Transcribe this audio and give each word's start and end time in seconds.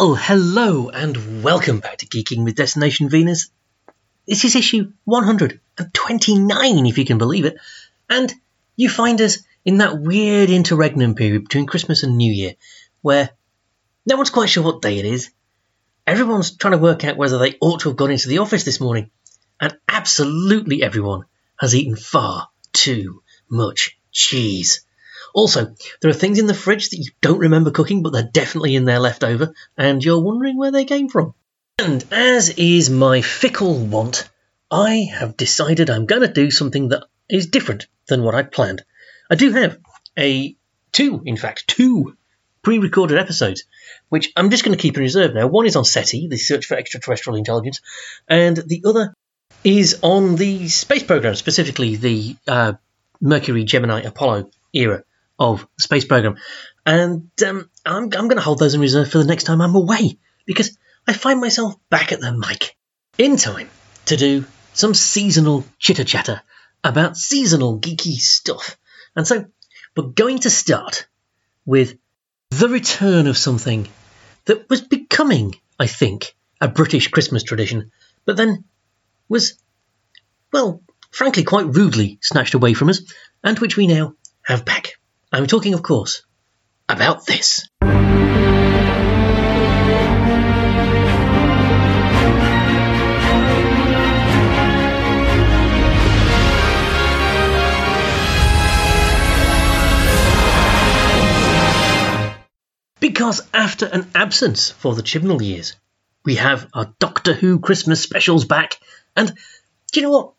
Well, 0.00 0.14
hello 0.14 0.88
and 0.88 1.42
welcome 1.42 1.80
back 1.80 1.98
to 1.98 2.06
Geeking 2.06 2.42
with 2.42 2.54
Destination 2.54 3.10
Venus. 3.10 3.50
This 4.26 4.46
is 4.46 4.56
issue 4.56 4.92
129, 5.04 6.86
if 6.86 6.96
you 6.96 7.04
can 7.04 7.18
believe 7.18 7.44
it, 7.44 7.58
and 8.08 8.32
you 8.76 8.88
find 8.88 9.20
us 9.20 9.40
in 9.62 9.76
that 9.76 10.00
weird 10.00 10.48
interregnum 10.48 11.14
period 11.16 11.42
between 11.42 11.66
Christmas 11.66 12.02
and 12.02 12.16
New 12.16 12.32
Year, 12.32 12.54
where 13.02 13.28
no 14.06 14.16
one's 14.16 14.30
quite 14.30 14.48
sure 14.48 14.64
what 14.64 14.80
day 14.80 14.98
it 14.98 15.04
is. 15.04 15.28
Everyone's 16.06 16.56
trying 16.56 16.72
to 16.72 16.78
work 16.78 17.04
out 17.04 17.18
whether 17.18 17.36
they 17.36 17.58
ought 17.60 17.80
to 17.80 17.90
have 17.90 17.98
gone 17.98 18.10
into 18.10 18.28
the 18.28 18.38
office 18.38 18.64
this 18.64 18.80
morning, 18.80 19.10
and 19.60 19.76
absolutely 19.86 20.82
everyone 20.82 21.26
has 21.58 21.74
eaten 21.74 21.96
far 21.96 22.48
too 22.72 23.22
much 23.50 23.98
cheese. 24.12 24.80
Also, 25.34 25.74
there 26.00 26.10
are 26.10 26.14
things 26.14 26.38
in 26.38 26.46
the 26.46 26.54
fridge 26.54 26.90
that 26.90 26.98
you 26.98 27.10
don't 27.20 27.38
remember 27.38 27.70
cooking, 27.70 28.02
but 28.02 28.12
they're 28.12 28.22
definitely 28.22 28.74
in 28.74 28.84
there 28.84 28.98
left 28.98 29.24
over, 29.24 29.54
and 29.76 30.04
you're 30.04 30.20
wondering 30.20 30.56
where 30.56 30.72
they 30.72 30.84
came 30.84 31.08
from. 31.08 31.34
And 31.78 32.04
as 32.10 32.50
is 32.50 32.90
my 32.90 33.22
fickle 33.22 33.78
want, 33.78 34.28
I 34.70 35.08
have 35.12 35.36
decided 35.36 35.88
I'm 35.88 36.06
going 36.06 36.22
to 36.22 36.32
do 36.32 36.50
something 36.50 36.88
that 36.88 37.04
is 37.28 37.46
different 37.46 37.86
than 38.06 38.22
what 38.22 38.34
I'd 38.34 38.52
planned. 38.52 38.84
I 39.30 39.34
do 39.34 39.52
have 39.52 39.78
a 40.18 40.56
two, 40.92 41.22
in 41.24 41.36
fact, 41.36 41.68
two 41.68 42.16
pre-recorded 42.62 43.18
episodes, 43.18 43.64
which 44.08 44.32
I'm 44.36 44.50
just 44.50 44.64
going 44.64 44.76
to 44.76 44.82
keep 44.82 44.96
in 44.96 45.02
reserve 45.02 45.34
now. 45.34 45.46
One 45.46 45.66
is 45.66 45.76
on 45.76 45.84
SETI, 45.84 46.28
the 46.28 46.36
Search 46.36 46.66
for 46.66 46.76
Extraterrestrial 46.76 47.38
Intelligence, 47.38 47.80
and 48.28 48.56
the 48.56 48.82
other 48.84 49.14
is 49.64 50.00
on 50.02 50.36
the 50.36 50.68
space 50.68 51.02
program, 51.02 51.34
specifically 51.34 51.96
the 51.96 52.36
uh, 52.46 52.74
Mercury, 53.20 53.64
Gemini, 53.64 54.02
Apollo 54.02 54.50
era 54.72 55.04
of 55.40 55.66
the 55.76 55.82
space 55.82 56.04
program. 56.04 56.36
And 56.84 57.30
um, 57.44 57.70
I'm, 57.86 58.04
I'm 58.04 58.10
going 58.10 58.36
to 58.36 58.42
hold 58.42 58.58
those 58.58 58.74
in 58.74 58.80
reserve 58.80 59.10
for 59.10 59.18
the 59.18 59.24
next 59.24 59.44
time 59.44 59.60
I'm 59.62 59.74
away 59.74 60.18
because 60.46 60.76
I 61.08 61.14
find 61.14 61.40
myself 61.40 61.74
back 61.88 62.12
at 62.12 62.20
the 62.20 62.32
mic 62.32 62.76
in 63.18 63.36
time 63.38 63.70
to 64.06 64.16
do 64.16 64.44
some 64.74 64.94
seasonal 64.94 65.64
chitter 65.78 66.04
chatter 66.04 66.42
about 66.84 67.16
seasonal 67.16 67.80
geeky 67.80 68.16
stuff. 68.16 68.76
And 69.16 69.26
so 69.26 69.46
we're 69.96 70.08
going 70.08 70.40
to 70.40 70.50
start 70.50 71.06
with 71.64 71.96
the 72.50 72.68
return 72.68 73.26
of 73.26 73.38
something 73.38 73.88
that 74.44 74.68
was 74.68 74.82
becoming, 74.82 75.54
I 75.78 75.86
think, 75.86 76.34
a 76.60 76.68
British 76.68 77.08
Christmas 77.08 77.42
tradition, 77.42 77.90
but 78.26 78.36
then 78.36 78.64
was, 79.28 79.54
well, 80.52 80.82
frankly, 81.10 81.44
quite 81.44 81.66
rudely 81.66 82.18
snatched 82.20 82.54
away 82.54 82.74
from 82.74 82.88
us, 82.88 83.02
and 83.42 83.58
which 83.58 83.76
we 83.76 83.86
now 83.86 84.14
have 84.42 84.64
back. 84.64 84.99
I'm 85.32 85.46
talking, 85.46 85.74
of 85.74 85.82
course, 85.84 86.24
about 86.88 87.24
this. 87.24 87.68
Because 102.98 103.42
after 103.54 103.86
an 103.86 104.10
absence 104.16 104.70
for 104.70 104.96
the 104.96 105.02
Chibnall 105.02 105.40
years, 105.40 105.76
we 106.24 106.34
have 106.34 106.68
our 106.74 106.92
Doctor 106.98 107.34
Who 107.34 107.60
Christmas 107.60 108.02
specials 108.02 108.44
back, 108.44 108.80
and 109.16 109.32
do 109.92 110.00
you 110.00 110.02
know 110.02 110.10
what? 110.10 110.32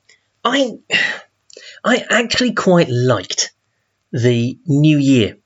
I 0.44 0.80
I 1.86 2.06
actually 2.10 2.54
quite 2.54 2.90
liked 2.90 3.54
the 4.12 4.60
New 4.66 4.98
Year 4.98 5.38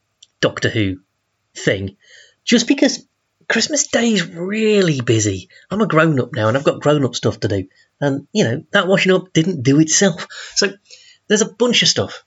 Doctor 0.41 0.69
Who 0.69 1.01
thing, 1.53 1.97
just 2.43 2.67
because 2.67 3.05
Christmas 3.47 3.87
Day 3.87 4.13
is 4.13 4.27
really 4.27 5.01
busy. 5.01 5.49
I'm 5.69 5.81
a 5.81 5.87
grown 5.87 6.19
up 6.19 6.33
now 6.33 6.47
and 6.47 6.57
I've 6.57 6.63
got 6.63 6.81
grown 6.81 7.05
up 7.05 7.15
stuff 7.15 7.39
to 7.41 7.47
do. 7.47 7.67
And, 8.01 8.27
you 8.33 8.43
know, 8.43 8.63
that 8.71 8.87
washing 8.87 9.11
up 9.11 9.33
didn't 9.33 9.63
do 9.63 9.79
itself. 9.79 10.27
So 10.55 10.73
there's 11.27 11.41
a 11.41 11.53
bunch 11.53 11.81
of 11.81 11.87
stuff 11.87 12.23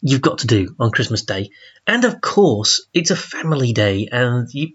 you've 0.00 0.22
got 0.22 0.38
to 0.38 0.46
do 0.46 0.74
on 0.78 0.90
Christmas 0.90 1.22
Day. 1.22 1.50
And 1.86 2.04
of 2.04 2.20
course, 2.20 2.86
it's 2.94 3.10
a 3.10 3.16
family 3.16 3.72
day. 3.72 4.08
And 4.10 4.52
you, 4.52 4.74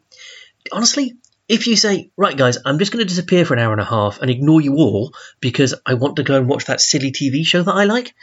honestly, 0.72 1.16
if 1.48 1.68
you 1.68 1.76
say, 1.76 2.12
right, 2.18 2.38
guys, 2.38 2.58
I'm 2.66 2.80
just 2.80 2.92
going 2.92 3.06
to 3.06 3.10
disappear 3.10 3.46
for 3.46 3.54
an 3.54 3.60
hour 3.60 3.72
and 3.72 3.82
a 3.82 3.86
half 3.86 4.20
and 4.22 4.30
ignore 4.30 4.62
you 4.62 4.76
all 4.76 5.14
because 5.40 5.74
I 5.86 5.94
want 5.94 6.18
to 6.18 6.24
go 6.24 6.38
and 6.38 6.48
watch 6.48 6.66
that 6.66 6.82
silly 6.82 7.12
TV 7.12 7.46
show 7.46 7.64
that 7.64 7.74
I 7.74 7.86
like, 7.86 8.14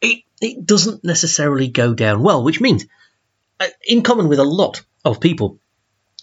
it, 0.00 0.24
it 0.40 0.66
doesn't 0.66 1.04
necessarily 1.04 1.68
go 1.68 1.94
down 1.94 2.22
well, 2.22 2.42
which 2.42 2.60
means, 2.60 2.84
uh, 3.60 3.66
in 3.86 4.02
common 4.02 4.28
with 4.28 4.38
a 4.38 4.44
lot 4.44 4.82
of 5.04 5.20
people, 5.20 5.58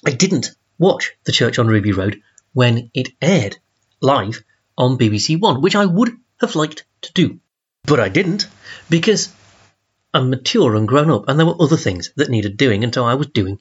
I 0.06 0.12
didn't 0.12 0.52
watch 0.78 1.12
The 1.26 1.32
Church 1.32 1.60
on 1.60 1.68
Ruby 1.68 1.92
Road 1.92 2.22
when 2.54 2.90
it 2.94 3.10
aired 3.22 3.58
live 4.02 4.44
on 4.78 4.98
BBC 4.98 5.40
One, 5.40 5.62
which 5.62 5.76
I 5.76 5.86
would 5.86 6.12
have 6.40 6.56
liked 6.56 6.86
to 7.04 7.14
do. 7.14 7.40
But 7.84 8.00
I 8.00 8.10
didn't 8.10 8.48
because 8.90 9.34
I'm 10.14 10.30
mature 10.30 10.76
and 10.76 10.88
grown 10.88 11.10
up, 11.10 11.26
and 11.28 11.40
there 11.40 11.46
were 11.46 11.62
other 11.62 11.78
things 11.78 12.12
that 12.16 12.30
needed 12.30 12.58
doing, 12.58 12.84
and 12.84 12.94
so 12.94 13.06
I 13.06 13.14
was 13.14 13.28
doing 13.28 13.60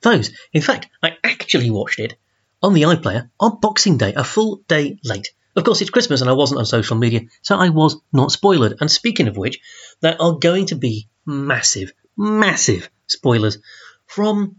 those. 0.00 0.30
In 0.52 0.62
fact, 0.62 0.88
I 1.02 1.16
actually 1.22 1.70
watched 1.70 1.98
it 1.98 2.14
on 2.62 2.72
the 2.72 2.82
iPlayer 2.82 3.30
on 3.38 3.60
Boxing 3.60 3.98
Day, 3.98 4.14
a 4.14 4.24
full 4.24 4.62
day 4.68 4.98
late. 5.04 5.32
Of 5.56 5.64
course, 5.64 5.80
it's 5.80 5.90
Christmas 5.90 6.20
and 6.20 6.28
I 6.28 6.34
wasn't 6.34 6.58
on 6.58 6.66
social 6.66 6.96
media, 6.96 7.22
so 7.42 7.56
I 7.56 7.68
was 7.68 7.96
not 8.12 8.32
spoiled. 8.32 8.74
And 8.80 8.90
speaking 8.90 9.28
of 9.28 9.36
which, 9.36 9.60
there 10.00 10.20
are 10.20 10.32
going 10.32 10.66
to 10.66 10.74
be 10.74 11.08
massive, 11.24 11.92
massive 12.16 12.90
spoilers 13.06 13.58
from, 14.06 14.56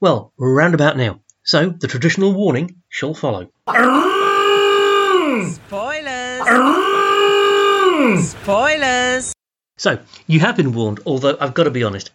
well, 0.00 0.32
round 0.38 0.74
about 0.74 0.96
now. 0.96 1.20
So 1.42 1.68
the 1.70 1.88
traditional 1.88 2.32
warning 2.32 2.82
shall 2.88 3.14
follow. 3.14 3.48
Spoilers! 5.54 6.40
Spoilers! 8.30 9.32
So 9.76 9.98
you 10.26 10.40
have 10.40 10.56
been 10.56 10.72
warned, 10.72 11.00
although 11.06 11.36
I've 11.40 11.54
got 11.54 11.64
to 11.64 11.70
be 11.70 11.84
honest, 11.84 12.10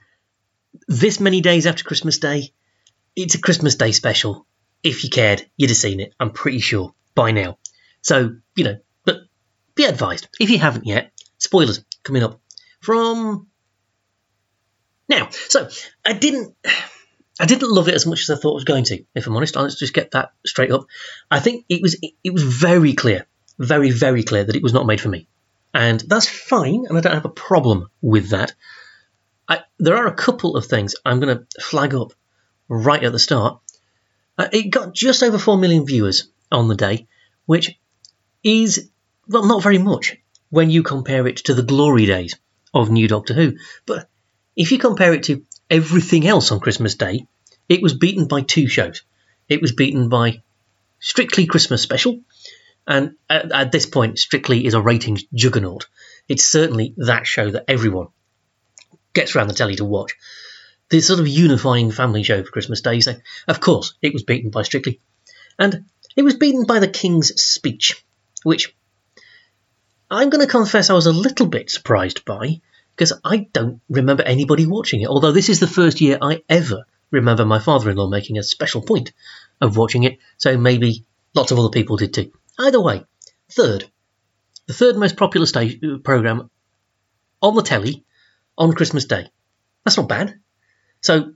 this 0.87 1.19
many 1.19 1.41
days 1.41 1.65
after 1.65 1.83
Christmas 1.83 2.19
Day, 2.19 2.51
it's 3.15 3.35
a 3.35 3.41
Christmas 3.41 3.75
Day 3.75 3.91
special. 3.91 4.45
If 4.83 5.03
you 5.03 5.09
cared, 5.09 5.47
you'd 5.57 5.69
have 5.69 5.77
seen 5.77 5.99
it, 5.99 6.13
I'm 6.19 6.31
pretty 6.31 6.59
sure, 6.59 6.93
by 7.15 7.31
now. 7.31 7.57
So, 8.05 8.35
you 8.55 8.63
know, 8.63 8.77
but 9.03 9.21
be 9.73 9.85
advised, 9.85 10.27
if 10.39 10.51
you 10.51 10.59
haven't 10.59 10.85
yet, 10.85 11.11
spoilers 11.39 11.83
coming 12.03 12.21
up 12.21 12.39
from 12.79 13.47
now. 15.09 15.29
So, 15.31 15.69
I 16.05 16.13
didn't. 16.13 16.55
I 17.37 17.45
didn't 17.47 17.69
love 17.69 17.89
it 17.89 17.95
as 17.95 18.05
much 18.05 18.21
as 18.21 18.29
I 18.29 18.39
thought 18.39 18.51
I 18.51 18.53
was 18.53 18.63
going 18.63 18.85
to. 18.85 19.03
If 19.13 19.27
I'm 19.27 19.35
honest, 19.35 19.57
let's 19.57 19.75
just 19.75 19.93
get 19.93 20.11
that 20.11 20.31
straight 20.45 20.71
up. 20.71 20.85
I 21.29 21.41
think 21.41 21.65
it 21.67 21.81
was 21.81 21.99
it 22.23 22.31
was 22.31 22.43
very 22.43 22.93
clear, 22.93 23.25
very 23.59 23.89
very 23.89 24.23
clear 24.23 24.45
that 24.45 24.55
it 24.55 24.63
was 24.63 24.71
not 24.71 24.85
made 24.85 25.01
for 25.01 25.09
me, 25.09 25.27
and 25.73 25.99
that's 25.99 26.29
fine, 26.29 26.85
and 26.87 26.97
I 26.97 27.01
don't 27.01 27.13
have 27.13 27.25
a 27.25 27.29
problem 27.29 27.89
with 28.01 28.29
that. 28.29 28.53
I, 29.49 29.61
there 29.79 29.97
are 29.97 30.07
a 30.07 30.13
couple 30.13 30.55
of 30.55 30.67
things 30.67 30.95
I'm 31.03 31.19
going 31.19 31.37
to 31.37 31.61
flag 31.61 31.93
up 31.93 32.13
right 32.69 33.03
at 33.03 33.11
the 33.11 33.19
start. 33.19 33.59
Uh, 34.37 34.47
it 34.53 34.69
got 34.69 34.93
just 34.93 35.21
over 35.21 35.37
four 35.37 35.57
million 35.57 35.85
viewers 35.85 36.29
on 36.51 36.69
the 36.69 36.75
day, 36.75 37.07
which 37.47 37.77
is, 38.45 38.89
well, 39.27 39.45
not 39.45 39.63
very 39.63 39.79
much 39.79 40.15
when 40.49 40.69
you 40.69 40.83
compare 40.83 41.27
it 41.27 41.37
to 41.37 41.53
the 41.53 41.63
glory 41.63 42.05
days 42.05 42.35
of 42.73 42.91
New 42.91 43.07
Doctor 43.07 43.33
Who. 43.33 43.57
But 43.85 44.07
if 44.55 44.71
you 44.71 44.77
compare 44.77 45.13
it 45.13 45.23
to 45.23 45.43
everything 45.69 46.27
else 46.27 46.51
on 46.51 46.59
Christmas 46.59 46.95
Day, 46.95 47.25
it 47.67 47.81
was 47.81 47.95
beaten 47.95 48.27
by 48.27 48.41
two 48.41 48.67
shows. 48.67 49.01
It 49.49 49.61
was 49.61 49.71
beaten 49.71 50.09
by 50.09 50.43
Strictly 50.99 51.47
Christmas 51.47 51.81
Special, 51.81 52.21
and 52.87 53.15
at, 53.29 53.51
at 53.51 53.71
this 53.71 53.87
point, 53.87 54.19
Strictly 54.19 54.65
is 54.65 54.75
a 54.75 54.81
ratings 54.81 55.23
juggernaut. 55.33 55.87
It's 56.27 56.45
certainly 56.45 56.93
that 56.97 57.25
show 57.25 57.49
that 57.49 57.65
everyone 57.67 58.07
gets 59.13 59.35
around 59.35 59.47
the 59.47 59.55
telly 59.55 59.75
to 59.77 59.85
watch. 59.85 60.15
The 60.89 61.01
sort 61.01 61.19
of 61.19 61.27
unifying 61.27 61.91
family 61.91 62.21
show 62.21 62.43
for 62.43 62.51
Christmas 62.51 62.81
Day. 62.81 62.99
So, 62.99 63.15
of 63.47 63.59
course, 63.59 63.95
it 64.03 64.13
was 64.13 64.21
beaten 64.23 64.51
by 64.51 64.61
Strictly. 64.61 64.99
And 65.57 65.85
it 66.15 66.21
was 66.21 66.35
beaten 66.35 66.65
by 66.65 66.79
The 66.79 66.87
King's 66.87 67.41
Speech, 67.41 68.05
which 68.45 68.75
I'm 70.11 70.29
going 70.29 70.45
to 70.45 70.51
confess 70.51 70.91
I 70.91 70.93
was 70.93 71.07
a 71.07 71.11
little 71.11 71.47
bit 71.47 71.71
surprised 71.71 72.25
by 72.25 72.61
because 72.95 73.11
I 73.23 73.49
don't 73.51 73.81
remember 73.89 74.21
anybody 74.21 74.67
watching 74.67 75.01
it. 75.01 75.07
Although 75.07 75.31
this 75.31 75.49
is 75.49 75.59
the 75.59 75.67
first 75.67 75.99
year 75.99 76.19
I 76.21 76.43
ever 76.47 76.85
remember 77.09 77.43
my 77.43 77.57
father 77.57 77.89
in 77.89 77.97
law 77.97 78.07
making 78.07 78.37
a 78.37 78.43
special 78.43 78.83
point 78.83 79.13
of 79.59 79.77
watching 79.77 80.03
it, 80.03 80.19
so 80.37 80.57
maybe 80.57 81.05
lots 81.33 81.51
of 81.51 81.57
other 81.57 81.69
people 81.69 81.97
did 81.97 82.13
too. 82.13 82.31
Either 82.59 82.79
way, 82.79 83.03
third, 83.51 83.89
the 84.67 84.73
third 84.73 84.95
most 84.95 85.17
popular 85.17 85.47
uh, 85.55 85.97
program 86.03 86.51
on 87.41 87.55
the 87.55 87.63
telly 87.63 88.05
on 88.59 88.73
Christmas 88.73 89.05
Day. 89.05 89.27
That's 89.83 89.97
not 89.97 90.07
bad. 90.07 90.39
So, 91.01 91.33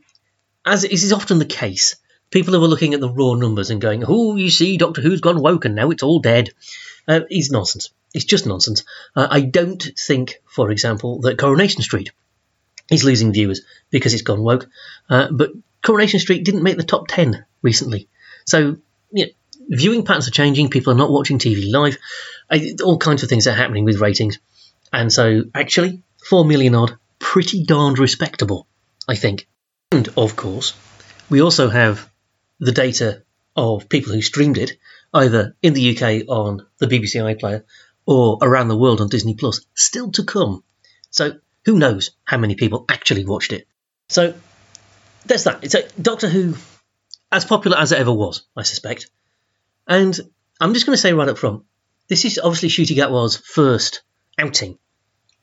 as 0.64 0.84
is 0.84 1.12
often 1.12 1.40
the 1.40 1.46
case, 1.46 1.96
people 2.32 2.54
who 2.54 2.64
are 2.64 2.68
looking 2.68 2.94
at 2.94 3.00
the 3.00 3.12
raw 3.12 3.34
numbers 3.34 3.70
and 3.70 3.82
going, 3.82 4.04
"Oh, 4.08 4.36
you 4.36 4.50
see, 4.50 4.78
Doctor 4.78 5.02
Who's 5.02 5.22
gone 5.22 5.42
woke 5.42 5.66
and 5.66 5.76
now 5.76 5.90
it's 5.92 6.04
all 6.04 6.20
dead," 6.20 6.52
uh, 7.08 7.22
is 7.30 7.52
nonsense. 7.52 7.90
It's 8.14 8.26
just 8.26 8.46
nonsense. 8.46 8.84
Uh, 9.16 9.28
I 9.30 9.42
don't 9.42 9.84
think, 9.98 10.42
for 10.46 10.72
example, 10.72 11.22
that 11.22 11.38
Coronation 11.38 11.84
Street 11.84 12.12
is 12.90 13.04
losing 13.04 13.34
viewers 13.34 13.62
because 13.92 14.14
it's 14.14 14.24
gone 14.24 14.42
woke. 14.42 14.68
Uh, 15.10 15.28
but 15.32 15.52
Coronation 15.84 16.20
Street 16.20 16.44
didn't 16.44 16.64
make 16.64 16.78
the 16.78 16.84
top 16.84 17.08
ten 17.08 17.46
recently, 17.62 18.08
So, 18.46 18.78
you 19.12 19.26
know, 19.26 19.32
viewing 19.70 20.06
patterns 20.06 20.28
are 20.28 20.32
changing. 20.32 20.70
People 20.70 20.94
are 20.94 20.98
not 20.98 21.12
watching 21.12 21.40
TV 21.40 21.72
live. 21.72 21.98
I, 22.50 22.76
all 22.84 22.98
kinds 22.98 23.24
of 23.24 23.30
things 23.30 23.48
are 23.48 23.54
happening 23.54 23.86
with 23.86 24.02
ratings. 24.02 24.40
And 24.92 25.14
so, 25.14 25.44
actually, 25.54 26.02
4 26.24 26.46
million 26.46 26.74
odd, 26.74 26.98
pretty 27.20 27.64
darned 27.64 28.00
respectable, 28.00 28.66
I 29.08 29.16
think. 29.16 29.48
And, 29.92 30.08
of 30.18 30.36
course, 30.36 30.74
we 31.30 31.42
also 31.42 31.70
have 31.70 32.09
the 32.60 32.72
data 32.72 33.24
of 33.56 33.90
people 33.90 34.14
who 34.14 34.22
streamed 34.22 34.58
it, 34.58 34.78
either 35.14 35.56
in 35.62 35.74
the 35.74 35.96
UK 35.96 36.28
on 36.28 36.66
the 36.78 36.88
BBC 36.88 37.16
iPlayer 37.16 37.64
or 38.06 38.38
around 38.42 38.68
the 38.68 38.78
world 38.78 39.02
on 39.02 39.10
Disney 39.10 39.36
Plus, 39.36 39.66
still 39.74 40.12
to 40.12 40.24
come. 40.24 40.64
So, 41.10 41.34
who 41.66 41.78
knows 41.78 42.12
how 42.24 42.38
many 42.38 42.56
people 42.56 42.86
actually 42.90 43.26
watched 43.26 43.54
it. 43.54 43.68
So, 44.08 44.34
there's 45.26 45.44
that. 45.44 45.64
It's 45.64 45.76
a 45.76 45.88
Doctor 46.02 46.30
Who, 46.30 46.56
as 47.32 47.46
popular 47.46 47.78
as 47.78 47.92
it 47.92 48.00
ever 48.00 48.14
was, 48.14 48.44
I 48.56 48.64
suspect. 48.64 49.10
And 49.88 50.18
I'm 50.60 50.74
just 50.74 50.86
going 50.86 50.96
to 50.96 51.02
say 51.02 51.14
right 51.14 51.30
up 51.30 51.38
front, 51.38 51.64
this 52.08 52.26
is 52.26 52.40
obviously 52.40 52.70
Ncuti 52.70 52.96
Gatwa's 52.96 53.38
first 53.38 54.02
outing 54.38 54.78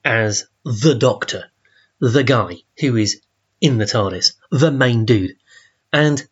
as 0.05 0.47
the 0.65 0.95
Doctor, 0.95 1.45
the 2.01 2.25
guy 2.25 2.57
who 2.81 2.97
is 2.97 3.21
in 3.61 3.79
the 3.79 3.85
TARDIS, 3.85 4.33
the 4.51 4.71
main 4.71 5.05
dude. 5.05 5.37
And 5.93 6.27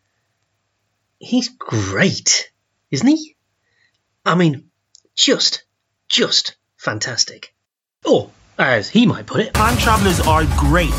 he's 1.19 1.49
great, 1.49 2.51
isn't 2.91 3.07
he? 3.07 3.35
I 4.25 4.35
mean, 4.35 4.69
just, 5.15 5.63
just 6.07 6.57
fantastic. 6.77 7.53
Or, 8.05 8.31
as 8.57 8.89
he 8.89 9.05
might 9.05 9.25
put 9.25 9.41
it, 9.41 9.53
time 9.53 9.77
travelers 9.77 10.19
are 10.21 10.45
great. 10.57 10.91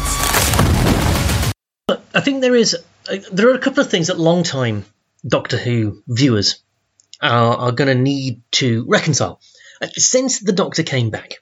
But 1.86 2.04
I 2.14 2.20
think 2.20 2.40
there 2.40 2.56
is 2.56 2.76
uh, 3.08 3.16
there 3.32 3.48
are 3.48 3.54
a 3.54 3.60
couple 3.60 3.80
of 3.80 3.90
things 3.90 4.08
that 4.08 4.18
long-time 4.18 4.84
Doctor 5.26 5.56
Who 5.56 6.02
viewers 6.08 6.62
are, 7.20 7.56
are 7.56 7.72
going 7.72 7.88
to 7.88 8.02
need 8.02 8.42
to 8.52 8.84
reconcile. 8.88 9.40
Uh, 9.80 9.86
since 9.94 10.40
the 10.40 10.52
Doctor 10.52 10.82
came 10.82 11.10
back 11.10 11.34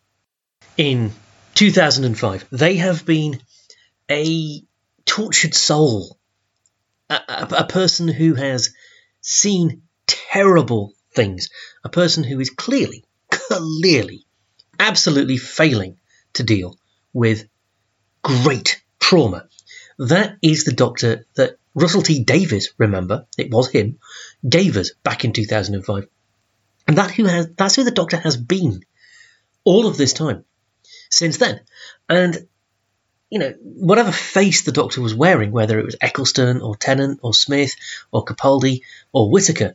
in 0.76 1.12
2005, 1.54 2.46
they 2.50 2.76
have 2.76 3.06
been 3.06 3.40
a 4.10 4.62
tortured 5.04 5.54
soul, 5.54 6.18
a, 7.10 7.48
a, 7.58 7.64
person 7.64 8.08
who 8.08 8.34
has 8.34 8.74
seen 9.20 9.82
terrible 10.06 10.92
things, 11.12 11.50
a 11.84 11.88
person 11.88 12.24
who 12.24 12.40
is 12.40 12.50
clearly, 12.50 13.04
clearly, 13.30 14.26
absolutely 14.78 15.36
failing 15.36 15.96
to 16.34 16.42
deal 16.42 16.78
with 17.12 17.48
great 18.22 18.82
trauma 19.00 19.48
that 19.98 20.36
is 20.42 20.64
the 20.64 20.72
doctor 20.72 21.26
that 21.34 21.58
Russell 21.74 22.02
T 22.02 22.24
Davies, 22.24 22.74
remember, 22.78 23.26
it 23.38 23.50
was 23.50 23.70
him, 23.70 23.98
gave 24.48 24.76
us 24.76 24.92
back 25.02 25.24
in 25.24 25.32
2005. 25.32 26.08
And 26.86 26.98
that 26.98 27.10
who 27.12 27.24
has 27.24 27.48
that's 27.56 27.76
who 27.76 27.84
the 27.84 27.90
doctor 27.90 28.16
has 28.16 28.36
been 28.36 28.84
all 29.64 29.86
of 29.86 29.96
this 29.96 30.12
time 30.12 30.44
since 31.10 31.38
then. 31.38 31.60
And 32.08 32.46
you 33.34 33.40
know, 33.40 33.52
whatever 33.62 34.12
face 34.12 34.62
the 34.62 34.70
doctor 34.70 35.00
was 35.00 35.12
wearing, 35.12 35.50
whether 35.50 35.81
it 35.81 35.84
was 35.84 35.96
Eccleston 36.00 36.60
or 36.60 36.76
Tennant 36.76 37.19
or 37.20 37.34
Smith 37.34 37.75
or 38.12 38.25
Capaldi 38.25 38.82
or 39.12 39.28
Whittaker, 39.28 39.75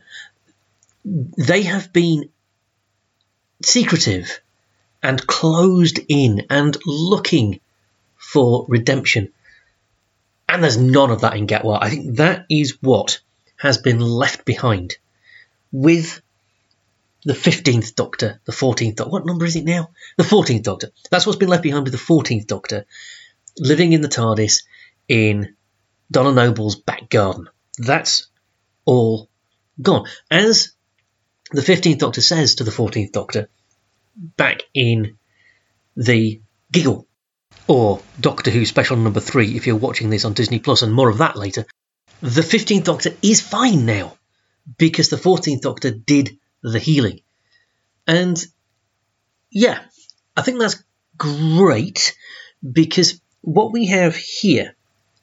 they 1.03 1.63
have 1.63 1.91
been 1.91 2.29
secretive 3.61 4.39
and 5.03 5.27
closed 5.27 5.99
in 6.07 6.45
and 6.49 6.77
looking 6.85 7.59
for 8.15 8.65
redemption 8.69 9.33
and 10.47 10.63
there's 10.63 10.77
none 10.77 11.11
of 11.11 11.21
that 11.21 11.35
in 11.35 11.45
Gatwa. 11.45 11.79
I 11.81 11.89
think 11.89 12.15
that 12.15 12.45
is 12.49 12.77
what 12.81 13.19
has 13.57 13.77
been 13.77 13.99
left 13.99 14.45
behind 14.45 14.97
with 15.71 16.21
the 17.23 17.33
15th 17.33 17.93
Doctor, 17.95 18.39
the 18.45 18.51
14th 18.51 18.95
Doctor. 18.95 19.11
What 19.11 19.25
number 19.25 19.45
is 19.45 19.55
it 19.55 19.65
now? 19.65 19.91
The 20.17 20.23
14th 20.23 20.63
Doctor. 20.63 20.91
That's 21.11 21.25
what's 21.25 21.37
been 21.37 21.49
left 21.49 21.63
behind 21.63 21.83
with 21.83 21.93
the 21.93 21.99
14th 21.99 22.47
Doctor, 22.47 22.85
living 23.57 23.93
in 23.93 24.01
the 24.01 24.07
TARDIS 24.07 24.63
in 25.07 25.55
Donna 26.11 26.31
Noble's 26.31 26.75
back 26.75 27.09
garden. 27.09 27.47
That's 27.77 28.27
all 28.85 29.29
gone. 29.81 30.05
As 30.29 30.73
the 31.51 31.61
15th 31.61 31.99
Doctor 31.99 32.21
says 32.21 32.55
to 32.55 32.63
the 32.63 32.71
14th 32.71 33.11
Doctor 33.11 33.49
back 34.15 34.61
in 34.73 35.17
the 35.95 36.41
Giggle 36.71 37.07
or 37.67 38.01
Doctor 38.19 38.51
Who 38.51 38.65
Special 38.65 38.97
Number 38.97 39.19
3 39.19 39.55
if 39.55 39.67
you're 39.67 39.75
watching 39.75 40.09
this 40.09 40.25
on 40.25 40.33
Disney 40.33 40.59
Plus, 40.59 40.81
and 40.81 40.93
more 40.93 41.09
of 41.09 41.19
that 41.19 41.35
later. 41.35 41.65
The 42.21 42.41
15th 42.41 42.83
Doctor 42.83 43.11
is 43.21 43.41
fine 43.41 43.85
now 43.85 44.17
because 44.77 45.09
the 45.09 45.17
14th 45.17 45.61
Doctor 45.61 45.91
did 45.91 46.37
the 46.61 46.79
healing. 46.79 47.21
And 48.07 48.43
yeah, 49.51 49.79
I 50.35 50.41
think 50.41 50.59
that's 50.59 50.83
great 51.17 52.15
because 52.69 53.21
what 53.41 53.71
we 53.71 53.87
have 53.87 54.15
here 54.15 54.75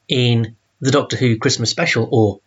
in 0.08 0.56
the 0.80 0.90
Doctor 0.90 1.16
Who 1.16 1.38
Christmas 1.38 1.70
Special 1.70 2.08
or 2.10 2.40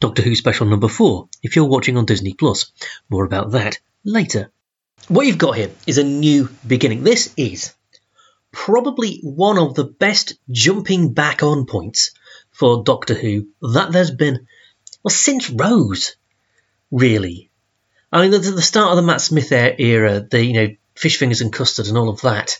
Doctor 0.00 0.22
Who 0.22 0.34
Special 0.34 0.66
Number 0.66 0.88
4 0.88 1.28
if 1.42 1.56
you're 1.56 1.64
watching 1.66 1.96
on 1.96 2.06
Disney 2.06 2.34
Plus. 2.34 2.72
More 3.08 3.24
about 3.24 3.52
that 3.52 3.78
later. 4.04 4.50
What 5.08 5.26
you've 5.26 5.38
got 5.38 5.56
here 5.56 5.70
is 5.86 5.98
a 5.98 6.04
new 6.04 6.48
beginning. 6.66 7.02
This 7.02 7.32
is 7.36 7.74
probably 8.52 9.20
one 9.22 9.58
of 9.58 9.74
the 9.74 9.84
best 9.84 10.34
jumping 10.50 11.12
back 11.12 11.42
on 11.42 11.66
points 11.66 12.12
for 12.50 12.82
Doctor 12.82 13.14
Who 13.14 13.48
that 13.62 13.92
there's 13.92 14.10
been, 14.10 14.46
well, 15.02 15.10
since 15.10 15.50
Rose, 15.50 16.16
really. 16.90 17.50
I 18.12 18.22
mean, 18.22 18.34
at 18.34 18.42
the 18.42 18.62
start 18.62 18.90
of 18.90 18.96
the 18.96 19.02
Matt 19.02 19.20
Smith 19.20 19.52
era, 19.52 20.20
the 20.20 20.44
you 20.44 20.52
know 20.54 20.74
fish 20.94 21.18
fingers 21.18 21.40
and 21.40 21.52
custard 21.52 21.86
and 21.86 21.96
all 21.96 22.08
of 22.08 22.22
that, 22.22 22.58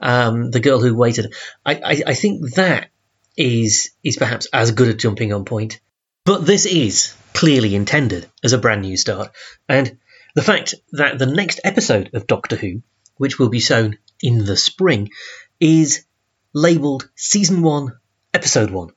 um, 0.00 0.50
the 0.50 0.60
girl 0.60 0.80
who 0.80 0.94
waited. 0.94 1.34
I, 1.64 1.74
I, 1.74 2.02
I 2.08 2.14
think 2.14 2.54
that 2.54 2.90
is 3.36 3.90
is 4.02 4.16
perhaps 4.16 4.46
as 4.52 4.72
good 4.72 4.88
a 4.88 4.94
jumping 4.94 5.32
on 5.32 5.44
point, 5.44 5.80
but 6.24 6.44
this 6.44 6.66
is 6.66 7.14
clearly 7.32 7.74
intended 7.74 8.28
as 8.42 8.52
a 8.52 8.58
brand 8.58 8.82
new 8.82 8.96
start, 8.96 9.30
and 9.68 9.98
the 10.34 10.42
fact 10.42 10.74
that 10.92 11.18
the 11.18 11.26
next 11.26 11.60
episode 11.64 12.10
of 12.14 12.26
Doctor 12.26 12.56
Who, 12.56 12.82
which 13.16 13.38
will 13.38 13.48
be 13.48 13.60
shown 13.60 13.98
in 14.22 14.44
the 14.44 14.56
spring 14.56 15.10
is 15.58 16.04
labeled 16.52 17.08
Season 17.16 17.62
1, 17.62 17.98
Episode 18.34 18.70
1. 18.70 18.90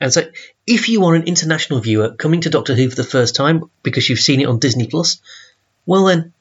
And 0.00 0.12
so, 0.12 0.22
if 0.66 0.88
you 0.88 1.04
are 1.04 1.14
an 1.14 1.22
international 1.22 1.80
viewer 1.80 2.14
coming 2.14 2.42
to 2.42 2.50
Doctor 2.50 2.74
Who 2.74 2.90
for 2.90 2.96
the 2.96 3.04
first 3.04 3.34
time 3.34 3.64
because 3.82 4.08
you've 4.08 4.18
seen 4.18 4.40
it 4.40 4.46
on 4.46 4.58
Disney 4.58 4.86
Plus, 4.86 5.20
well 5.86 6.06
then, 6.06 6.34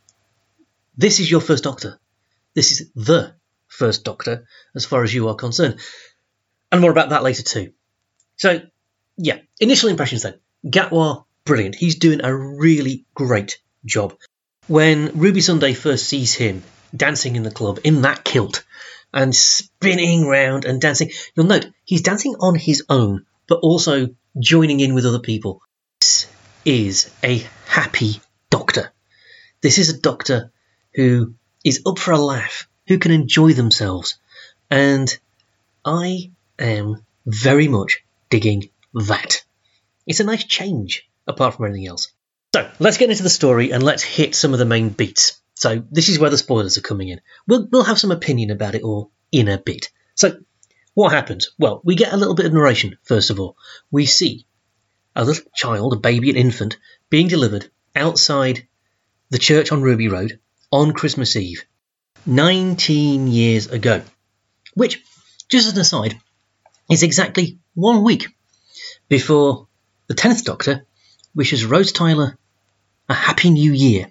this 0.98 1.20
is 1.20 1.30
your 1.30 1.42
first 1.42 1.64
Doctor. 1.64 2.00
This 2.54 2.72
is 2.72 2.90
the 2.96 3.34
first 3.76 4.04
Doctor, 4.04 4.48
as 4.76 4.86
far 4.86 5.04
as 5.04 5.14
you 5.14 5.28
are 5.30 5.36
concerned. 5.36 5.80
And 6.72 6.82
more 6.82 6.92
about 6.92 7.10
that 7.10 7.24
later 7.24 7.44
too. 7.44 7.74
So, 8.38 8.62
yeah, 9.18 9.40
initial 9.60 9.90
impressions 9.90 10.24
then. 10.24 10.40
Gatwa, 10.66 11.26
brilliant. 11.46 11.76
He's 11.76 11.96
doing 11.96 12.22
a 12.24 12.36
really 12.36 13.06
great 13.14 13.60
job. 13.86 14.16
When 14.68 15.12
Ruby 15.20 15.42
Sunday 15.42 15.74
first 15.74 16.08
sees 16.08 16.34
him 16.34 16.64
dancing 16.96 17.36
in 17.36 17.44
the 17.44 17.52
club 17.52 17.80
in 17.84 18.02
that 18.02 18.24
kilt 18.24 18.64
and 19.14 19.34
spinning 19.34 20.28
round 20.28 20.66
and 20.66 20.82
dancing. 20.82 21.12
You'll 21.36 21.46
note 21.46 21.68
he's 21.86 22.02
dancing 22.02 22.36
on 22.40 22.56
his 22.56 22.84
own, 22.90 23.26
but 23.48 23.60
also 23.60 24.10
joining 24.38 24.82
in 24.82 24.94
with 24.94 25.06
other 25.06 25.20
people. 25.20 25.62
This 26.00 26.28
is 26.66 27.12
a 27.24 27.46
happy 27.68 28.22
doctor. 28.50 28.92
This 29.62 29.78
is 29.78 29.90
a 29.90 30.00
doctor 30.00 30.52
who 30.94 31.36
is 31.64 31.82
up 31.86 31.98
for 31.98 32.12
a 32.12 32.18
laugh, 32.18 32.68
who 32.88 32.98
can 32.98 33.12
enjoy 33.12 33.54
themselves. 33.54 34.18
And 34.70 35.16
I 35.84 36.32
am 36.60 37.06
very 37.26 37.68
much 37.68 38.04
digging 38.30 38.70
that. 38.94 39.44
It's 40.06 40.20
a 40.20 40.26
nice 40.26 40.44
change, 40.44 41.10
apart 41.28 41.56
from 41.56 41.66
anything 41.66 41.88
else. 41.88 42.12
So 42.56 42.70
let's 42.80 42.98
get 42.98 43.10
into 43.10 43.24
the 43.24 43.30
story 43.30 43.72
and 43.72 43.84
let's 43.84 44.04
hit 44.04 44.36
some 44.36 44.54
of 44.54 44.60
the 44.60 44.66
main 44.66 44.90
beats. 44.90 45.40
So 45.56 45.84
this 45.92 46.10
is 46.10 46.20
where 46.20 46.30
the 46.30 46.38
spoilers 46.38 46.78
are 46.78 46.82
coming 46.82 47.10
in. 47.10 47.22
We'll, 47.48 47.68
we'll 47.72 47.84
have 47.84 48.00
some 48.00 48.12
opinion 48.12 48.52
about 48.52 48.76
it 48.76 48.84
all 48.84 49.12
in 49.32 49.48
a 49.48 49.58
bit. 49.58 49.90
So 50.14 50.38
what 50.94 51.12
happens? 51.12 51.52
Well, 51.58 51.82
we 51.84 51.96
get 51.96 52.14
a 52.14 52.18
little 52.18 52.36
bit 52.36 52.46
of 52.46 52.54
narration, 52.54 52.98
first 53.04 53.30
of 53.30 53.40
all. 53.40 53.58
We 53.92 54.06
see 54.06 54.46
a 55.16 55.26
little 55.26 55.44
child, 55.54 55.94
a 55.94 55.98
baby, 55.98 56.30
an 56.30 56.38
infant, 56.38 56.78
being 57.10 57.28
delivered 57.28 57.70
outside 57.96 58.68
the 59.30 59.38
church 59.38 59.72
on 59.72 59.82
Ruby 59.82 60.08
Road 60.08 60.40
on 60.72 60.94
Christmas 60.94 61.36
Eve, 61.36 61.66
19 62.26 63.28
years 63.28 63.68
ago. 63.68 64.02
Which, 64.74 65.04
just 65.50 65.68
as 65.68 65.74
an 65.74 65.80
aside, 65.80 66.20
is 66.90 67.04
exactly 67.04 67.60
one 67.74 68.04
week 68.04 68.28
before 69.08 69.68
the 70.08 70.16
10th 70.16 70.44
Doctor 70.44 70.86
wishes 71.34 71.66
Rose 71.66 71.92
Tyler 71.92 72.38
a 73.08 73.14
Happy 73.14 73.52
New 73.52 73.72
Year 73.72 74.08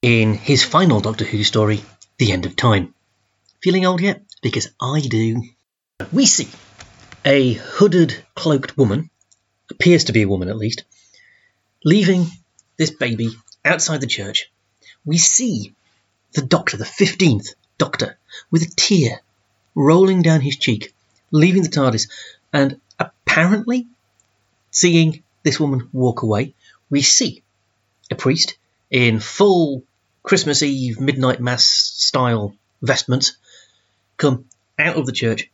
in 0.00 0.34
his 0.34 0.64
final 0.64 1.00
Doctor 1.00 1.24
Who 1.24 1.44
story, 1.44 1.82
The 2.18 2.32
End 2.32 2.46
of 2.46 2.56
Time. 2.56 2.94
Feeling 3.62 3.84
old 3.84 4.00
yet? 4.00 4.22
Because 4.40 4.68
I 4.80 5.00
do. 5.00 5.42
We 6.12 6.24
see 6.24 6.48
a 7.24 7.52
hooded, 7.52 8.24
cloaked 8.34 8.78
woman, 8.78 9.10
appears 9.70 10.04
to 10.04 10.12
be 10.12 10.22
a 10.22 10.28
woman 10.28 10.48
at 10.48 10.56
least, 10.56 10.84
leaving 11.84 12.26
this 12.78 12.90
baby 12.90 13.30
outside 13.64 14.00
the 14.00 14.06
church, 14.06 14.50
we 15.04 15.18
see 15.18 15.74
the 16.38 16.46
doctor, 16.46 16.76
the 16.76 16.84
15th 16.84 17.54
doctor, 17.78 18.16
with 18.50 18.62
a 18.62 18.72
tear 18.76 19.20
rolling 19.74 20.22
down 20.22 20.40
his 20.40 20.56
cheek, 20.56 20.94
leaving 21.32 21.62
the 21.62 21.68
TARDIS, 21.68 22.08
and 22.52 22.80
apparently 22.98 23.88
seeing 24.70 25.24
this 25.42 25.58
woman 25.58 25.88
walk 25.92 26.22
away, 26.22 26.54
we 26.90 27.02
see 27.02 27.42
a 28.10 28.14
priest 28.14 28.56
in 28.88 29.18
full 29.18 29.82
Christmas 30.22 30.62
Eve 30.62 31.00
midnight 31.00 31.40
mass 31.40 31.64
style 31.64 32.54
vestments 32.82 33.36
come 34.16 34.44
out 34.78 34.96
of 34.96 35.06
the 35.06 35.12
church, 35.12 35.50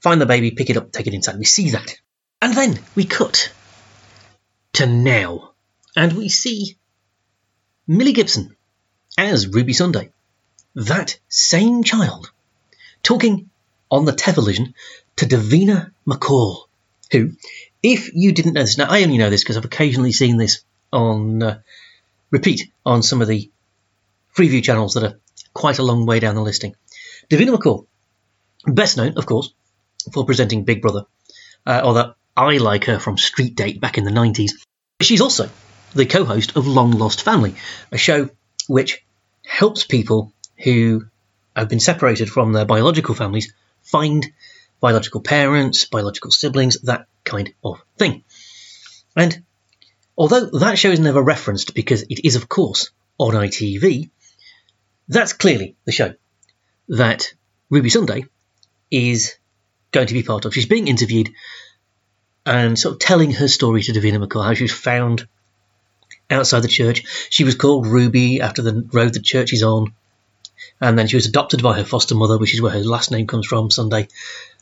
find 0.00 0.20
the 0.20 0.26
baby, 0.26 0.52
pick 0.52 0.70
it 0.70 0.76
up, 0.78 0.90
take 0.90 1.06
it 1.06 1.14
inside. 1.14 1.38
We 1.38 1.44
see 1.44 1.70
that. 1.70 1.96
And 2.40 2.54
then 2.54 2.78
we 2.94 3.04
cut 3.04 3.52
to 4.74 4.86
now, 4.86 5.52
and 5.94 6.14
we 6.14 6.30
see 6.30 6.78
Millie 7.86 8.12
Gibson 8.12 8.56
as 9.16 9.46
Ruby 9.48 9.72
Sunday, 9.72 10.10
that 10.74 11.18
same 11.28 11.82
child, 11.82 12.30
talking 13.02 13.50
on 13.90 14.04
the 14.04 14.12
television 14.12 14.74
to 15.16 15.26
Davina 15.26 15.92
McCall, 16.06 16.64
who, 17.12 17.32
if 17.82 18.12
you 18.14 18.32
didn't 18.32 18.54
know 18.54 18.62
this, 18.62 18.78
now 18.78 18.86
I 18.88 19.02
only 19.02 19.18
know 19.18 19.30
this 19.30 19.42
because 19.42 19.56
I've 19.56 19.64
occasionally 19.64 20.12
seen 20.12 20.36
this 20.36 20.64
on 20.92 21.42
uh, 21.42 21.60
repeat 22.30 22.70
on 22.84 23.02
some 23.02 23.22
of 23.22 23.28
the 23.28 23.50
Freeview 24.34 24.62
channels 24.62 24.94
that 24.94 25.04
are 25.04 25.18
quite 25.52 25.78
a 25.78 25.84
long 25.84 26.06
way 26.06 26.18
down 26.18 26.34
the 26.34 26.42
listing. 26.42 26.74
Davina 27.30 27.56
McCall, 27.56 27.86
best 28.66 28.96
known, 28.96 29.16
of 29.16 29.26
course, 29.26 29.52
for 30.12 30.26
presenting 30.26 30.64
Big 30.64 30.82
Brother, 30.82 31.06
uh, 31.66 31.80
although 31.84 32.14
I 32.36 32.56
like 32.58 32.84
her 32.86 32.98
from 32.98 33.16
Streetmate 33.16 33.80
back 33.80 33.96
in 33.96 34.04
the 34.04 34.10
90s. 34.10 34.52
She's 35.00 35.20
also 35.20 35.48
the 35.94 36.06
co 36.06 36.24
host 36.24 36.56
of 36.56 36.66
Long 36.66 36.90
Lost 36.90 37.22
Family, 37.22 37.54
a 37.92 37.98
show 37.98 38.30
which 38.66 39.04
helps 39.46 39.84
people 39.84 40.32
who 40.56 41.06
have 41.54 41.68
been 41.68 41.80
separated 41.80 42.28
from 42.28 42.52
their 42.52 42.64
biological 42.64 43.14
families 43.14 43.52
find 43.82 44.26
biological 44.80 45.20
parents, 45.20 45.84
biological 45.86 46.30
siblings, 46.30 46.80
that 46.82 47.06
kind 47.24 47.52
of 47.62 47.80
thing. 47.96 48.24
And 49.16 49.42
although 50.16 50.46
that 50.46 50.78
show 50.78 50.90
is 50.90 51.00
never 51.00 51.22
referenced 51.22 51.74
because 51.74 52.02
it 52.02 52.24
is, 52.24 52.36
of 52.36 52.48
course, 52.48 52.90
on 53.18 53.34
ITV, 53.34 54.10
that's 55.08 55.32
clearly 55.32 55.76
the 55.84 55.92
show 55.92 56.14
that 56.88 57.32
Ruby 57.70 57.90
Sunday 57.90 58.24
is 58.90 59.36
going 59.90 60.08
to 60.08 60.14
be 60.14 60.22
part 60.22 60.44
of. 60.44 60.54
She's 60.54 60.66
being 60.66 60.88
interviewed 60.88 61.30
and 62.46 62.78
sort 62.78 62.94
of 62.94 62.98
telling 62.98 63.30
her 63.32 63.48
story 63.48 63.82
to 63.82 63.92
Davina 63.92 64.24
McCall, 64.24 64.44
how 64.44 64.54
she 64.54 64.64
was 64.64 64.72
found 64.72 65.26
outside 66.30 66.60
the 66.60 66.68
church. 66.68 67.04
She 67.30 67.44
was 67.44 67.54
called 67.54 67.86
Ruby 67.86 68.40
after 68.40 68.62
the 68.62 68.86
road 68.92 69.14
the 69.14 69.20
church 69.20 69.52
is 69.52 69.62
on. 69.62 69.94
And 70.80 70.98
then 70.98 71.06
she 71.06 71.16
was 71.16 71.26
adopted 71.26 71.62
by 71.62 71.76
her 71.76 71.84
foster 71.84 72.14
mother, 72.14 72.38
which 72.38 72.54
is 72.54 72.60
where 72.60 72.72
her 72.72 72.80
last 72.80 73.10
name 73.10 73.26
comes 73.26 73.46
from, 73.46 73.70
Sunday. 73.70 74.08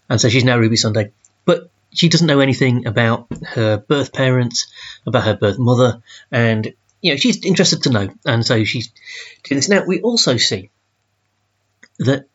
And 0.09 0.21
so 0.21 0.29
she's 0.29 0.45
now 0.45 0.59
Ruby 0.59 0.77
Sunday. 0.77 1.13
But 1.45 1.71
she 1.93 2.09
doesn't 2.09 2.27
know 2.27 2.41
anything 2.41 2.87
about 2.87 3.27
her 3.49 3.77
birth 3.77 4.13
parents, 4.13 4.67
about 5.07 5.25
her 5.25 5.37
birth 5.37 5.59
mother, 5.59 6.03
and 6.31 6.73
you 7.01 7.13
know 7.13 7.17
she's 7.17 7.45
interested 7.45 7.83
to 7.83 7.91
know, 7.91 8.15
and 8.25 8.45
so 8.45 8.65
she's 8.65 8.89
doing 9.45 9.59
this. 9.59 9.69
Now 9.69 9.85
we 9.85 10.01
also 10.01 10.37
see 10.37 10.71
that 11.99 12.27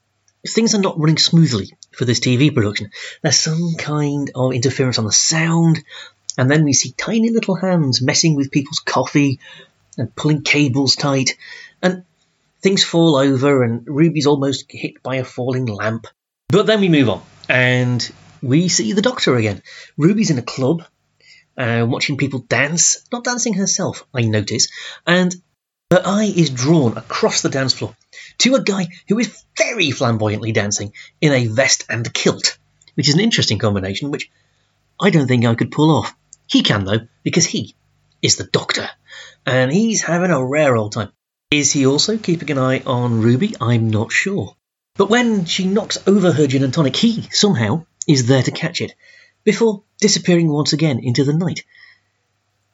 things 0.47 0.75
are 0.75 0.81
not 0.81 0.99
running 0.99 1.17
smoothly 1.17 1.71
for 1.91 2.05
this 2.05 2.19
TV 2.19 2.53
production. 2.53 2.91
There's 3.21 3.39
some 3.39 3.75
kind 3.77 4.31
of 4.35 4.53
interference 4.53 4.99
on 4.99 5.05
the 5.05 5.11
sound, 5.11 5.83
and 6.37 6.49
then 6.49 6.63
we 6.63 6.73
see 6.73 6.91
tiny 6.91 7.31
little 7.31 7.55
hands 7.55 8.01
messing 8.01 8.35
with 8.35 8.51
people's 8.51 8.79
coffee 8.79 9.39
and 9.97 10.15
pulling 10.15 10.43
cables 10.43 10.95
tight, 10.95 11.37
and 11.81 12.03
things 12.61 12.83
fall 12.83 13.15
over, 13.15 13.63
and 13.63 13.83
Ruby's 13.87 14.27
almost 14.27 14.65
hit 14.69 15.03
by 15.03 15.15
a 15.15 15.23
falling 15.23 15.65
lamp. 15.65 16.07
But 16.49 16.65
then 16.65 16.81
we 16.81 16.89
move 16.89 17.09
on, 17.09 17.21
and 17.49 18.11
we 18.41 18.67
see 18.67 18.93
the 18.93 19.01
Doctor 19.01 19.35
again. 19.35 19.61
Ruby's 19.97 20.29
in 20.29 20.37
a 20.37 20.43
club, 20.43 20.83
uh, 21.57 21.85
watching 21.87 22.17
people 22.17 22.39
dance, 22.39 23.05
not 23.11 23.23
dancing 23.23 23.53
herself, 23.53 24.05
I 24.13 24.21
notice, 24.21 24.69
and 25.05 25.35
her 25.91 26.01
eye 26.05 26.33
is 26.35 26.49
drawn 26.49 26.97
across 26.97 27.41
the 27.41 27.49
dance 27.49 27.73
floor 27.73 27.95
to 28.39 28.55
a 28.55 28.61
guy 28.61 28.87
who 29.07 29.19
is 29.19 29.43
very 29.57 29.91
flamboyantly 29.91 30.51
dancing 30.51 30.93
in 31.21 31.31
a 31.31 31.47
vest 31.47 31.85
and 31.89 32.13
kilt, 32.13 32.57
which 32.95 33.07
is 33.07 33.15
an 33.15 33.21
interesting 33.21 33.57
combination, 33.57 34.11
which 34.11 34.29
I 34.99 35.09
don't 35.09 35.27
think 35.27 35.45
I 35.45 35.55
could 35.55 35.71
pull 35.71 35.95
off. 35.95 36.15
He 36.47 36.61
can, 36.61 36.85
though, 36.85 37.07
because 37.23 37.45
he 37.45 37.75
is 38.21 38.35
the 38.35 38.43
Doctor, 38.45 38.89
and 39.45 39.71
he's 39.71 40.01
having 40.01 40.31
a 40.31 40.45
rare 40.45 40.75
old 40.75 40.93
time. 40.93 41.11
Is 41.49 41.71
he 41.71 41.85
also 41.85 42.17
keeping 42.17 42.51
an 42.51 42.57
eye 42.57 42.81
on 42.85 43.21
Ruby? 43.21 43.55
I'm 43.61 43.89
not 43.89 44.11
sure. 44.11 44.57
But 44.95 45.09
when 45.09 45.45
she 45.45 45.65
knocks 45.65 45.97
over 46.05 46.33
her 46.33 46.45
gin 46.45 46.63
and 46.63 46.73
tonic, 46.73 46.97
he 46.97 47.21
somehow 47.31 47.85
is 48.05 48.27
there 48.27 48.43
to 48.43 48.51
catch 48.51 48.81
it 48.81 48.93
before 49.45 49.83
disappearing 50.01 50.49
once 50.49 50.73
again 50.73 50.99
into 50.99 51.23
the 51.23 51.31
night. 51.31 51.63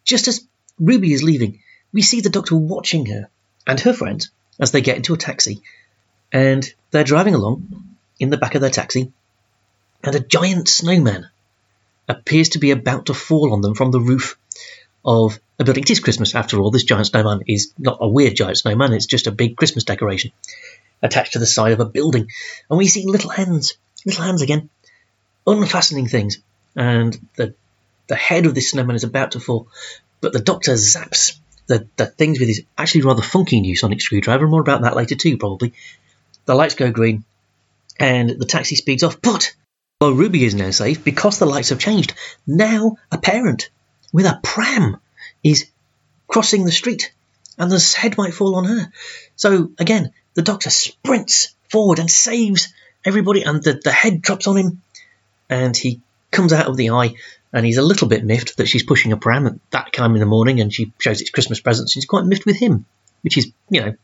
Just 0.04 0.28
as 0.28 0.48
Ruby 0.80 1.14
is 1.14 1.22
leaving, 1.22 1.62
we 1.92 2.02
see 2.02 2.22
the 2.22 2.32
Doctor 2.32 2.56
watching 2.56 3.06
her 3.06 3.30
and 3.68 3.80
her 3.80 3.94
friends 3.94 4.32
as 4.60 4.72
they 4.72 4.82
get 4.82 4.98
into 4.98 5.14
a 5.14 5.18
taxi, 5.18 5.62
and 6.32 6.68
they're 6.90 7.04
driving 7.04 7.36
along 7.36 7.96
in 8.20 8.32
the 8.32 8.38
back 8.38 8.56
of 8.56 8.62
their 8.62 8.72
taxi, 8.72 9.14
and 10.04 10.16
a 10.16 10.20
giant 10.20 10.68
snowman 10.68 11.30
appears 12.10 12.50
to 12.50 12.60
be 12.60 12.72
about 12.72 13.06
to 13.06 13.14
fall 13.14 13.54
on 13.54 13.62
them 13.62 13.76
from 13.76 13.92
the 13.92 14.02
roof 14.02 14.36
of 15.06 15.40
a 15.64 15.66
building. 15.66 15.84
It 15.84 15.92
is 15.92 16.00
Christmas, 16.00 16.36
after 16.36 16.60
all. 16.60 16.72
This 16.72 16.84
giant 16.84 17.08
snowman 17.08 17.42
is 17.48 17.74
not 17.78 17.98
a 18.02 18.08
weird 18.08 18.36
giant 18.36 18.58
snowman, 18.58 18.94
it's 18.94 19.06
just 19.06 19.28
a 19.28 19.32
big 19.32 19.58
Christmas 19.58 19.84
decoration 19.84 20.32
attached 21.02 21.34
to 21.34 21.40
the 21.40 21.46
side 21.46 21.74
of 21.74 21.80
a 21.80 21.86
building. 21.86 22.28
And 22.70 22.78
we 22.78 22.88
see 22.88 23.06
little 23.06 23.30
hands, 23.30 23.74
little 24.06 24.24
hands 24.24 24.42
again, 24.42 24.70
unfastening 25.46 26.08
things. 26.08 26.40
And 26.76 27.18
the, 27.36 27.54
the 28.08 28.16
head 28.16 28.46
of 28.46 28.56
this 28.56 28.72
snowman 28.72 28.96
is 28.96 29.04
about 29.04 29.32
to 29.32 29.40
fall, 29.40 29.68
but 30.22 30.34
the 30.34 30.40
doctor 30.40 30.74
zaps 30.74 31.38
the, 31.68 31.88
the 31.96 32.06
things 32.06 32.40
with 32.40 32.48
his 32.48 32.64
actually 32.78 33.02
rather 33.02 33.22
funky 33.22 33.62
new 33.62 33.76
sonic 33.76 34.02
screwdriver. 34.02 34.48
More 34.48 34.62
about 34.62 34.82
that 34.82 34.96
later, 34.96 35.16
too, 35.16 35.38
probably. 35.38 35.74
The 36.46 36.56
lights 36.56 36.76
go 36.76 36.92
green, 36.92 37.24
and 38.00 38.30
the 38.30 38.46
taxi 38.46 38.76
speeds 38.76 39.04
off. 39.04 39.22
But 39.22 39.54
while 40.00 40.12
Ruby 40.12 40.44
is 40.44 40.56
now 40.56 40.72
safe, 40.72 41.04
because 41.04 41.40
the 41.40 41.46
lights 41.46 41.70
have 41.70 41.80
changed, 41.80 42.14
now 42.46 42.98
a 43.12 43.18
parent 43.18 43.70
with 44.12 44.26
a 44.26 44.40
pram 44.44 44.98
is 45.44 45.70
crossing 46.28 46.66
the 46.66 46.72
street, 46.72 47.14
and 47.58 47.72
the 47.72 47.96
head 47.98 48.18
might 48.18 48.34
fall 48.34 48.56
on 48.56 48.66
her. 48.66 48.92
So 49.36 49.72
again, 49.78 50.12
the 50.34 50.42
doctor 50.42 50.70
sprints 50.70 51.56
forward 51.70 52.00
and 52.00 52.10
saves 52.10 52.74
everybody, 53.06 53.44
and 53.44 53.62
the, 53.64 53.80
the 53.84 53.92
head 53.92 54.22
drops 54.22 54.48
on 54.48 54.58
him, 54.58 54.82
and 55.50 55.76
he 55.76 56.02
comes 56.32 56.54
out 56.54 56.68
of 56.68 56.78
the 56.78 56.90
eye 56.90 57.16
and 57.54 57.66
he's 57.66 57.78
a 57.78 57.84
little 57.84 58.08
bit 58.08 58.26
miffed 58.26 58.58
that 58.58 58.68
she's 58.68 58.84
pushing 58.84 59.12
a 59.12 59.18
pram 59.18 59.46
at 59.46 59.54
that 59.70 59.94
time 59.94 60.16
in 60.16 60.20
the 60.20 60.26
morning 60.26 60.60
and 60.60 60.74
she 60.74 60.92
shows 60.98 61.22
it's 61.22 61.30
Christmas 61.30 61.62
presents. 61.62 61.96
and 61.96 62.02
She's 62.02 62.10
quite 62.10 62.26
miffed 62.26 62.48
with 62.48 62.58
him, 62.58 62.86
which 63.22 63.38
is, 63.38 63.52
you 63.70 63.82
know, 63.82 63.96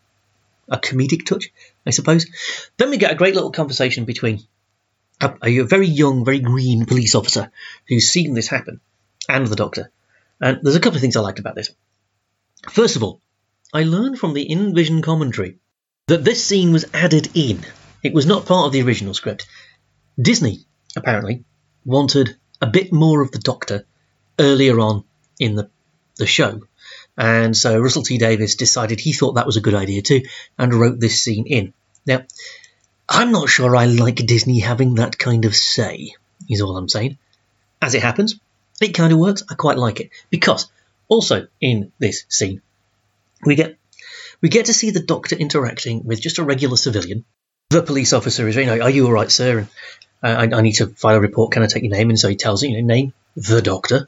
a 0.70 0.78
comedic 0.78 1.26
touch, 1.26 1.52
I 1.86 1.90
suppose. 1.90 2.28
Then 2.78 2.92
we 2.92 2.98
get 2.98 3.12
a 3.12 3.16
great 3.16 3.34
little 3.34 3.52
conversation 3.52 4.06
between 4.06 4.44
a, 5.20 5.34
a 5.44 5.60
very 5.62 5.88
young, 5.88 6.24
very 6.24 6.40
green 6.40 6.86
police 6.86 7.16
officer 7.16 7.52
who's 7.88 8.08
seen 8.08 8.36
this 8.36 8.48
happen 8.48 8.80
and 9.28 9.48
the 9.48 9.56
doctor. 9.56 9.90
And 10.42 10.60
there's 10.62 10.76
a 10.76 10.80
couple 10.80 10.98
of 10.98 11.02
things 11.02 11.16
I 11.16 11.22
liked 11.22 11.40
about 11.40 11.56
this. 11.56 11.72
First 12.70 12.96
of 12.96 13.04
all, 13.04 13.22
I 13.74 13.84
learned 13.84 14.20
from 14.20 14.34
the 14.34 14.50
in 14.50 14.74
vision 14.74 15.02
commentary 15.02 15.60
that 16.08 16.24
this 16.24 16.44
scene 16.44 16.72
was 16.72 16.86
added 16.94 17.30
in. 17.36 17.66
It 18.04 18.14
was 18.14 18.26
not 18.26 18.46
part 18.46 18.68
of 18.68 18.74
the 18.74 18.82
original 18.82 19.14
script. 19.14 19.48
Disney, 20.20 20.66
apparently, 20.96 21.44
wanted 21.86 22.36
a 22.62 22.68
bit 22.68 22.92
more 22.92 23.22
of 23.22 23.32
the 23.32 23.40
Doctor 23.40 23.86
earlier 24.38 24.80
on 24.80 25.04
in 25.40 25.56
the, 25.56 25.70
the 26.18 26.26
show. 26.26 26.62
And 27.18 27.56
so 27.56 27.80
Russell 27.80 28.04
T 28.04 28.18
Davies 28.18 28.56
decided 28.56 29.00
he 29.00 29.14
thought 29.14 29.34
that 29.34 29.46
was 29.46 29.58
a 29.58 29.62
good 29.62 29.76
idea 29.76 30.02
too 30.02 30.24
and 30.58 30.74
wrote 30.74 31.00
this 31.00 31.22
scene 31.22 31.46
in. 31.46 31.74
Now, 32.06 32.24
I'm 33.08 33.32
not 33.32 33.50
sure 33.50 33.76
I 33.76 33.86
like 33.86 34.16
Disney 34.16 34.60
having 34.60 34.96
that 34.96 35.18
kind 35.18 35.46
of 35.46 35.56
say, 35.56 36.14
is 36.50 36.62
all 36.62 36.78
I'm 36.78 36.90
saying. 36.90 37.18
As 37.82 37.94
it 37.94 38.02
happens, 38.02 38.40
it 38.82 38.94
kind 38.94 39.14
of 39.14 39.20
works. 39.20 39.44
I 39.50 39.56
quite 39.56 39.78
like 39.78 40.00
it 40.00 40.12
because 40.30 40.72
also 41.08 41.48
in 41.60 41.92
this 42.00 42.26
scene, 42.30 42.62
we 43.46 43.56
get 43.56 43.78
we 44.42 44.50
get 44.50 44.68
to 44.68 44.74
see 44.74 44.92
the 44.92 45.02
Doctor 45.02 45.36
interacting 45.36 46.06
with 46.06 46.22
just 46.22 46.38
a 46.38 46.44
regular 46.44 46.78
civilian. 46.78 47.26
The 47.70 47.84
police 47.84 48.14
officer 48.14 48.48
is, 48.48 48.56
you 48.56 48.66
know, 48.66 48.80
are 48.80 48.90
you 48.90 49.06
all 49.06 49.12
right, 49.12 49.30
sir? 49.30 49.60
And 49.60 49.68
uh, 50.24 50.56
I, 50.56 50.58
I, 50.58 50.62
need 50.62 50.74
to 50.74 50.88
file 50.88 51.18
a 51.18 51.20
report. 51.20 51.52
Can 51.52 51.62
I 51.62 51.68
take 51.68 51.84
your 51.84 51.92
name? 51.92 52.10
And 52.10 52.18
so 52.18 52.28
he 52.28 52.36
tells 52.36 52.64
you, 52.64 52.70
you 52.70 52.82
know, 52.82 52.88
name 52.88 53.14
the 53.36 53.62
doctor. 53.62 54.08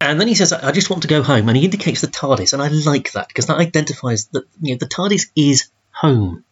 And 0.00 0.20
then 0.20 0.28
he 0.28 0.34
says, 0.34 0.52
I 0.52 0.72
just 0.72 0.90
want 0.90 1.02
to 1.02 1.08
go 1.08 1.22
home. 1.22 1.48
And 1.48 1.56
he 1.56 1.64
indicates 1.64 2.00
the 2.00 2.06
TARDIS. 2.06 2.52
And 2.52 2.62
I 2.62 2.68
like 2.68 3.12
that 3.12 3.28
because 3.28 3.46
that 3.46 3.58
identifies 3.58 4.26
that 4.26 4.44
you 4.60 4.74
know, 4.74 4.78
the 4.78 4.86
TARDIS 4.86 5.30
is 5.34 5.68
home 5.90 6.44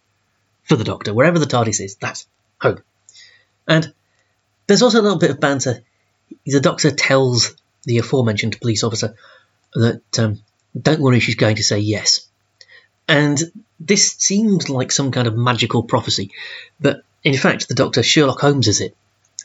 for 0.65 0.77
the 0.77 0.85
doctor. 0.85 1.15
Wherever 1.15 1.39
the 1.39 1.47
TARDIS 1.47 1.81
is, 1.85 1.97
that's 1.97 2.27
home. 2.61 2.83
And 3.69 3.93
there's 4.67 4.83
also 4.83 5.01
a 5.01 5.03
little 5.03 5.19
bit 5.19 5.31
of 5.31 5.41
banter. 5.41 5.83
The 6.47 6.61
doctor 6.61 6.91
tells 6.91 7.55
the 7.85 7.99
aforementioned 7.99 8.61
police 8.61 8.83
officer, 8.83 9.15
that 9.75 10.19
um, 10.19 10.41
don't 10.81 11.01
worry, 11.01 11.21
she's 11.21 11.35
going 11.35 11.57
to 11.57 11.63
say 11.63 11.79
yes. 11.79 12.27
And 13.07 13.39
this 13.79 14.13
seems 14.13 14.71
like 14.71 14.91
some 14.91 15.11
kind 15.11 15.27
of 15.27 15.37
magical 15.37 15.83
prophecy, 15.83 16.31
but 16.81 17.03
in 17.23 17.37
fact, 17.37 17.69
the 17.69 17.75
Doctor 17.75 18.03
Sherlock 18.03 18.41
Holmes 18.41 18.69
is 18.69 18.81
it 18.81 18.97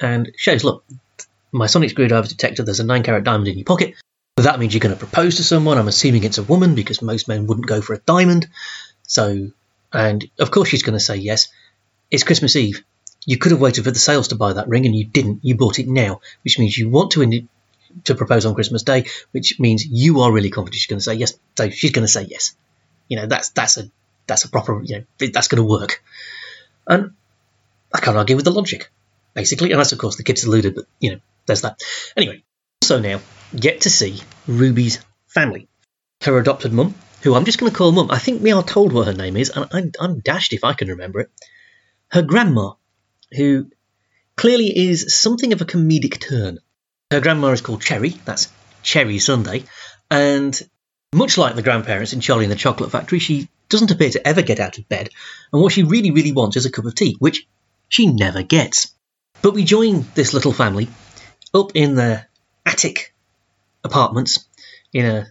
and 0.02 0.32
shows, 0.38 0.64
look, 0.64 0.86
my 1.52 1.66
sonic 1.66 1.90
screwdriver 1.90 2.28
detector, 2.28 2.64
there's 2.64 2.80
a 2.80 2.86
9 2.86 3.04
carat 3.04 3.24
diamond 3.24 3.48
in 3.48 3.58
your 3.58 3.66
pocket. 3.66 3.96
That 4.38 4.60
means 4.60 4.74
you're 4.74 4.80
going 4.80 4.96
to 4.96 5.00
propose 5.00 5.38
to 5.38 5.44
someone. 5.44 5.78
I'm 5.78 5.88
assuming 5.88 6.24
it's 6.24 6.38
a 6.38 6.44
woman 6.44 6.76
because 6.76 7.02
most 7.02 7.28
men 7.28 7.48
wouldn't 7.48 7.68
go 7.68 7.82
for 7.82 7.94
a 7.94 8.00
diamond. 8.00 8.48
So, 9.04 9.52
and 9.92 10.30
of 10.40 10.52
course 10.52 10.70
she's 10.70 10.84
going 10.84 10.94
to 10.94 11.00
say 11.00 11.18
yes. 11.18 11.50
It's 12.12 12.24
Christmas 12.24 12.56
Eve. 12.56 12.84
You 13.26 13.38
could 13.38 13.52
have 13.52 13.62
waited 13.62 13.84
for 13.84 13.92
the 13.92 14.00
sales 14.00 14.30
to 14.30 14.36
buy 14.36 14.54
that 14.54 14.68
ring 14.68 14.86
and 14.86 14.96
you 14.96 15.06
didn't. 15.06 15.40
You 15.44 15.56
bought 15.56 15.80
it 15.80 15.88
now, 15.88 16.22
which 16.44 16.58
means 16.58 16.78
you 16.78 16.90
want 16.90 17.12
to 17.12 17.48
to 18.06 18.16
propose 18.16 18.46
on 18.46 18.56
Christmas 18.56 18.84
Day, 18.84 19.06
which 19.32 19.60
means 19.60 19.86
you 19.86 20.22
are 20.22 20.32
really 20.32 20.50
confident 20.50 20.76
she's 20.76 20.88
going 20.88 21.00
to 21.00 21.04
say 21.04 21.16
yes. 21.16 21.34
So 21.58 21.70
she's 21.70 21.92
going 21.92 22.06
to 22.06 22.12
say 22.12 22.24
yes. 22.24 22.56
You 23.08 23.18
know, 23.18 23.26
that's 23.26 23.50
that's 23.50 23.78
a 23.78 23.90
that's 24.28 24.46
a 24.46 24.50
proper, 24.50 24.82
you 24.84 25.00
know, 25.00 25.30
that's 25.34 25.48
going 25.48 25.62
to 25.62 25.68
work. 25.68 26.04
And 26.88 27.12
I 27.94 28.00
can't 28.00 28.16
argue 28.16 28.36
with 28.36 28.46
the 28.46 28.52
logic, 28.52 28.90
basically. 29.34 29.72
And 29.72 29.80
that's, 29.80 29.92
of 29.92 30.00
course, 30.00 30.16
the 30.16 30.24
kid's 30.24 30.44
deluded, 30.44 30.76
but, 30.76 30.86
you 31.00 31.12
know, 31.12 31.20
there's 31.46 31.62
that. 31.62 31.82
Anyway, 32.16 32.44
so 32.84 33.00
now 33.00 33.20
get 33.56 33.82
to 33.82 33.90
see 33.90 34.22
Ruby's 34.48 35.00
family. 35.28 35.68
Her 36.22 36.38
adopted 36.38 36.74
mum, 36.74 36.96
who 37.24 37.34
I'm 37.34 37.46
just 37.46 37.60
going 37.60 37.72
to 37.72 37.78
call 37.78 37.92
mum. 37.92 38.12
I 38.12 38.20
think 38.20 38.42
we 38.42 38.52
are 38.52 38.64
told 38.64 38.94
what 38.94 39.08
her 39.08 39.14
name 39.14 39.38
is, 39.38 39.50
and 39.50 39.68
I'm, 39.72 39.92
I'm 40.00 40.20
dashed 40.20 40.54
if 40.54 40.64
I 40.64 40.74
can 40.74 40.90
remember 40.90 41.22
it. 41.22 41.32
Her 42.12 42.22
grandma, 42.22 42.74
who 43.32 43.70
clearly 44.36 44.90
is 44.90 45.20
something 45.20 45.54
of 45.54 45.62
a 45.62 45.66
comedic 45.66 46.20
turn. 46.20 46.60
Her 47.12 47.20
grandma 47.20 47.50
is 47.50 47.62
called 47.62 47.82
Cherry, 47.82 48.10
that's 48.26 48.52
Cherry 48.84 49.20
Sunday, 49.20 49.64
and 50.10 50.60
much 51.14 51.38
like 51.38 51.56
the 51.56 51.62
grandparents 51.62 52.14
in 52.14 52.22
Charlie 52.22 52.46
and 52.46 52.52
the 52.52 52.58
Chocolate 52.58 52.92
Factory, 52.92 53.20
she 53.20 53.50
doesn't 53.68 53.92
appear 53.92 54.10
to 54.12 54.28
ever 54.28 54.42
get 54.42 54.60
out 54.60 54.78
of 54.78 54.90
bed, 54.90 55.10
and 55.52 55.62
what 55.62 55.74
she 55.74 55.84
really, 55.84 56.12
really 56.12 56.32
wants 56.32 56.58
is 56.58 56.66
a 56.66 56.72
cup 56.72 56.86
of 56.86 56.96
tea, 56.96 57.16
which 57.20 57.48
she 57.88 58.08
never 58.08 58.44
gets. 58.44 58.94
But 59.42 59.54
we 59.54 59.64
join 59.64 60.06
this 60.16 60.34
little 60.34 60.54
family 60.54 60.88
up 61.54 61.72
in 61.76 61.96
their 61.96 62.28
attic 62.66 63.14
apartments 63.84 64.46
in 64.94 65.06
a 65.06 65.28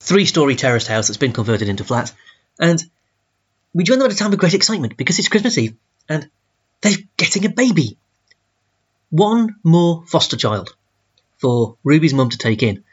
three 0.00 0.24
story 0.24 0.56
terraced 0.56 0.88
house 0.88 1.08
that's 1.08 1.18
been 1.18 1.32
converted 1.32 1.68
into 1.68 1.84
flats, 1.84 2.12
and 2.58 2.82
we 3.74 3.84
join 3.84 3.98
them 3.98 4.06
at 4.06 4.12
a 4.12 4.16
time 4.16 4.32
of 4.32 4.38
great 4.38 4.54
excitement 4.54 4.96
because 4.96 5.18
it's 5.18 5.28
Christmas 5.28 5.58
Eve 5.58 5.76
and 6.08 6.30
they're 6.80 6.96
getting 7.16 7.46
a 7.46 7.50
baby. 7.50 7.96
One 9.10 9.56
more 9.62 10.04
foster 10.06 10.36
child 10.36 10.74
for 11.38 11.76
Ruby's 11.84 12.14
mum 12.14 12.30
to 12.30 12.38
take 12.38 12.62
in 12.62 12.84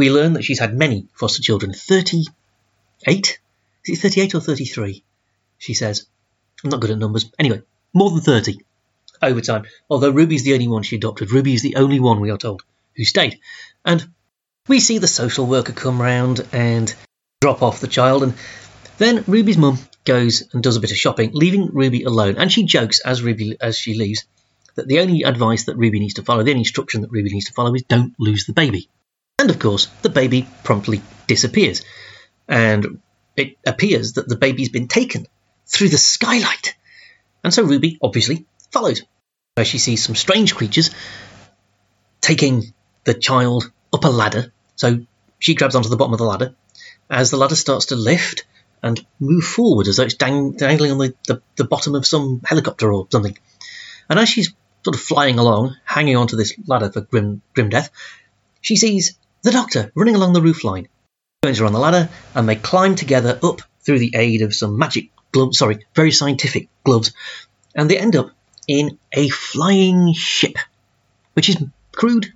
we 0.00 0.10
learn 0.10 0.32
that 0.32 0.44
she's 0.44 0.58
had 0.58 0.74
many 0.74 1.08
foster 1.12 1.42
children 1.42 1.74
38? 1.74 3.38
Is 3.84 3.98
it 3.98 4.00
38 4.00 4.34
or 4.34 4.40
33? 4.40 5.04
She 5.58 5.74
says. 5.74 6.06
I'm 6.64 6.70
not 6.70 6.80
good 6.80 6.90
at 6.90 6.98
numbers. 6.98 7.30
Anyway, 7.38 7.60
more 7.92 8.10
than 8.10 8.20
30 8.20 8.60
over 9.20 9.42
time. 9.42 9.64
Although 9.90 10.10
Ruby's 10.10 10.42
the 10.42 10.54
only 10.54 10.68
one 10.68 10.84
she 10.84 10.96
adopted. 10.96 11.32
Ruby 11.32 11.52
is 11.52 11.60
the 11.62 11.76
only 11.76 12.00
one, 12.00 12.20
we 12.20 12.30
are 12.30 12.38
told, 12.38 12.62
who 12.96 13.04
stayed. 13.04 13.40
And 13.84 14.08
we 14.68 14.80
see 14.80 14.96
the 14.96 15.06
social 15.06 15.46
worker 15.46 15.72
come 15.72 16.00
round 16.00 16.46
and 16.50 16.94
drop 17.42 17.62
off 17.62 17.80
the 17.80 17.86
child. 17.86 18.22
And 18.22 18.34
then 18.96 19.24
Ruby's 19.26 19.58
mum 19.58 19.78
goes 20.04 20.48
and 20.52 20.62
does 20.62 20.76
a 20.76 20.80
bit 20.80 20.90
of 20.90 20.96
shopping, 20.96 21.30
leaving 21.32 21.70
Ruby 21.72 22.04
alone. 22.04 22.36
And 22.36 22.50
she 22.50 22.64
jokes 22.64 23.00
as 23.00 23.22
Ruby 23.22 23.56
as 23.60 23.78
she 23.78 23.94
leaves 23.94 24.24
that 24.76 24.88
the 24.88 25.00
only 25.00 25.22
advice 25.22 25.64
that 25.64 25.76
Ruby 25.76 26.00
needs 26.00 26.14
to 26.14 26.22
follow, 26.22 26.42
the 26.42 26.50
only 26.50 26.62
instruction 26.62 27.02
that 27.02 27.10
Ruby 27.10 27.30
needs 27.32 27.46
to 27.46 27.52
follow 27.52 27.74
is 27.74 27.82
don't 27.82 28.14
lose 28.18 28.46
the 28.46 28.52
baby. 28.52 28.88
And 29.38 29.50
of 29.50 29.58
course, 29.58 29.86
the 30.02 30.08
baby 30.08 30.46
promptly 30.64 31.02
disappears. 31.26 31.82
And 32.48 33.00
it 33.36 33.56
appears 33.66 34.14
that 34.14 34.28
the 34.28 34.36
baby's 34.36 34.68
been 34.68 34.88
taken 34.88 35.26
through 35.66 35.88
the 35.88 35.98
skylight. 35.98 36.76
And 37.42 37.52
so 37.52 37.62
Ruby 37.62 37.98
obviously 38.02 38.46
follows, 38.70 39.02
where 39.54 39.64
she 39.64 39.78
sees 39.78 40.04
some 40.04 40.14
strange 40.14 40.54
creatures 40.54 40.90
taking 42.20 42.74
the 43.04 43.14
child 43.14 43.70
up 43.92 44.04
a 44.04 44.08
ladder. 44.08 44.52
So 44.76 45.00
she 45.38 45.54
grabs 45.54 45.74
onto 45.74 45.88
the 45.88 45.96
bottom 45.96 46.12
of 46.12 46.18
the 46.18 46.24
ladder 46.24 46.54
as 47.08 47.30
the 47.30 47.36
ladder 47.36 47.56
starts 47.56 47.86
to 47.86 47.96
lift 47.96 48.44
and 48.82 49.04
move 49.18 49.44
forward 49.44 49.88
as 49.88 49.96
though 49.96 50.04
it's 50.04 50.14
dang- 50.14 50.52
dangling 50.52 50.92
on 50.92 50.98
the, 50.98 51.14
the, 51.26 51.42
the, 51.56 51.64
bottom 51.64 51.94
of 51.94 52.06
some 52.06 52.40
helicopter 52.44 52.92
or 52.92 53.06
something. 53.10 53.36
And 54.08 54.18
as 54.18 54.28
she's 54.28 54.52
sort 54.84 54.96
of 54.96 55.02
flying 55.02 55.38
along, 55.38 55.76
hanging 55.84 56.16
onto 56.16 56.36
this 56.36 56.54
ladder 56.66 56.90
for 56.90 57.02
grim, 57.02 57.42
grim 57.54 57.68
death, 57.68 57.90
she 58.60 58.76
sees 58.76 59.18
the 59.42 59.52
doctor 59.52 59.92
running 59.94 60.14
along 60.14 60.32
the 60.32 60.42
roof 60.42 60.64
line. 60.64 60.88
Joins 61.44 61.58
her 61.58 61.66
on 61.66 61.72
the 61.72 61.78
ladder, 61.78 62.08
and 62.34 62.48
they 62.48 62.56
climb 62.56 62.94
together 62.94 63.38
up 63.42 63.62
through 63.82 63.98
the 63.98 64.12
aid 64.14 64.42
of 64.42 64.54
some 64.54 64.78
magic 64.78 65.10
gloves, 65.32 65.58
sorry, 65.58 65.86
very 65.94 66.12
scientific 66.12 66.68
gloves, 66.84 67.12
and 67.74 67.90
they 67.90 67.98
end 67.98 68.16
up 68.16 68.30
in 68.66 68.98
a 69.12 69.28
flying 69.28 70.12
ship, 70.12 70.56
which 71.34 71.48
is 71.48 71.56
crewed 71.92 72.32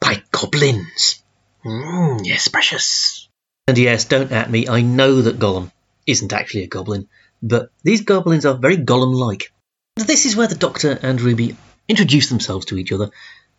by 0.00 0.22
goblins. 0.30 1.22
Mm, 1.64 2.22
yes, 2.24 2.48
precious. 2.48 3.21
And 3.68 3.78
yes, 3.78 4.06
don't 4.06 4.32
at 4.32 4.50
me, 4.50 4.68
I 4.68 4.82
know 4.82 5.22
that 5.22 5.38
Gollum 5.38 5.70
isn't 6.06 6.32
actually 6.32 6.64
a 6.64 6.68
goblin, 6.68 7.08
but 7.42 7.70
these 7.82 8.02
goblins 8.02 8.44
are 8.44 8.54
very 8.54 8.76
Gollum 8.76 9.14
like. 9.14 9.52
This 9.96 10.26
is 10.26 10.36
where 10.36 10.48
the 10.48 10.56
Doctor 10.56 10.98
and 11.02 11.20
Ruby 11.20 11.56
introduce 11.88 12.28
themselves 12.28 12.66
to 12.66 12.78
each 12.78 12.92
other 12.92 13.10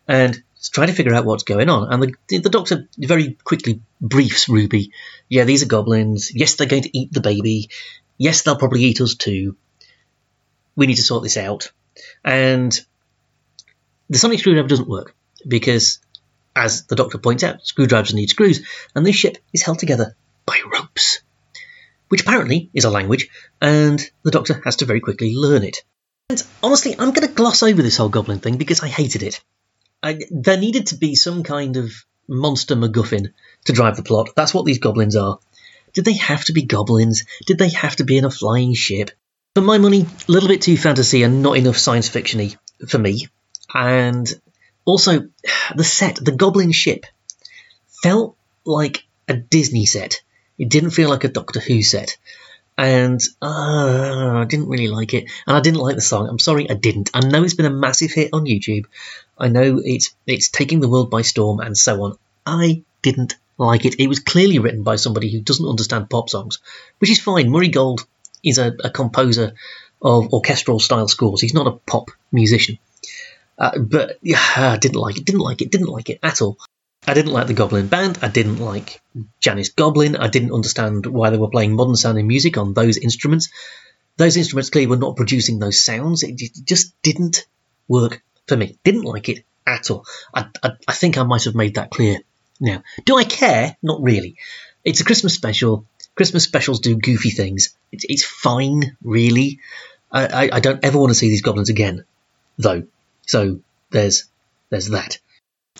and 0.06 0.42
try 0.72 0.86
to 0.86 0.92
figure 0.92 1.14
out 1.14 1.24
what's 1.24 1.44
going 1.44 1.68
on. 1.68 1.92
And 1.92 2.16
the, 2.28 2.38
the 2.38 2.50
doctor 2.50 2.88
very 2.96 3.32
quickly 3.44 3.80
briefs 4.00 4.48
Ruby 4.48 4.92
yeah, 5.28 5.44
these 5.44 5.62
are 5.62 5.66
goblins. 5.66 6.34
Yes, 6.34 6.54
they're 6.54 6.68
going 6.68 6.82
to 6.82 6.96
eat 6.96 7.12
the 7.12 7.20
baby. 7.20 7.70
Yes, 8.18 8.42
they'll 8.42 8.56
probably 8.56 8.82
eat 8.82 9.00
us 9.00 9.14
too. 9.14 9.56
We 10.76 10.86
need 10.86 10.96
to 10.96 11.02
sort 11.02 11.22
this 11.22 11.36
out. 11.36 11.72
And 12.24 12.78
the 14.10 14.18
sonic 14.18 14.40
screwdriver 14.40 14.68
doesn't 14.68 14.88
work 14.88 15.14
because, 15.46 15.98
as 16.56 16.86
the 16.86 16.96
doctor 16.96 17.18
points 17.18 17.42
out, 17.42 17.66
screwdrivers 17.66 18.14
need 18.14 18.30
screws, 18.30 18.66
and 18.94 19.04
this 19.04 19.16
ship 19.16 19.38
is 19.52 19.62
held 19.62 19.78
together 19.78 20.16
by 20.46 20.60
ropes, 20.72 21.22
which 22.08 22.22
apparently 22.22 22.70
is 22.74 22.84
a 22.84 22.90
language, 22.90 23.28
and 23.60 24.00
the 24.22 24.30
doctor 24.30 24.60
has 24.64 24.76
to 24.76 24.84
very 24.84 25.00
quickly 25.00 25.34
learn 25.34 25.64
it. 25.64 25.84
And 26.30 26.42
honestly, 26.62 26.92
I'm 26.92 27.12
going 27.12 27.26
to 27.26 27.34
gloss 27.34 27.62
over 27.62 27.82
this 27.82 27.96
whole 27.96 28.08
goblin 28.08 28.40
thing 28.40 28.56
because 28.56 28.82
I 28.82 28.88
hated 28.88 29.22
it. 29.22 29.42
I, 30.02 30.20
there 30.30 30.56
needed 30.56 30.88
to 30.88 30.96
be 30.96 31.14
some 31.14 31.42
kind 31.42 31.76
of 31.76 31.92
monster 32.28 32.76
MacGuffin 32.76 33.32
to 33.66 33.72
drive 33.72 33.96
the 33.96 34.02
plot. 34.02 34.30
That's 34.36 34.54
what 34.54 34.64
these 34.64 34.78
goblins 34.78 35.16
are. 35.16 35.38
Did 35.92 36.04
they 36.04 36.14
have 36.14 36.44
to 36.46 36.52
be 36.52 36.62
goblins? 36.62 37.24
Did 37.46 37.58
they 37.58 37.70
have 37.70 37.96
to 37.96 38.04
be 38.04 38.18
in 38.18 38.24
a 38.24 38.30
flying 38.30 38.74
ship? 38.74 39.10
For 39.54 39.60
my 39.60 39.78
money, 39.78 40.02
a 40.02 40.32
little 40.32 40.48
bit 40.48 40.62
too 40.62 40.76
fantasy 40.76 41.22
and 41.22 41.42
not 41.42 41.56
enough 41.56 41.78
science 41.78 42.08
fictiony 42.08 42.56
for 42.88 42.98
me. 42.98 43.28
And 43.72 44.28
also, 44.84 45.28
the 45.74 45.84
set, 45.84 46.16
the 46.16 46.32
goblin 46.32 46.72
ship, 46.72 47.06
felt 48.02 48.36
like 48.64 49.04
a 49.28 49.34
Disney 49.34 49.86
set. 49.86 50.22
It 50.58 50.68
didn't 50.68 50.90
feel 50.90 51.08
like 51.08 51.24
a 51.24 51.28
Doctor 51.28 51.60
Who 51.60 51.82
set 51.82 52.16
and 52.76 53.20
uh, 53.40 54.40
I 54.40 54.46
didn't 54.48 54.68
really 54.68 54.88
like 54.88 55.14
it, 55.14 55.30
and 55.46 55.56
I 55.56 55.60
didn't 55.60 55.80
like 55.80 55.94
the 55.94 56.02
song. 56.02 56.28
I'm 56.28 56.38
sorry, 56.38 56.68
I 56.68 56.74
didn't. 56.74 57.10
I 57.14 57.20
know 57.20 57.44
it's 57.44 57.54
been 57.54 57.66
a 57.66 57.70
massive 57.70 58.10
hit 58.10 58.30
on 58.32 58.44
YouTube. 58.44 58.86
I 59.38 59.48
know 59.48 59.80
it's 59.82 60.14
it's 60.26 60.48
taking 60.48 60.80
the 60.80 60.88
world 60.88 61.10
by 61.10 61.22
storm 61.22 61.60
and 61.60 61.76
so 61.76 62.02
on. 62.02 62.18
I 62.44 62.82
didn't 63.02 63.36
like 63.58 63.84
it. 63.84 64.00
It 64.00 64.08
was 64.08 64.18
clearly 64.18 64.58
written 64.58 64.82
by 64.82 64.96
somebody 64.96 65.30
who 65.30 65.40
doesn't 65.40 65.68
understand 65.68 66.10
pop 66.10 66.28
songs, 66.28 66.58
which 66.98 67.10
is 67.10 67.20
fine. 67.20 67.50
Murray 67.50 67.68
Gold 67.68 68.06
is 68.42 68.58
a, 68.58 68.74
a 68.82 68.90
composer 68.90 69.54
of 70.02 70.32
orchestral 70.32 70.80
style 70.80 71.08
scores. 71.08 71.40
He's 71.40 71.54
not 71.54 71.66
a 71.66 71.78
pop 71.90 72.10
musician. 72.32 72.78
Uh, 73.58 73.78
but 73.78 74.18
yeah, 74.22 74.40
I 74.56 74.76
didn't 74.78 75.00
like 75.00 75.18
it. 75.18 75.24
Didn't 75.24 75.40
like 75.40 75.62
it. 75.62 75.70
Didn't 75.70 75.88
like 75.88 76.10
it 76.10 76.18
at 76.22 76.42
all. 76.42 76.58
I 77.06 77.14
didn't 77.14 77.32
like 77.32 77.46
the 77.46 77.54
Goblin 77.54 77.88
Band. 77.88 78.18
I 78.22 78.28
didn't 78.28 78.58
like 78.58 79.00
Janis 79.40 79.68
Goblin. 79.68 80.16
I 80.16 80.28
didn't 80.28 80.52
understand 80.52 81.06
why 81.06 81.30
they 81.30 81.36
were 81.36 81.50
playing 81.50 81.74
modern 81.74 81.96
sounding 81.96 82.26
music 82.26 82.56
on 82.56 82.72
those 82.72 82.96
instruments. 82.96 83.50
Those 84.16 84.36
instruments 84.36 84.70
clearly 84.70 84.86
were 84.86 84.96
not 84.96 85.16
producing 85.16 85.58
those 85.58 85.84
sounds. 85.84 86.22
It 86.22 86.40
just 86.64 87.00
didn't 87.02 87.46
work 87.88 88.22
for 88.46 88.56
me. 88.56 88.78
Didn't 88.84 89.02
like 89.02 89.28
it 89.28 89.44
at 89.66 89.90
all. 89.90 90.06
I, 90.32 90.46
I, 90.62 90.70
I 90.88 90.92
think 90.92 91.18
I 91.18 91.24
might 91.24 91.44
have 91.44 91.54
made 91.54 91.74
that 91.74 91.90
clear 91.90 92.20
now. 92.60 92.82
Do 93.04 93.16
I 93.16 93.24
care? 93.24 93.76
Not 93.82 94.02
really. 94.02 94.36
It's 94.84 95.00
a 95.00 95.04
Christmas 95.04 95.34
special. 95.34 95.86
Christmas 96.14 96.44
specials 96.44 96.80
do 96.80 96.96
goofy 96.96 97.30
things. 97.30 97.76
It's, 97.92 98.06
it's 98.08 98.24
fine, 98.24 98.96
really. 99.02 99.60
I, 100.10 100.26
I, 100.26 100.50
I 100.54 100.60
don't 100.60 100.84
ever 100.84 100.98
want 100.98 101.10
to 101.10 101.14
see 101.14 101.28
these 101.28 101.42
goblins 101.42 101.70
again, 101.70 102.04
though. 102.56 102.84
So 103.26 103.60
there's 103.90 104.24
there's 104.70 104.90
that. 104.90 105.18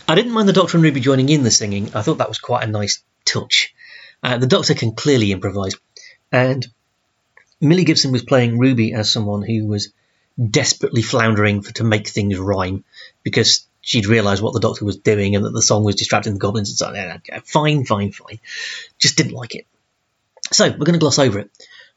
I 0.08 0.14
didn't 0.14 0.32
mind 0.32 0.48
the 0.48 0.52
Doctor 0.52 0.76
and 0.76 0.84
Ruby 0.84 1.00
joining 1.00 1.28
in 1.28 1.42
the 1.42 1.50
singing. 1.50 1.94
I 1.94 2.02
thought 2.02 2.18
that 2.18 2.28
was 2.28 2.38
quite 2.38 2.64
a 2.64 2.70
nice 2.70 3.02
touch. 3.24 3.74
Uh, 4.22 4.38
the 4.38 4.46
Doctor 4.46 4.74
can 4.74 4.92
clearly 4.92 5.32
improvise, 5.32 5.76
and 6.32 6.66
Millie 7.60 7.84
Gibson 7.84 8.12
was 8.12 8.22
playing 8.22 8.58
Ruby 8.58 8.92
as 8.92 9.10
someone 9.10 9.42
who 9.42 9.66
was 9.66 9.92
desperately 10.50 11.02
floundering 11.02 11.62
for, 11.62 11.72
to 11.74 11.84
make 11.84 12.08
things 12.08 12.38
rhyme 12.38 12.84
because 13.22 13.66
she'd 13.80 14.06
realised 14.06 14.42
what 14.42 14.54
the 14.54 14.60
doctor 14.60 14.84
was 14.84 14.96
doing 14.96 15.36
and 15.36 15.44
that 15.44 15.52
the 15.52 15.62
song 15.62 15.84
was 15.84 15.94
distracting 15.94 16.32
the 16.32 16.38
goblins 16.38 16.70
and 16.70 16.78
so 16.78 16.86
on. 16.88 17.42
Fine, 17.44 17.84
fine, 17.84 18.12
fine. 18.12 18.40
Just 18.98 19.16
didn't 19.16 19.32
like 19.32 19.54
it. 19.54 19.66
So 20.52 20.68
we're 20.68 20.78
going 20.78 20.94
to 20.94 20.98
gloss 20.98 21.18
over 21.18 21.38
it. 21.38 21.50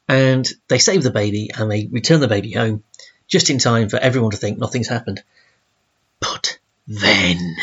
And 0.07 0.47
they 0.67 0.79
save 0.79 1.03
the 1.03 1.11
baby 1.11 1.49
and 1.53 1.69
they 1.69 1.87
return 1.87 2.21
the 2.21 2.27
baby 2.27 2.51
home 2.51 2.83
just 3.27 3.49
in 3.49 3.57
time 3.57 3.89
for 3.89 3.97
everyone 3.97 4.31
to 4.31 4.37
think 4.37 4.57
nothing's 4.57 4.87
happened. 4.87 5.23
But 6.19 6.59
then 6.87 7.55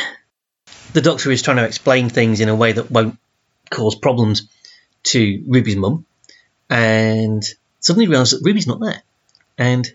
the 0.93 1.01
doctor 1.01 1.31
is 1.31 1.43
trying 1.43 1.57
to 1.57 1.65
explain 1.65 2.09
things 2.09 2.41
in 2.41 2.49
a 2.49 2.55
way 2.55 2.73
that 2.73 2.91
won't 2.91 3.19
cause 3.71 3.95
problems 3.95 4.49
to 5.05 5.43
Ruby's 5.47 5.77
mum 5.77 6.07
and 6.71 7.43
suddenly 7.81 8.09
realises 8.09 8.41
that 8.41 8.47
Ruby's 8.47 8.67
not 8.67 8.81
there. 8.81 9.03
And 9.59 9.91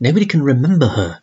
nobody 0.00 0.26
can 0.26 0.42
remember 0.42 0.86
her. 0.86 1.22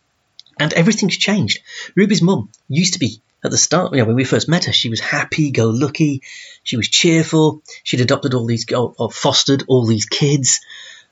And 0.58 0.72
everything's 0.72 1.16
changed. 1.16 1.60
Ruby's 1.94 2.22
mum 2.22 2.50
used 2.68 2.94
to 2.94 2.98
be 2.98 3.20
at 3.44 3.50
the 3.50 3.58
start, 3.58 3.92
you 3.92 3.98
know, 3.98 4.06
when 4.06 4.16
we 4.16 4.24
first 4.24 4.48
met 4.48 4.64
her, 4.64 4.72
she 4.72 4.88
was 4.88 5.00
happy, 5.00 5.50
go 5.50 5.68
lucky, 5.68 6.22
she 6.62 6.76
was 6.76 6.88
cheerful, 6.88 7.62
she'd 7.84 8.00
adopted 8.00 8.34
all 8.34 8.46
these, 8.46 8.66
or 8.72 9.10
fostered 9.10 9.64
all 9.68 9.86
these 9.86 10.06
kids, 10.06 10.60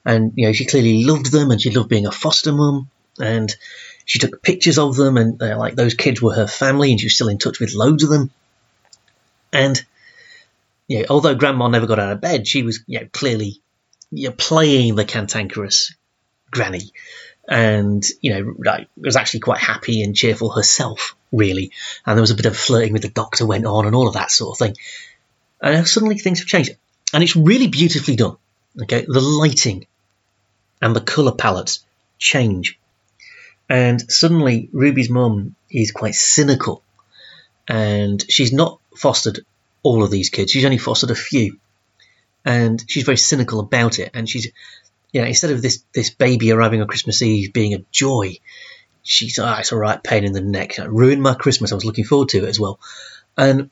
and, 0.05 0.33
you 0.37 0.47
know, 0.47 0.53
she 0.53 0.67
clearly 0.67 1.05
loved 1.05 1.31
them 1.33 1.51
and 1.51 1.61
she 1.61 1.71
loved 1.71 1.89
being 1.89 2.07
a 2.07 2.13
foster 2.13 2.53
mum, 2.53 2.91
and 3.21 3.55
she 4.05 4.19
took 4.19 4.43
pictures 4.43 4.79
of 4.79 4.97
them, 4.97 5.17
and, 5.17 5.43
uh, 5.43 5.59
like, 5.59 5.77
those 5.77 5.95
kids 5.95 6.21
were 6.21 6.35
her 6.35 6.47
family, 6.47 6.91
and 6.91 7.01
she 7.01 7.07
was 7.07 7.15
still 7.15 7.29
in 7.29 7.39
touch 7.39 7.59
with 7.59 7.75
loads 7.75 8.03
of 8.03 8.11
them. 8.11 8.31
And, 9.53 9.83
you 10.89 11.01
know, 11.01 11.07
although 11.11 11.35
Grandma 11.35 11.69
never 11.69 11.87
got 11.87 11.99
out 11.99 12.13
of 12.13 12.21
bed, 12.21 12.47
she 12.47 12.63
was, 12.63 12.81
you 12.87 13.01
know, 13.01 13.09
clearly 13.13 13.61
you 14.11 14.29
know, 14.29 14.35
playing 14.37 14.95
the 14.95 15.05
cantankerous 15.05 15.95
granny. 16.51 16.93
And 17.47 18.03
you 18.23 18.33
know 18.33 18.55
like, 18.65 18.89
was 18.97 19.17
actually 19.17 19.41
quite 19.41 19.59
happy 19.59 20.03
and 20.03 20.17
cheerful 20.17 20.51
herself 20.51 21.15
really. 21.31 21.73
And 22.07 22.17
there 22.17 22.23
was 22.23 22.31
a 22.31 22.37
bit 22.37 22.47
of 22.47 22.57
flirting 22.57 22.95
with 22.95 23.03
the 23.03 23.11
doctor 23.11 23.45
went 23.45 23.67
on 23.67 23.85
and 23.85 23.95
all 23.95 24.09
of 24.09 24.15
that 24.15 24.31
sort 24.31 24.55
of 24.55 24.59
thing. 24.59 24.77
And 25.61 25.87
suddenly 25.87 26.17
things 26.17 26.39
have 26.39 26.49
changed. 26.49 26.71
And 27.13 27.23
it's 27.23 27.37
really 27.37 27.67
beautifully 27.67 28.17
done 28.17 28.39
okay? 28.83 29.05
The 29.07 29.21
lighting 29.21 29.87
and 30.81 30.95
the 30.95 31.01
color 31.01 31.33
palettes 31.33 31.85
change 32.19 32.79
and 33.69 34.11
suddenly 34.11 34.69
ruby's 34.73 35.11
mum 35.11 35.55
is 35.71 35.91
quite 35.91 36.15
cynical 36.15 36.83
and 37.69 38.25
she's 38.29 38.53
not 38.53 38.79
fostered 38.97 39.41
all 39.83 40.03
of 40.03 40.11
these 40.11 40.31
kids 40.31 40.51
she's 40.51 40.65
only 40.65 40.79
fostered 40.79 41.11
a 41.11 41.15
few 41.15 41.59
and 42.45 42.85
she's 42.89 43.05
very 43.05 43.17
cynical 43.17 43.61
about 43.61 43.99
it 43.99 44.11
and 44.15 44.29
she's 44.29 44.51
you 45.15 45.21
know, 45.21 45.29
instead 45.29 45.53
of 45.53 45.63
this 45.63 45.85
this 45.95 46.11
baby 46.11 46.51
arriving 46.51 46.83
on 46.83 46.89
Christmas 46.89 47.23
Eve 47.23 47.53
being 47.53 47.73
a 47.73 47.85
joy, 47.93 48.37
she's 49.05 49.39
ah, 49.39 49.55
oh, 49.55 49.61
it's 49.61 49.73
all 49.73 49.79
right, 49.79 50.03
pain 50.03 50.25
in 50.25 50.33
the 50.33 50.41
neck. 50.41 50.77
Ruined 50.77 51.23
my 51.23 51.35
Christmas. 51.35 51.71
I 51.71 51.77
was 51.77 51.85
looking 51.85 52.05
forward 52.05 52.31
to 52.31 52.39
it 52.39 52.49
as 52.49 52.59
well, 52.59 52.81
and 53.39 53.71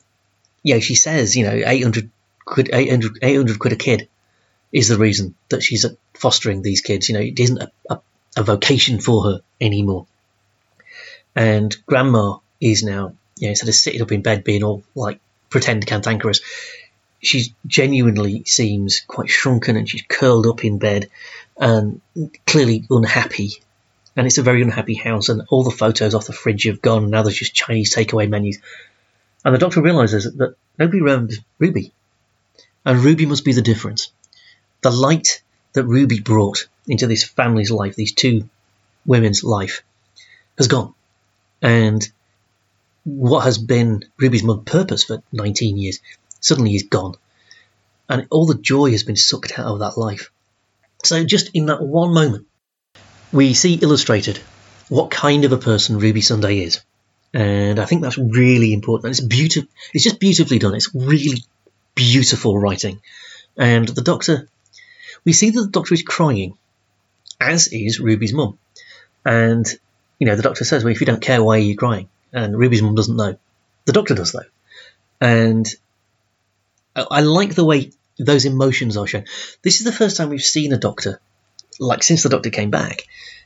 yeah, 0.63 0.79
she 0.79 0.95
says, 0.95 1.35
you 1.35 1.43
know, 1.43 1.51
800 1.51 2.09
quid, 2.45 2.69
800, 2.71 3.19
800 3.21 3.59
quid 3.59 3.73
a 3.73 3.75
kid 3.75 4.07
is 4.71 4.87
the 4.87 4.97
reason 4.97 5.35
that 5.49 5.61
she's 5.61 5.85
fostering 6.23 6.61
these 6.61 6.81
kids. 6.81 7.09
You 7.09 7.15
know, 7.15 7.21
it 7.21 7.37
isn't 7.37 7.61
a, 7.61 7.71
a, 7.89 7.99
a 8.37 8.43
vocation 8.43 8.99
for 8.99 9.25
her 9.25 9.41
anymore. 9.59 10.07
And 11.35 11.75
grandma 11.85 12.37
is 12.61 12.81
now, 12.81 13.13
you 13.37 13.47
know, 13.47 13.49
instead 13.49 13.67
of 13.67 13.75
sitting 13.75 14.01
up 14.01 14.13
in 14.13 14.21
bed 14.21 14.45
being 14.45 14.63
all 14.63 14.83
like 14.95 15.19
pretend 15.49 15.85
cantankerous, 15.85 16.39
she 17.21 17.53
genuinely 17.67 18.43
seems 18.45 19.01
quite 19.01 19.29
shrunken 19.29 19.75
and 19.75 19.89
she's 19.89 20.03
curled 20.07 20.47
up 20.47 20.63
in 20.63 20.77
bed 20.77 21.09
and 21.57 21.99
clearly 22.47 22.85
unhappy. 22.89 23.51
And 24.15 24.27
it's 24.27 24.37
a 24.37 24.43
very 24.43 24.61
unhappy 24.61 24.93
house, 24.93 25.29
and 25.29 25.41
all 25.49 25.63
the 25.63 25.71
photos 25.71 26.13
off 26.13 26.27
the 26.27 26.33
fridge 26.33 26.65
have 26.65 26.83
gone, 26.83 27.01
and 27.01 27.11
now 27.11 27.23
there's 27.23 27.43
just 27.43 27.55
Chinese 27.55 27.95
takeaway 27.95 28.29
menus. 28.29 28.59
And 29.43 29.55
the 29.55 29.59
doctor 29.59 29.81
realizes 29.81 30.23
that 30.23 30.55
nobody 30.77 31.01
remembers 31.01 31.39
Ruby. 31.57 31.91
And 32.85 32.99
Ruby 32.99 33.25
must 33.25 33.43
be 33.43 33.53
the 33.53 33.63
difference. 33.63 34.11
The 34.81 34.91
light 34.91 35.42
that 35.73 35.85
Ruby 35.85 36.19
brought 36.19 36.67
into 36.87 37.07
this 37.07 37.23
family's 37.23 37.71
life, 37.71 37.95
these 37.95 38.13
two 38.13 38.49
women's 39.05 39.43
life, 39.43 39.83
has 40.57 40.67
gone. 40.67 40.93
And 41.61 42.07
what 43.03 43.41
has 43.41 43.57
been 43.57 44.05
Ruby's 44.17 44.43
mum 44.43 44.65
purpose 44.65 45.03
for 45.03 45.21
19 45.31 45.77
years 45.77 45.99
suddenly 46.39 46.71
he's 46.71 46.83
gone. 46.83 47.15
And 48.09 48.27
all 48.29 48.45
the 48.45 48.55
joy 48.55 48.91
has 48.91 49.03
been 49.03 49.15
sucked 49.15 49.57
out 49.57 49.65
of 49.67 49.79
that 49.79 49.97
life. 49.97 50.31
So, 51.03 51.23
just 51.23 51.51
in 51.53 51.67
that 51.67 51.81
one 51.81 52.13
moment, 52.13 52.47
we 53.31 53.53
see 53.53 53.75
illustrated 53.75 54.37
what 54.89 55.09
kind 55.09 55.45
of 55.45 55.51
a 55.51 55.57
person 55.57 55.99
Ruby 55.99 56.21
Sunday 56.21 56.59
is. 56.59 56.81
And 57.33 57.79
I 57.79 57.85
think 57.85 58.01
that's 58.01 58.17
really 58.17 58.73
important. 58.73 59.05
And 59.05 59.11
It's 59.11 59.25
beautiful. 59.25 59.69
It's 59.93 60.03
just 60.03 60.19
beautifully 60.19 60.59
done. 60.59 60.75
It's 60.75 60.93
really 60.93 61.43
beautiful 61.95 62.57
writing. 62.57 63.01
And 63.57 63.87
the 63.87 64.01
doctor, 64.01 64.49
we 65.25 65.33
see 65.33 65.49
that 65.51 65.61
the 65.61 65.69
doctor 65.69 65.93
is 65.93 66.03
crying, 66.03 66.57
as 67.39 67.67
is 67.67 67.99
Ruby's 67.99 68.33
mum. 68.33 68.57
And, 69.25 69.65
you 70.19 70.27
know, 70.27 70.35
the 70.35 70.43
doctor 70.43 70.65
says, 70.65 70.83
well, 70.83 70.91
if 70.91 70.99
you 70.99 71.05
don't 71.05 71.21
care, 71.21 71.43
why 71.43 71.55
are 71.55 71.59
you 71.59 71.77
crying? 71.77 72.09
And 72.31 72.57
Ruby's 72.57 72.81
mum 72.81 72.95
doesn't 72.95 73.15
know. 73.15 73.37
The 73.85 73.93
doctor 73.93 74.15
does, 74.15 74.31
though. 74.31 74.39
And 75.21 75.67
I 76.95 77.21
like 77.21 77.55
the 77.55 77.65
way 77.65 77.91
those 78.17 78.45
emotions 78.45 78.97
are 78.97 79.07
shown. 79.07 79.25
This 79.61 79.79
is 79.79 79.85
the 79.85 79.91
first 79.91 80.17
time 80.17 80.29
we've 80.29 80.41
seen 80.41 80.73
a 80.73 80.77
doctor, 80.77 81.19
like 81.79 82.03
since 82.03 82.23
the 82.23 82.29
doctor 82.29 82.49
came 82.49 82.69
back, 82.69 83.03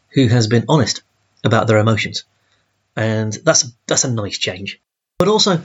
who 0.10 0.28
has 0.28 0.48
been 0.48 0.66
honest 0.68 1.02
about 1.44 1.68
their 1.68 1.78
emotions, 1.78 2.26
and 2.96 3.32
that's 3.32 3.72
that's 3.86 4.04
a 4.04 4.12
nice 4.12 4.38
change. 4.38 4.82
But 5.20 5.28
also, 5.30 5.62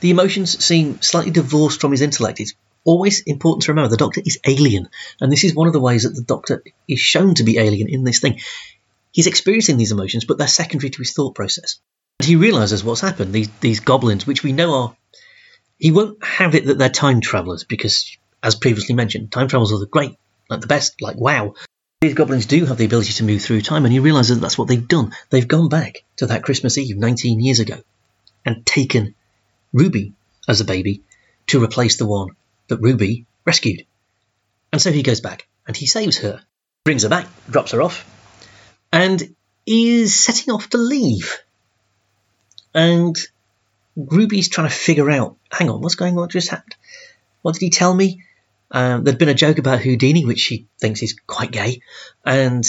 the 0.00 0.10
emotions 0.10 0.64
seem 0.64 1.02
slightly 1.02 1.30
divorced 1.30 1.80
from 1.80 1.90
his 1.90 2.00
intellect. 2.00 2.40
It's 2.40 2.54
always 2.86 3.20
important 3.20 3.64
to 3.64 3.72
remember 3.72 3.90
the 3.90 3.96
doctor 3.96 4.22
is 4.24 4.38
alien, 4.46 4.88
and 5.20 5.30
this 5.30 5.44
is 5.44 5.54
one 5.54 5.66
of 5.66 5.74
the 5.74 5.80
ways 5.80 6.04
that 6.04 6.14
the 6.14 6.22
doctor 6.22 6.62
is 6.88 7.00
shown 7.00 7.34
to 7.34 7.44
be 7.44 7.58
alien 7.58 7.88
in 7.88 8.04
this 8.04 8.20
thing. 8.20 8.40
He's 9.12 9.26
experiencing 9.26 9.76
these 9.76 9.92
emotions, 9.92 10.24
but 10.24 10.38
they're 10.38 10.46
secondary 10.46 10.90
to 10.90 10.98
his 10.98 11.12
thought 11.12 11.34
process. 11.34 11.78
And 12.20 12.26
he 12.26 12.36
realizes 12.36 12.84
what's 12.84 13.00
happened. 13.00 13.32
These 13.32 13.50
these 13.60 13.80
goblins, 13.80 14.26
which 14.26 14.42
we 14.42 14.52
know 14.52 14.74
are 14.74 14.96
he 15.78 15.90
won't 15.90 16.24
have 16.24 16.54
it 16.54 16.66
that 16.66 16.78
they're 16.78 16.88
time 16.88 17.20
travelers 17.20 17.64
because, 17.64 18.16
as 18.42 18.54
previously 18.54 18.94
mentioned, 18.94 19.32
time 19.32 19.48
travels 19.48 19.72
are 19.72 19.78
the 19.78 19.86
great, 19.86 20.16
like 20.48 20.60
the 20.60 20.66
best, 20.66 21.02
like 21.02 21.16
wow. 21.16 21.54
These 22.00 22.14
goblins 22.14 22.46
do 22.46 22.66
have 22.66 22.76
the 22.76 22.84
ability 22.84 23.14
to 23.14 23.24
move 23.24 23.42
through 23.42 23.62
time, 23.62 23.84
and 23.84 23.92
he 23.92 24.00
realizes 24.00 24.36
that 24.36 24.42
that's 24.42 24.58
what 24.58 24.68
they've 24.68 24.88
done. 24.88 25.12
They've 25.30 25.48
gone 25.48 25.68
back 25.68 26.04
to 26.16 26.26
that 26.26 26.44
Christmas 26.44 26.78
Eve 26.78 26.96
19 26.96 27.40
years 27.40 27.58
ago 27.58 27.80
and 28.44 28.64
taken 28.64 29.14
Ruby 29.72 30.12
as 30.46 30.60
a 30.60 30.64
baby 30.64 31.02
to 31.48 31.62
replace 31.62 31.96
the 31.96 32.06
one 32.06 32.36
that 32.68 32.78
Ruby 32.78 33.26
rescued. 33.44 33.86
And 34.72 34.80
so 34.80 34.92
he 34.92 35.02
goes 35.02 35.20
back 35.20 35.46
and 35.66 35.76
he 35.76 35.86
saves 35.86 36.18
her, 36.18 36.42
brings 36.84 37.02
her 37.02 37.08
back, 37.08 37.26
drops 37.48 37.72
her 37.72 37.82
off, 37.82 38.04
and 38.92 39.34
is 39.66 40.18
setting 40.18 40.52
off 40.52 40.70
to 40.70 40.78
leave. 40.78 41.38
And 42.74 43.16
Ruby's 43.96 44.48
trying 44.48 44.68
to 44.68 44.74
figure 44.74 45.10
out, 45.10 45.36
hang 45.50 45.70
on, 45.70 45.80
what's 45.80 45.94
going 45.94 46.14
on? 46.14 46.20
What 46.20 46.30
just 46.30 46.50
happened? 46.50 46.76
What 47.42 47.54
did 47.54 47.62
he 47.62 47.70
tell 47.70 47.94
me? 47.94 48.24
Um, 48.70 49.04
there'd 49.04 49.18
been 49.18 49.28
a 49.28 49.34
joke 49.34 49.58
about 49.58 49.80
Houdini, 49.80 50.24
which 50.24 50.40
she 50.40 50.66
thinks 50.78 51.02
is 51.02 51.18
quite 51.26 51.52
gay, 51.52 51.80
and 52.24 52.64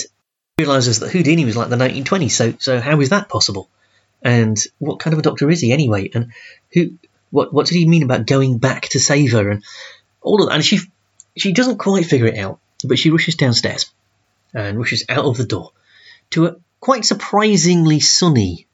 realizes 0.58 1.00
that 1.00 1.12
Houdini 1.12 1.46
was 1.46 1.58
like 1.58 1.70
the 1.70 1.76
1920s. 1.76 2.32
So, 2.32 2.54
so 2.60 2.80
how 2.80 3.00
is 3.02 3.10
that 3.10 3.30
possible? 3.30 3.70
And 4.22 4.58
what 4.80 5.00
kind 5.00 5.14
of 5.14 5.20
a 5.20 5.24
doctor 5.24 5.50
is 5.50 5.62
he 5.62 5.72
anyway? 5.72 6.10
And 6.14 6.32
who? 6.72 6.98
What? 7.30 7.54
What 7.54 7.68
did 7.68 7.76
he 7.76 7.88
mean 7.88 8.04
about 8.04 8.28
going 8.28 8.58
back 8.58 8.90
to 8.90 9.00
save 9.00 9.32
her? 9.34 9.50
And 9.50 9.63
all 10.22 10.42
of 10.42 10.50
that. 10.50 10.56
And 10.56 10.66
she, 10.66 10.80
she 11.38 11.54
doesn't 11.54 11.78
quite 11.78 12.06
figure 12.06 12.28
it 12.28 12.38
out, 12.38 12.60
but 12.84 13.00
she 13.00 13.12
rushes 13.12 13.36
downstairs 13.36 13.92
and 14.54 14.78
rushes 14.78 15.06
out 15.10 15.26
of 15.26 15.38
the 15.38 15.46
door 15.46 15.72
to 16.32 16.48
a 16.48 16.56
quite 16.80 17.06
surprisingly 17.06 18.00
sunny 18.00 18.68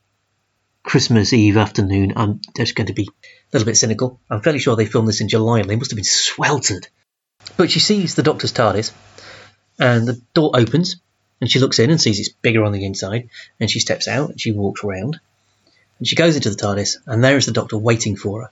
Christmas 0.84 1.34
Eve 1.34 1.58
afternoon. 1.58 2.14
I'm 2.16 2.42
just 2.56 2.76
going 2.76 2.88
to 2.88 2.94
be 2.94 3.04
a 3.04 3.28
little 3.54 3.66
bit 3.66 3.78
cynical. 3.78 4.20
I'm 4.30 4.42
fairly 4.42 4.60
sure 4.60 4.76
they 4.76 4.86
filmed 4.86 5.08
this 5.08 5.22
in 5.22 5.30
July 5.30 5.60
and 5.60 5.70
they 5.70 5.76
must 5.76 5.92
have 5.92 5.96
been 5.96 6.04
sweltered. 6.04 6.88
But 7.58 7.72
she 7.72 7.80
sees 7.80 8.16
the 8.16 8.24
doctor's 8.24 8.54
TARDIS 8.54 8.92
and 9.80 10.08
the 10.08 10.22
door 10.34 10.52
opens 10.54 10.98
and 11.42 11.50
she 11.50 11.60
looks 11.60 11.80
in 11.80 11.90
and 11.90 12.00
sees 12.00 12.20
it's 12.20 12.30
bigger 12.30 12.64
on 12.64 12.72
the 12.72 12.86
inside 12.86 13.30
and 13.60 13.70
she 13.70 13.80
steps 13.80 14.08
out 14.08 14.32
and 14.32 14.40
she 14.40 14.52
walks 14.52 14.84
around 14.84 15.20
and 16.04 16.08
she 16.10 16.18
goes 16.18 16.36
into 16.36 16.50
the 16.50 16.58
TARDIS 16.58 16.98
and 17.08 17.24
there 17.24 17.38
is 17.38 17.46
the 17.46 17.54
doctor 17.54 17.78
waiting 17.78 18.18
for 18.18 18.42
her, 18.42 18.52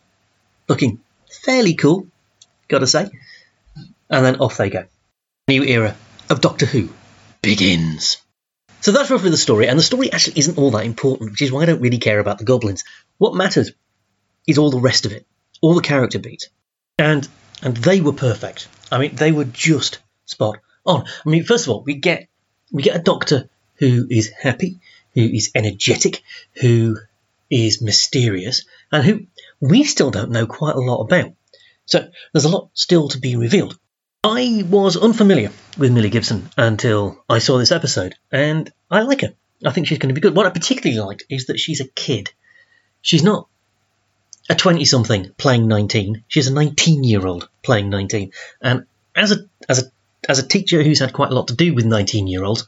looking 0.69 1.01
fairly 1.29 1.73
cool, 1.73 2.07
gotta 2.69 2.87
say. 2.87 3.09
And 4.09 4.25
then 4.25 4.37
off 4.37 4.55
they 4.55 4.69
go. 4.69 4.85
New 5.49 5.65
era 5.65 5.97
of 6.29 6.39
Doctor 6.39 6.65
Who 6.65 6.87
begins. 7.41 8.19
So 8.79 8.93
that's 8.93 9.11
roughly 9.11 9.31
the 9.31 9.35
story, 9.37 9.67
and 9.67 9.77
the 9.77 9.83
story 9.83 10.13
actually 10.13 10.39
isn't 10.39 10.57
all 10.57 10.71
that 10.71 10.85
important, 10.85 11.31
which 11.31 11.41
is 11.41 11.51
why 11.51 11.63
I 11.63 11.65
don't 11.65 11.81
really 11.81 11.97
care 11.97 12.21
about 12.21 12.37
the 12.37 12.45
goblins. 12.45 12.85
What 13.17 13.35
matters 13.35 13.73
is 14.47 14.57
all 14.57 14.71
the 14.71 14.79
rest 14.79 15.05
of 15.05 15.11
it, 15.11 15.27
all 15.59 15.73
the 15.73 15.81
character 15.81 16.19
beats. 16.19 16.47
And 16.97 17.27
and 17.61 17.75
they 17.75 17.99
were 17.99 18.13
perfect. 18.13 18.69
I 18.89 18.97
mean, 18.97 19.15
they 19.15 19.33
were 19.33 19.43
just 19.43 19.99
spot 20.23 20.59
on. 20.85 21.03
I 21.25 21.29
mean, 21.29 21.43
first 21.43 21.67
of 21.67 21.73
all, 21.73 21.83
we 21.83 21.95
get 21.95 22.29
we 22.71 22.81
get 22.81 22.95
a 22.95 23.03
doctor 23.03 23.49
who 23.75 24.07
is 24.09 24.29
happy, 24.29 24.79
who 25.15 25.25
is 25.25 25.51
energetic, 25.53 26.23
who 26.53 26.95
is 27.51 27.81
mysterious 27.81 28.65
and 28.91 29.03
who 29.03 29.27
we 29.59 29.83
still 29.83 30.09
don't 30.09 30.31
know 30.31 30.47
quite 30.47 30.75
a 30.75 30.79
lot 30.79 31.01
about. 31.03 31.33
So 31.85 32.09
there's 32.31 32.45
a 32.45 32.49
lot 32.49 32.69
still 32.73 33.09
to 33.09 33.19
be 33.19 33.35
revealed. 33.35 33.77
I 34.23 34.63
was 34.67 34.97
unfamiliar 34.97 35.51
with 35.77 35.91
Millie 35.91 36.09
Gibson 36.09 36.49
until 36.55 37.23
I 37.27 37.39
saw 37.39 37.57
this 37.57 37.71
episode, 37.71 38.15
and 38.31 38.71
I 38.89 39.01
like 39.01 39.21
her. 39.21 39.33
I 39.65 39.71
think 39.71 39.87
she's 39.87 39.97
going 39.97 40.09
to 40.09 40.13
be 40.13 40.21
good. 40.21 40.35
What 40.35 40.45
I 40.45 40.51
particularly 40.51 40.99
liked 40.99 41.23
is 41.29 41.47
that 41.47 41.59
she's 41.59 41.81
a 41.81 41.87
kid. 41.87 42.31
She's 43.01 43.23
not 43.23 43.47
a 44.49 44.55
20 44.55 44.85
something 44.85 45.31
playing 45.37 45.67
19. 45.67 46.23
She's 46.27 46.47
a 46.47 46.53
19 46.53 47.03
year 47.03 47.25
old 47.25 47.49
playing 47.63 47.89
19. 47.89 48.31
And 48.61 48.85
as 49.15 49.31
a, 49.31 49.37
as 49.67 49.83
a, 49.83 49.91
as 50.29 50.39
a 50.39 50.47
teacher 50.47 50.83
who's 50.83 50.99
had 50.99 51.13
quite 51.13 51.31
a 51.31 51.35
lot 51.35 51.47
to 51.47 51.55
do 51.55 51.73
with 51.73 51.85
19 51.85 52.27
year 52.27 52.43
olds, 52.43 52.67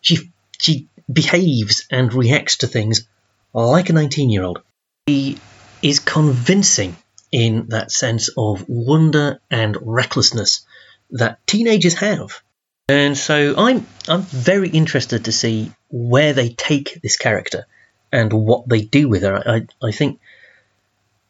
she, 0.00 0.30
she 0.60 0.88
behaves 1.12 1.86
and 1.90 2.12
reacts 2.12 2.58
to 2.58 2.66
things 2.66 3.08
like 3.52 3.88
a 3.88 3.92
19 3.92 4.30
year 4.30 4.44
old. 4.44 4.62
He 5.06 5.38
is 5.82 6.00
convincing 6.00 6.96
in 7.30 7.66
that 7.68 7.90
sense 7.90 8.30
of 8.36 8.68
wonder 8.68 9.40
and 9.50 9.76
recklessness 9.80 10.66
that 11.10 11.46
teenagers 11.46 11.94
have. 11.94 12.40
And 12.88 13.16
so 13.16 13.54
I'm 13.56 13.86
I'm 14.08 14.22
very 14.22 14.70
interested 14.70 15.26
to 15.26 15.32
see 15.32 15.72
where 15.90 16.32
they 16.32 16.48
take 16.50 17.00
this 17.02 17.16
character 17.16 17.66
and 18.10 18.32
what 18.32 18.68
they 18.68 18.80
do 18.80 19.08
with 19.08 19.22
her. 19.22 19.42
I, 19.46 19.66
I 19.86 19.92
think 19.92 20.20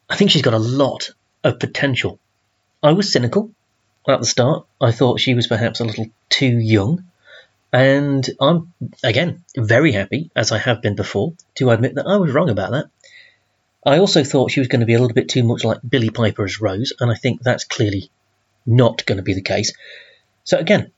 I 0.09 0.16
think 0.16 0.31
she's 0.31 0.42
got 0.42 0.54
a 0.54 0.59
lot 0.59 1.11
of 1.42 1.59
potential. 1.59 2.20
I 2.83 2.92
was 2.92 3.12
cynical 3.12 3.50
at 4.09 4.20
the 4.20 4.26
start. 4.26 4.66
I 4.81 4.92
thought 4.92 5.20
she 5.20 5.35
was 5.35 5.48
perhaps 5.48 5.81
a 5.81 5.85
little 5.85 6.07
too 6.28 6.59
young. 6.59 7.04
And 7.72 8.28
I'm, 8.40 8.72
again, 9.04 9.44
very 9.57 9.92
happy, 9.92 10.31
as 10.35 10.52
I 10.52 10.59
have 10.59 10.81
been 10.81 10.94
before, 10.94 11.35
to 11.57 11.70
admit 11.70 11.96
that 11.96 12.07
I 12.07 12.16
was 12.16 12.33
wrong 12.33 12.48
about 12.48 12.70
that. 12.72 12.87
I 13.85 13.98
also 13.98 14.24
thought 14.24 14.50
she 14.50 14.61
was 14.61 14.68
going 14.68 14.81
to 14.81 14.87
be 14.87 14.94
a 14.94 14.98
little 14.98 15.14
bit 15.14 15.28
too 15.28 15.44
much 15.44 15.64
like 15.64 15.78
Billie 15.88 16.11
Piper 16.11 16.44
as 16.44 16.61
Rose, 16.61 16.92
and 16.98 17.11
I 17.11 17.14
think 17.14 17.42
that's 17.42 17.64
clearly 17.64 18.11
not 18.66 19.04
going 19.07 19.16
to 19.16 19.22
be 19.22 19.35
the 19.35 19.42
case. 19.42 19.72
So 20.44 20.59
again, 20.59 20.92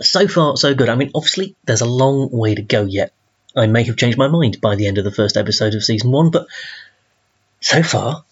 so 0.00 0.28
far 0.28 0.56
so 0.56 0.74
good. 0.74 0.88
I 0.88 0.96
mean, 0.96 1.10
obviously 1.14 1.54
there's 1.64 1.80
a 1.80 1.86
long 1.86 2.30
way 2.30 2.54
to 2.54 2.62
go 2.62 2.84
yet. 2.84 3.12
I 3.54 3.66
may 3.66 3.84
have 3.84 3.96
changed 3.96 4.18
my 4.18 4.28
mind 4.28 4.60
by 4.60 4.76
the 4.76 4.86
end 4.86 4.98
of 4.98 5.04
the 5.04 5.10
first 5.10 5.36
episode 5.36 5.74
of 5.74 5.84
season 5.84 6.10
one, 6.10 6.30
but 6.30 6.46
so 7.60 7.82
far, 7.82 8.24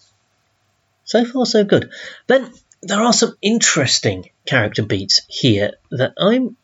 so 1.03 1.25
far 1.25 1.45
so 1.45 1.63
good. 1.63 1.91
Then 2.27 2.51
there 2.81 3.01
are 3.01 3.13
some 3.13 3.35
interesting 3.41 4.29
character 4.45 4.83
beats 4.83 5.21
here 5.27 5.71
that 5.91 6.13
I'm 6.17 6.57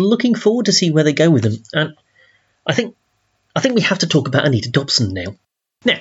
looking 0.00 0.34
forward 0.34 0.66
to 0.66 0.72
see 0.72 0.90
where 0.90 1.04
they 1.04 1.12
go 1.12 1.30
with 1.30 1.42
them, 1.42 1.62
and 1.72 1.94
I 2.66 2.74
think 2.74 2.96
I 3.54 3.60
think 3.60 3.74
we 3.74 3.82
have 3.82 4.00
to 4.00 4.06
talk 4.06 4.28
about 4.28 4.46
Anita 4.46 4.70
Dobson 4.70 5.14
now. 5.14 5.34
Now, 5.84 5.98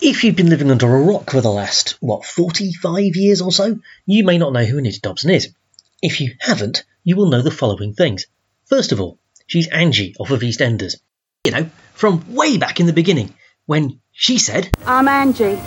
if 0.00 0.24
you've 0.24 0.36
been 0.36 0.50
living 0.50 0.70
under 0.70 0.86
a 0.86 1.02
rock 1.02 1.30
for 1.30 1.40
the 1.40 1.50
last, 1.50 1.96
what, 2.00 2.24
45 2.24 3.16
years 3.16 3.40
or 3.40 3.52
so, 3.52 3.78
you 4.06 4.24
may 4.24 4.38
not 4.38 4.52
know 4.52 4.64
who 4.64 4.78
Anita 4.78 5.00
Dobson 5.00 5.30
is. 5.30 5.54
If 6.02 6.20
you 6.20 6.34
haven't, 6.40 6.84
you 7.04 7.16
will 7.16 7.30
know 7.30 7.42
the 7.42 7.50
following 7.50 7.94
things. 7.94 8.26
First 8.66 8.92
of 8.92 9.00
all, 9.00 9.18
she's 9.46 9.68
Angie 9.68 10.14
off 10.18 10.30
of 10.30 10.40
EastEnders. 10.40 10.96
You 11.44 11.52
know, 11.52 11.70
from 11.94 12.34
way 12.34 12.58
back 12.58 12.80
in 12.80 12.86
the 12.86 12.92
beginning, 12.92 13.34
when 13.66 14.00
she 14.12 14.38
said, 14.38 14.70
I'm 14.86 15.08
Angie. 15.08 15.58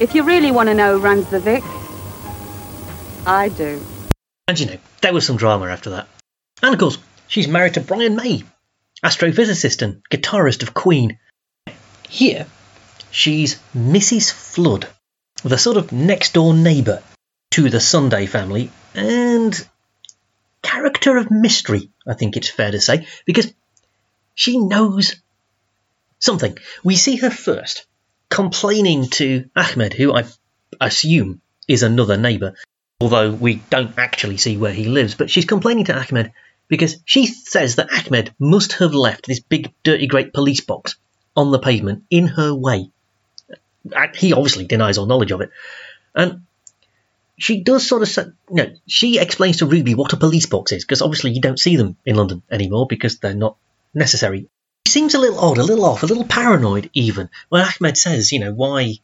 If 0.00 0.14
you 0.14 0.22
really 0.22 0.50
want 0.50 0.68
to 0.68 0.74
know 0.74 0.98
who 0.98 1.04
runs 1.04 1.28
the 1.28 1.40
Vic, 1.40 1.62
I 3.26 3.48
do. 3.50 3.80
And 4.48 4.58
you 4.58 4.66
know, 4.66 4.78
there 5.00 5.12
was 5.12 5.26
some 5.26 5.36
drama 5.36 5.66
after 5.66 5.90
that. 5.90 6.08
And 6.62 6.74
of 6.74 6.80
course, 6.80 6.98
she's 7.26 7.48
married 7.48 7.74
to 7.74 7.80
Brian 7.80 8.16
May, 8.16 8.44
astrophysicist 9.04 9.82
and 9.82 10.02
guitarist 10.10 10.62
of 10.62 10.74
Queen. 10.74 11.18
Here, 12.08 12.46
She's 13.12 13.60
Mrs. 13.76 14.32
Flood, 14.32 14.88
the 15.44 15.58
sort 15.58 15.76
of 15.76 15.92
next 15.92 16.32
door 16.32 16.54
neighbour 16.54 17.02
to 17.50 17.68
the 17.68 17.78
Sunday 17.78 18.24
family, 18.24 18.70
and 18.94 19.68
character 20.62 21.18
of 21.18 21.30
mystery, 21.30 21.90
I 22.06 22.14
think 22.14 22.38
it's 22.38 22.48
fair 22.48 22.70
to 22.70 22.80
say, 22.80 23.06
because 23.26 23.52
she 24.34 24.58
knows 24.58 25.16
something. 26.20 26.56
We 26.82 26.96
see 26.96 27.16
her 27.16 27.28
first 27.28 27.84
complaining 28.30 29.10
to 29.10 29.50
Ahmed, 29.54 29.92
who 29.92 30.14
I 30.14 30.24
assume 30.80 31.42
is 31.68 31.82
another 31.82 32.16
neighbour, 32.16 32.54
although 32.98 33.30
we 33.30 33.56
don't 33.56 33.98
actually 33.98 34.38
see 34.38 34.56
where 34.56 34.72
he 34.72 34.86
lives, 34.86 35.16
but 35.16 35.28
she's 35.28 35.44
complaining 35.44 35.84
to 35.84 35.98
Ahmed 35.98 36.32
because 36.72 36.96
she 37.04 37.26
says 37.26 37.76
that 37.76 37.92
Ahmed 37.92 38.34
must 38.38 38.72
have 38.74 38.94
left 38.94 39.26
this 39.26 39.40
big, 39.40 39.72
dirty, 39.82 40.06
great 40.06 40.32
police 40.32 40.62
box 40.62 40.96
on 41.36 41.50
the 41.50 41.58
pavement 41.58 42.04
in 42.10 42.26
her 42.28 42.54
way 42.54 42.90
he 44.14 44.32
obviously 44.32 44.66
denies 44.66 44.98
all 44.98 45.06
knowledge 45.06 45.32
of 45.32 45.40
it. 45.40 45.50
And 46.14 46.42
she 47.38 47.62
does 47.62 47.86
sort 47.86 48.02
of, 48.02 48.08
say, 48.08 48.26
you 48.50 48.56
know, 48.56 48.74
she 48.86 49.18
explains 49.18 49.58
to 49.58 49.66
Ruby 49.66 49.94
what 49.94 50.12
a 50.12 50.16
police 50.16 50.46
box 50.46 50.72
is, 50.72 50.84
because 50.84 51.02
obviously 51.02 51.32
you 51.32 51.40
don't 51.40 51.58
see 51.58 51.76
them 51.76 51.96
in 52.04 52.16
London 52.16 52.42
anymore 52.50 52.86
because 52.86 53.18
they're 53.18 53.34
not 53.34 53.56
necessary. 53.94 54.48
She 54.86 54.92
seems 54.92 55.14
a 55.14 55.18
little 55.18 55.38
odd, 55.38 55.58
a 55.58 55.64
little 55.64 55.84
off, 55.84 56.02
a 56.02 56.06
little 56.06 56.24
paranoid 56.24 56.90
even. 56.92 57.30
When 57.48 57.62
Ahmed 57.62 57.96
says, 57.96 58.32
you 58.32 58.40
know, 58.40 58.52
why 58.52 58.94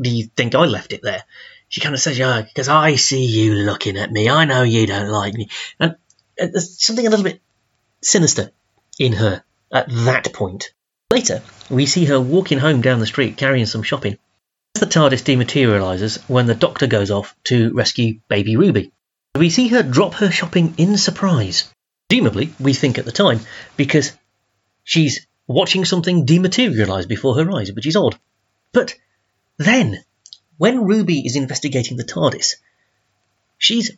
do 0.00 0.10
you 0.10 0.26
think 0.26 0.54
I 0.54 0.64
left 0.64 0.92
it 0.92 1.02
there? 1.02 1.24
She 1.68 1.80
kind 1.80 1.94
of 1.94 2.00
says, 2.00 2.18
yeah, 2.18 2.42
because 2.42 2.68
I 2.68 2.94
see 2.94 3.24
you 3.24 3.54
looking 3.54 3.96
at 3.96 4.10
me. 4.10 4.28
I 4.28 4.44
know 4.44 4.62
you 4.62 4.86
don't 4.86 5.08
like 5.08 5.34
me. 5.34 5.48
And 5.80 5.96
Uh, 6.40 6.46
there's 6.52 6.84
something 6.84 7.06
a 7.06 7.10
little 7.10 7.24
bit 7.24 7.40
sinister 8.02 8.50
in 8.98 9.12
her 9.12 9.42
at 9.72 9.88
that 9.88 10.32
point. 10.32 10.72
Later, 11.10 11.42
we 11.70 11.86
see 11.86 12.06
her 12.06 12.20
walking 12.20 12.58
home 12.58 12.80
down 12.80 13.00
the 13.00 13.06
street 13.06 13.36
carrying 13.36 13.66
some 13.66 13.82
shopping. 13.82 14.18
As 14.74 14.80
the 14.80 14.86
TARDIS 14.86 15.22
dematerializes 15.22 16.18
when 16.28 16.46
the 16.46 16.54
Doctor 16.54 16.86
goes 16.86 17.10
off 17.10 17.36
to 17.44 17.72
rescue 17.72 18.20
baby 18.28 18.56
Ruby, 18.56 18.92
we 19.36 19.50
see 19.50 19.68
her 19.68 19.82
drop 19.82 20.14
her 20.14 20.30
shopping 20.30 20.74
in 20.76 20.96
surprise. 20.96 21.72
Presumably, 22.08 22.52
we 22.58 22.72
think 22.72 22.98
at 22.98 23.04
the 23.04 23.12
time, 23.12 23.40
because 23.76 24.12
she's 24.82 25.26
watching 25.46 25.84
something 25.84 26.26
dematerialize 26.26 27.06
before 27.08 27.36
her 27.36 27.50
eyes, 27.52 27.72
which 27.72 27.86
is 27.86 27.96
odd. 27.96 28.18
But 28.72 28.94
then, 29.58 30.02
when 30.56 30.84
Ruby 30.84 31.24
is 31.24 31.36
investigating 31.36 31.96
the 31.96 32.04
TARDIS, 32.04 32.56
she's 33.58 33.96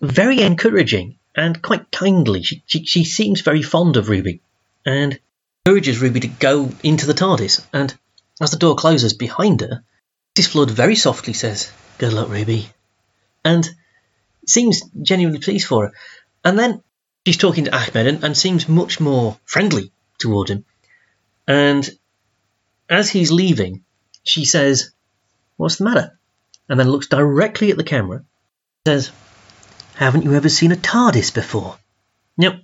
very 0.00 0.42
encouraging 0.42 1.18
and 1.34 1.60
quite 1.62 1.90
kindly. 1.90 2.42
She, 2.42 2.62
she, 2.66 2.84
she 2.84 3.04
seems 3.04 3.40
very 3.40 3.62
fond 3.62 3.96
of 3.96 4.08
Ruby 4.08 4.40
and 4.84 5.18
encourages 5.64 6.00
Ruby 6.00 6.20
to 6.20 6.28
go 6.28 6.70
into 6.82 7.06
the 7.06 7.14
TARDIS. 7.14 7.64
And 7.72 7.94
as 8.40 8.50
the 8.50 8.58
door 8.58 8.74
closes 8.74 9.14
behind 9.14 9.60
her, 9.60 9.84
Mrs. 10.34 10.48
Flood 10.48 10.70
very 10.70 10.96
softly 10.96 11.32
says, 11.32 11.70
Good 11.98 12.12
luck, 12.12 12.28
Ruby. 12.28 12.68
And 13.44 13.68
seems 14.46 14.82
genuinely 15.00 15.40
pleased 15.40 15.66
for 15.66 15.86
her. 15.86 15.92
And 16.44 16.58
then 16.58 16.82
she's 17.26 17.36
talking 17.36 17.64
to 17.64 17.74
Ahmed 17.76 18.06
and, 18.06 18.24
and 18.24 18.36
seems 18.36 18.68
much 18.68 19.00
more 19.00 19.38
friendly 19.44 19.92
toward 20.18 20.48
him. 20.48 20.64
And 21.46 21.88
as 22.88 23.10
he's 23.10 23.30
leaving, 23.30 23.84
she 24.24 24.44
says, 24.44 24.92
What's 25.56 25.76
the 25.76 25.84
matter? 25.84 26.18
And 26.68 26.78
then 26.78 26.88
looks 26.88 27.08
directly 27.08 27.70
at 27.70 27.76
the 27.76 27.84
camera 27.84 28.24
says, 28.86 29.12
Haven't 29.94 30.24
you 30.24 30.34
ever 30.34 30.48
seen 30.48 30.72
a 30.72 30.76
TARDIS 30.76 31.32
before? 31.32 31.78
Now, 32.36 32.60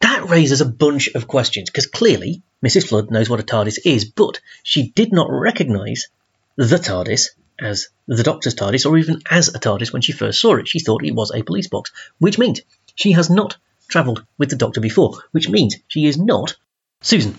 that 0.00 0.28
raises 0.28 0.60
a 0.60 0.66
bunch 0.66 1.08
of 1.14 1.26
questions 1.26 1.70
because 1.70 1.86
clearly 1.86 2.42
Mrs. 2.64 2.86
Flood 2.88 3.10
knows 3.10 3.28
what 3.30 3.40
a 3.40 3.44
TARDIS 3.44 3.78
is, 3.84 4.04
but 4.04 4.40
she 4.62 4.90
did 4.90 5.12
not 5.12 5.30
recognise 5.30 6.08
the 6.56 6.78
TARDIS 6.78 7.30
as 7.58 7.88
the 8.06 8.22
Doctor's 8.22 8.54
TARDIS 8.54 8.84
or 8.84 8.98
even 8.98 9.22
as 9.30 9.48
a 9.48 9.58
TARDIS 9.58 9.92
when 9.92 10.02
she 10.02 10.12
first 10.12 10.40
saw 10.40 10.56
it. 10.56 10.68
She 10.68 10.80
thought 10.80 11.04
it 11.04 11.14
was 11.14 11.32
a 11.34 11.42
police 11.42 11.68
box, 11.68 11.90
which 12.18 12.38
means 12.38 12.60
she 12.94 13.12
has 13.12 13.30
not 13.30 13.56
travelled 13.88 14.24
with 14.38 14.50
the 14.50 14.56
Doctor 14.56 14.80
before, 14.80 15.18
which 15.32 15.48
means 15.48 15.76
she 15.88 16.06
is 16.06 16.18
not 16.18 16.56
Susan, 17.00 17.36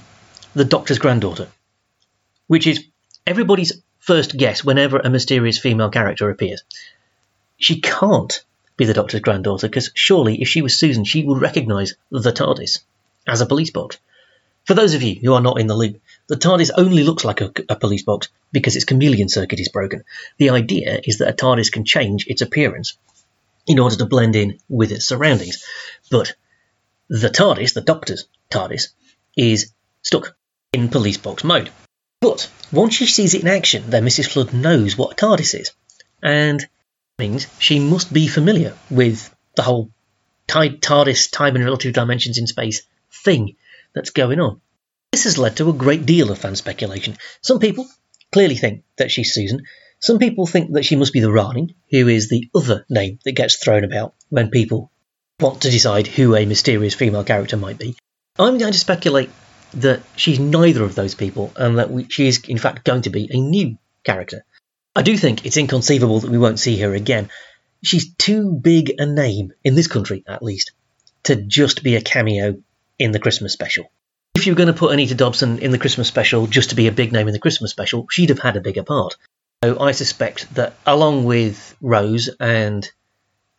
the 0.55 0.65
Doctor's 0.65 0.99
granddaughter, 0.99 1.47
which 2.47 2.67
is 2.67 2.83
everybody's 3.25 3.81
first 3.99 4.35
guess 4.35 4.63
whenever 4.63 4.99
a 4.99 5.09
mysterious 5.09 5.57
female 5.57 5.89
character 5.89 6.29
appears. 6.29 6.63
She 7.57 7.79
can't 7.79 8.43
be 8.83 8.87
the 8.87 8.93
Doctor's 8.93 9.21
granddaughter 9.21 9.69
because 9.69 9.91
surely 9.93 10.41
if 10.41 10.49
she 10.49 10.61
was 10.61 10.77
Susan, 10.77 11.05
she 11.05 11.23
would 11.23 11.41
recognise 11.41 11.93
the 12.11 12.33
TARDIS 12.33 12.79
as 13.25 13.39
a 13.39 13.45
police 13.45 13.71
box. 13.71 13.97
For 14.65 14.73
those 14.73 14.93
of 14.93 15.01
you 15.01 15.15
who 15.15 15.33
are 15.33 15.41
not 15.41 15.59
in 15.59 15.67
the 15.67 15.75
loop, 15.75 16.01
the 16.27 16.35
TARDIS 16.35 16.71
only 16.77 17.03
looks 17.03 17.23
like 17.23 17.39
a, 17.39 17.51
a, 17.69 17.75
police 17.77 18.03
box 18.03 18.27
because 18.51 18.75
its 18.75 18.85
chameleon 18.85 19.29
circuit 19.29 19.59
is 19.59 19.69
broken. 19.69 20.03
The 20.37 20.49
idea 20.49 20.99
is 21.03 21.17
that 21.17 21.29
a 21.29 21.33
TARDIS 21.33 21.71
can 21.71 21.85
change 21.85 22.27
its 22.27 22.41
appearance 22.41 22.97
in 23.65 23.79
order 23.79 23.95
to 23.95 24.05
blend 24.05 24.35
in 24.35 24.59
with 24.67 24.91
its 24.91 25.05
surroundings. 25.05 25.63
But 26.11 26.35
the 27.07 27.29
TARDIS, 27.29 27.73
the 27.73 27.81
Doctor's 27.81 28.25
TARDIS, 28.49 28.89
is 29.37 29.71
stuck 30.01 30.35
in 30.73 30.89
police 30.89 31.17
box 31.17 31.45
mode. 31.45 31.69
But 32.19 32.49
once 32.71 32.95
she 32.95 33.05
sees 33.05 33.33
it 33.33 33.43
in 33.43 33.47
action, 33.47 33.89
then 33.89 34.05
Mrs. 34.05 34.27
Flood 34.27 34.53
knows 34.53 34.97
what 34.97 35.13
a 35.13 35.15
TARDIS 35.15 35.59
is. 35.59 35.71
And 36.21 36.67
means 37.19 37.47
she 37.59 37.79
must 37.79 38.11
be 38.11 38.27
familiar 38.27 38.75
with 38.89 39.33
the 39.55 39.61
whole 39.61 39.91
TARDIS, 40.47 41.31
time 41.31 41.55
and 41.55 41.63
relative 41.63 41.93
dimensions 41.93 42.37
in 42.37 42.47
space 42.47 42.81
thing 43.23 43.55
that's 43.93 44.09
going 44.09 44.39
on. 44.39 44.61
This 45.11 45.25
has 45.25 45.37
led 45.37 45.57
to 45.57 45.69
a 45.69 45.73
great 45.73 46.05
deal 46.05 46.31
of 46.31 46.39
fan 46.39 46.55
speculation. 46.55 47.17
Some 47.41 47.59
people 47.59 47.87
clearly 48.31 48.55
think 48.55 48.83
that 48.97 49.11
she's 49.11 49.33
Susan. 49.33 49.61
Some 49.99 50.17
people 50.17 50.47
think 50.47 50.73
that 50.73 50.85
she 50.85 50.95
must 50.95 51.13
be 51.13 51.19
the 51.19 51.31
Rani, 51.31 51.75
who 51.91 52.07
is 52.07 52.29
the 52.29 52.49
other 52.55 52.85
name 52.89 53.19
that 53.25 53.33
gets 53.33 53.57
thrown 53.57 53.83
about 53.83 54.15
when 54.29 54.49
people 54.49 54.91
want 55.39 55.61
to 55.61 55.69
decide 55.69 56.07
who 56.07 56.35
a 56.35 56.45
mysterious 56.45 56.95
female 56.95 57.23
character 57.23 57.57
might 57.57 57.77
be. 57.77 57.95
I'm 58.39 58.57
going 58.57 58.73
to 58.73 58.79
speculate 58.79 59.29
that 59.75 60.01
she's 60.15 60.39
neither 60.39 60.83
of 60.83 60.95
those 60.95 61.15
people 61.15 61.53
and 61.55 61.77
that 61.77 61.91
we, 61.91 62.07
she 62.09 62.27
is, 62.27 62.43
in 62.47 62.57
fact, 62.57 62.85
going 62.85 63.03
to 63.03 63.09
be 63.11 63.29
a 63.31 63.39
new 63.39 63.77
character. 64.03 64.45
I 64.95 65.01
do 65.01 65.17
think 65.17 65.45
it's 65.45 65.57
inconceivable 65.57 66.19
that 66.19 66.29
we 66.29 66.37
won't 66.37 66.59
see 66.59 66.79
her 66.79 66.93
again. 66.93 67.29
She's 67.83 68.13
too 68.13 68.51
big 68.51 68.93
a 68.99 69.05
name, 69.05 69.53
in 69.63 69.75
this 69.75 69.87
country 69.87 70.23
at 70.27 70.43
least, 70.43 70.71
to 71.23 71.35
just 71.35 71.83
be 71.83 71.95
a 71.95 72.01
cameo 72.01 72.61
in 72.99 73.11
the 73.11 73.19
Christmas 73.19 73.53
special. 73.53 73.91
If 74.35 74.45
you 74.45 74.53
were 74.53 74.57
going 74.57 74.67
to 74.67 74.73
put 74.73 74.93
Anita 74.93 75.15
Dobson 75.15 75.59
in 75.59 75.71
the 75.71 75.79
Christmas 75.79 76.07
special 76.07 76.47
just 76.47 76.69
to 76.69 76.75
be 76.75 76.87
a 76.87 76.91
big 76.91 77.11
name 77.11 77.27
in 77.27 77.33
the 77.33 77.39
Christmas 77.39 77.71
special, 77.71 78.07
she'd 78.09 78.29
have 78.29 78.39
had 78.39 78.55
a 78.55 78.61
bigger 78.61 78.83
part. 78.83 79.15
So 79.63 79.79
I 79.79 79.93
suspect 79.93 80.53
that 80.55 80.75
along 80.85 81.25
with 81.25 81.75
Rose 81.81 82.29
and 82.39 82.87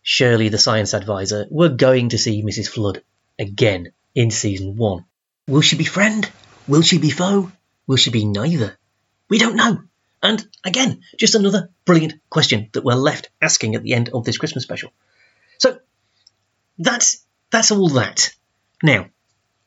Shirley, 0.03 0.51
the 0.51 0.59
science 0.59 0.95
advisor, 0.95 1.47
we're 1.51 1.71
going 1.71 2.11
to 2.11 2.19
see 2.19 2.43
Mrs. 2.43 2.69
Flood 2.69 3.03
again 3.39 3.93
in 4.15 4.31
season 4.31 4.77
one. 4.77 5.05
Will 5.49 5.63
she 5.63 5.77
be 5.77 5.85
friend? 5.85 6.31
Will 6.69 6.83
she 6.83 6.99
be 6.99 7.11
foe? 7.11 7.51
Will 7.87 7.97
she 7.97 8.11
be 8.11 8.25
neither? 8.25 8.79
We 9.29 9.39
don't 9.39 9.57
know. 9.57 9.83
And 10.25 10.45
again, 10.65 11.03
just 11.19 11.35
another 11.35 11.69
brilliant 11.85 12.15
question 12.31 12.71
that 12.73 12.83
we're 12.83 12.95
left 12.95 13.29
asking 13.43 13.75
at 13.75 13.83
the 13.83 13.93
end 13.93 14.09
of 14.09 14.25
this 14.25 14.39
Christmas 14.39 14.65
special. 14.65 14.91
So 15.59 15.79
that's 16.79 17.23
that's 17.51 17.71
all 17.71 17.91
that. 17.91 18.35
Now, 18.83 19.11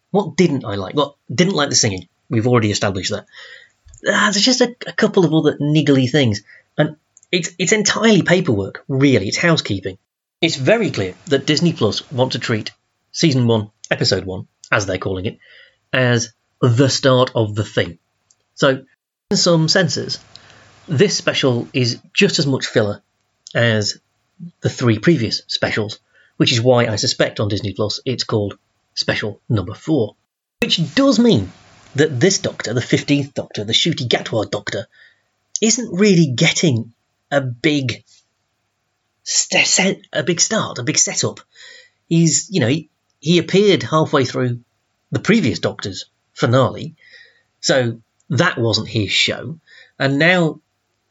what 0.09 0.35
didn't 0.35 0.65
I 0.65 0.75
like? 0.75 0.95
Well, 0.95 1.15
didn't 1.33 1.53
like 1.53 1.69
the 1.69 1.75
singing. 1.75 2.09
We've 2.27 2.47
already 2.47 2.71
established 2.71 3.11
that. 3.11 3.27
Uh, 4.05 4.31
there's 4.31 4.41
just 4.43 4.61
a, 4.61 4.75
a 4.87 4.93
couple 4.93 5.25
of 5.25 5.33
other 5.33 5.57
niggly 5.57 6.09
things, 6.09 6.41
and 6.75 6.97
it's 7.31 7.51
it's 7.59 7.71
entirely 7.71 8.23
paperwork. 8.23 8.83
Really, 8.87 9.27
it's 9.27 9.37
housekeeping. 9.37 9.99
It's 10.41 10.55
very 10.55 10.89
clear 10.89 11.13
that 11.27 11.45
Disney 11.45 11.73
Plus 11.73 12.11
want 12.11 12.31
to 12.31 12.39
treat 12.39 12.71
season 13.11 13.45
one, 13.45 13.69
episode 13.91 14.25
one, 14.25 14.47
as 14.71 14.87
they're 14.87 14.97
calling 14.97 15.27
it, 15.27 15.37
as 15.93 16.33
the 16.61 16.89
start 16.89 17.31
of 17.35 17.53
the 17.53 17.63
thing. 17.63 17.99
So, 18.55 18.83
in 19.29 19.37
some 19.37 19.67
senses, 19.67 20.19
this 20.87 21.17
special 21.17 21.67
is 21.73 21.99
just 22.13 22.39
as 22.39 22.47
much 22.47 22.65
filler 22.65 23.01
as 23.53 23.99
the 24.61 24.69
three 24.69 24.99
previous 24.99 25.41
specials, 25.47 25.99
which 26.37 26.51
is 26.51 26.61
why 26.61 26.87
I 26.87 26.95
suspect 26.95 27.39
on 27.39 27.49
Disney 27.49 27.73
Plus 27.73 27.99
it's 28.05 28.23
called 28.23 28.57
Special 28.93 29.41
Number 29.49 29.73
4. 29.73 30.15
Which 30.61 30.95
does 30.95 31.19
mean 31.19 31.51
that 31.95 32.19
this 32.19 32.39
Doctor, 32.39 32.73
the 32.73 32.81
15th 32.81 33.33
Doctor, 33.33 33.63
the 33.63 33.73
Ncuti 33.73 34.07
Gatwa 34.07 34.49
Doctor, 34.49 34.87
isn't 35.61 35.97
really 35.97 36.27
getting 36.27 36.93
a 37.31 37.41
big 37.41 38.03
st- 39.23 40.07
a 40.13 40.23
big 40.23 40.39
start, 40.39 40.79
a 40.79 40.83
big 40.83 40.97
setup. 40.97 41.39
He's, 42.07 42.49
you 42.49 42.61
know, 42.61 42.67
he, 42.67 42.89
he 43.19 43.39
appeared 43.39 43.83
halfway 43.83 44.25
through 44.25 44.61
the 45.11 45.19
previous 45.19 45.59
Doctor's 45.59 46.05
finale, 46.33 46.95
so 47.59 48.01
that 48.29 48.57
wasn't 48.57 48.87
his 48.87 49.11
show, 49.11 49.59
and 49.99 50.19
now 50.19 50.61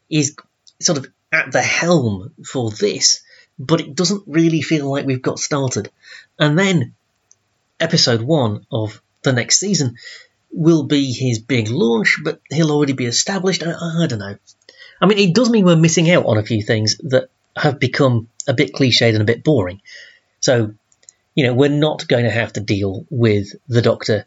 he's 0.08 0.36
sort 0.80 0.98
of 0.98 1.06
at 1.32 1.52
the 1.52 1.62
helm 1.62 2.32
for 2.44 2.70
this, 2.70 3.22
but 3.58 3.80
it 3.80 3.94
doesn't 3.94 4.24
really 4.26 4.62
feel 4.62 4.90
like 4.90 5.06
we've 5.06 5.22
got 5.22 5.38
started. 5.38 5.90
And 6.38 6.58
then 6.58 6.94
episode 7.80 8.22
one 8.22 8.66
of 8.70 9.00
the 9.22 9.32
next 9.32 9.58
season 9.58 9.96
will 10.50 10.84
be 10.84 11.12
his 11.12 11.38
big 11.38 11.68
launch, 11.68 12.20
but 12.24 12.40
he'll 12.50 12.70
already 12.70 12.92
be 12.92 13.06
established. 13.06 13.62
I, 13.62 13.72
I 13.72 14.06
don't 14.06 14.18
know. 14.18 14.36
I 15.00 15.06
mean, 15.06 15.18
it 15.18 15.34
does 15.34 15.50
mean 15.50 15.64
we're 15.64 15.76
missing 15.76 16.10
out 16.10 16.26
on 16.26 16.38
a 16.38 16.42
few 16.42 16.62
things 16.62 16.96
that 17.04 17.28
have 17.56 17.78
become 17.78 18.28
a 18.46 18.54
bit 18.54 18.72
cliched 18.72 19.12
and 19.12 19.22
a 19.22 19.24
bit 19.24 19.44
boring. 19.44 19.82
So, 20.40 20.74
you 21.34 21.46
know, 21.46 21.54
we're 21.54 21.68
not 21.68 22.08
going 22.08 22.24
to 22.24 22.30
have 22.30 22.52
to 22.54 22.60
deal 22.60 23.04
with 23.10 23.48
the 23.68 23.82
Doctor 23.82 24.26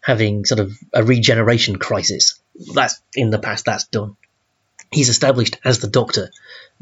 having 0.00 0.44
sort 0.44 0.60
of 0.60 0.72
a 0.92 1.04
regeneration 1.04 1.76
crisis. 1.76 2.40
That's 2.74 3.00
in 3.14 3.30
the 3.30 3.38
past, 3.38 3.66
that's 3.66 3.84
done. 3.84 4.16
He's 4.90 5.08
established 5.08 5.58
as 5.64 5.78
the 5.78 5.88
Doctor 5.88 6.30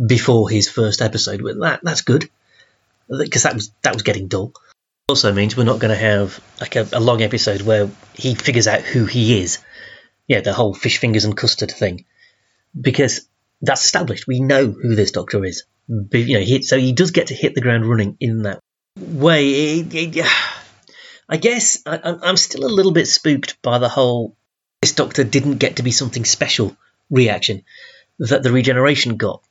before 0.05 0.49
his 0.49 0.69
first 0.69 1.03
episode. 1.03 1.43
That 1.61 1.81
that's 1.83 2.03
good 2.03 2.29
because 3.09 3.43
that 3.43 3.55
was 3.55 3.71
that 3.83 3.95
was 3.95 4.03
getting 4.03 4.29
dull. 4.29 4.53
Also 5.09 5.33
means 5.33 5.57
we're 5.57 5.65
not 5.65 5.79
going 5.79 5.95
to 5.95 6.01
have 6.01 6.39
like 6.61 6.77
a, 6.77 6.87
a 6.93 7.01
long 7.01 7.23
episode 7.23 7.63
where 7.63 7.91
he 8.15 8.35
figures 8.35 8.67
out 8.67 8.83
who 8.83 9.07
he 9.07 9.41
is. 9.41 9.59
Yeah, 10.27 10.41
the 10.41 10.53
whole 10.53 10.75
fish 10.75 10.99
fingers 10.99 11.25
and 11.25 11.37
custard 11.37 11.71
thing, 11.71 12.05
because 12.79 13.27
that's 13.63 13.85
established. 13.85 14.27
We 14.27 14.41
know 14.41 14.67
who 14.71 14.95
this 14.95 15.13
Doctor 15.13 15.45
is. 15.45 15.65
You 15.89 16.35
know, 16.35 16.45
he, 16.45 16.63
so 16.63 16.79
he 16.79 16.93
does 16.93 17.13
get 17.13 17.29
to 17.29 17.35
hit 17.35 17.55
the 17.55 17.63
ground 17.63 17.87
running 17.87 18.19
in 18.21 18.43
that 18.43 18.61
way. 18.97 19.79
It, 19.81 19.95
it, 19.95 20.27
I 21.27 21.39
guess 21.39 21.83
I, 21.87 22.19
I'm 22.23 22.37
still 22.37 22.67
a 22.67 22.69
little 22.69 22.93
bit 22.93 23.07
spooked 23.07 23.61
by 23.63 23.79
the 23.79 23.89
whole 23.89 24.37
this 24.83 24.93
Doctor 24.93 25.25
didn't 25.25 25.59
get 25.59 25.77
to 25.77 25.83
be 25.83 25.91
something 25.91 26.25
special 26.27 26.77
reaction 27.11 27.65
that 28.19 28.43
the 28.43 28.53
regeneration 28.53 29.17
got, 29.17 29.43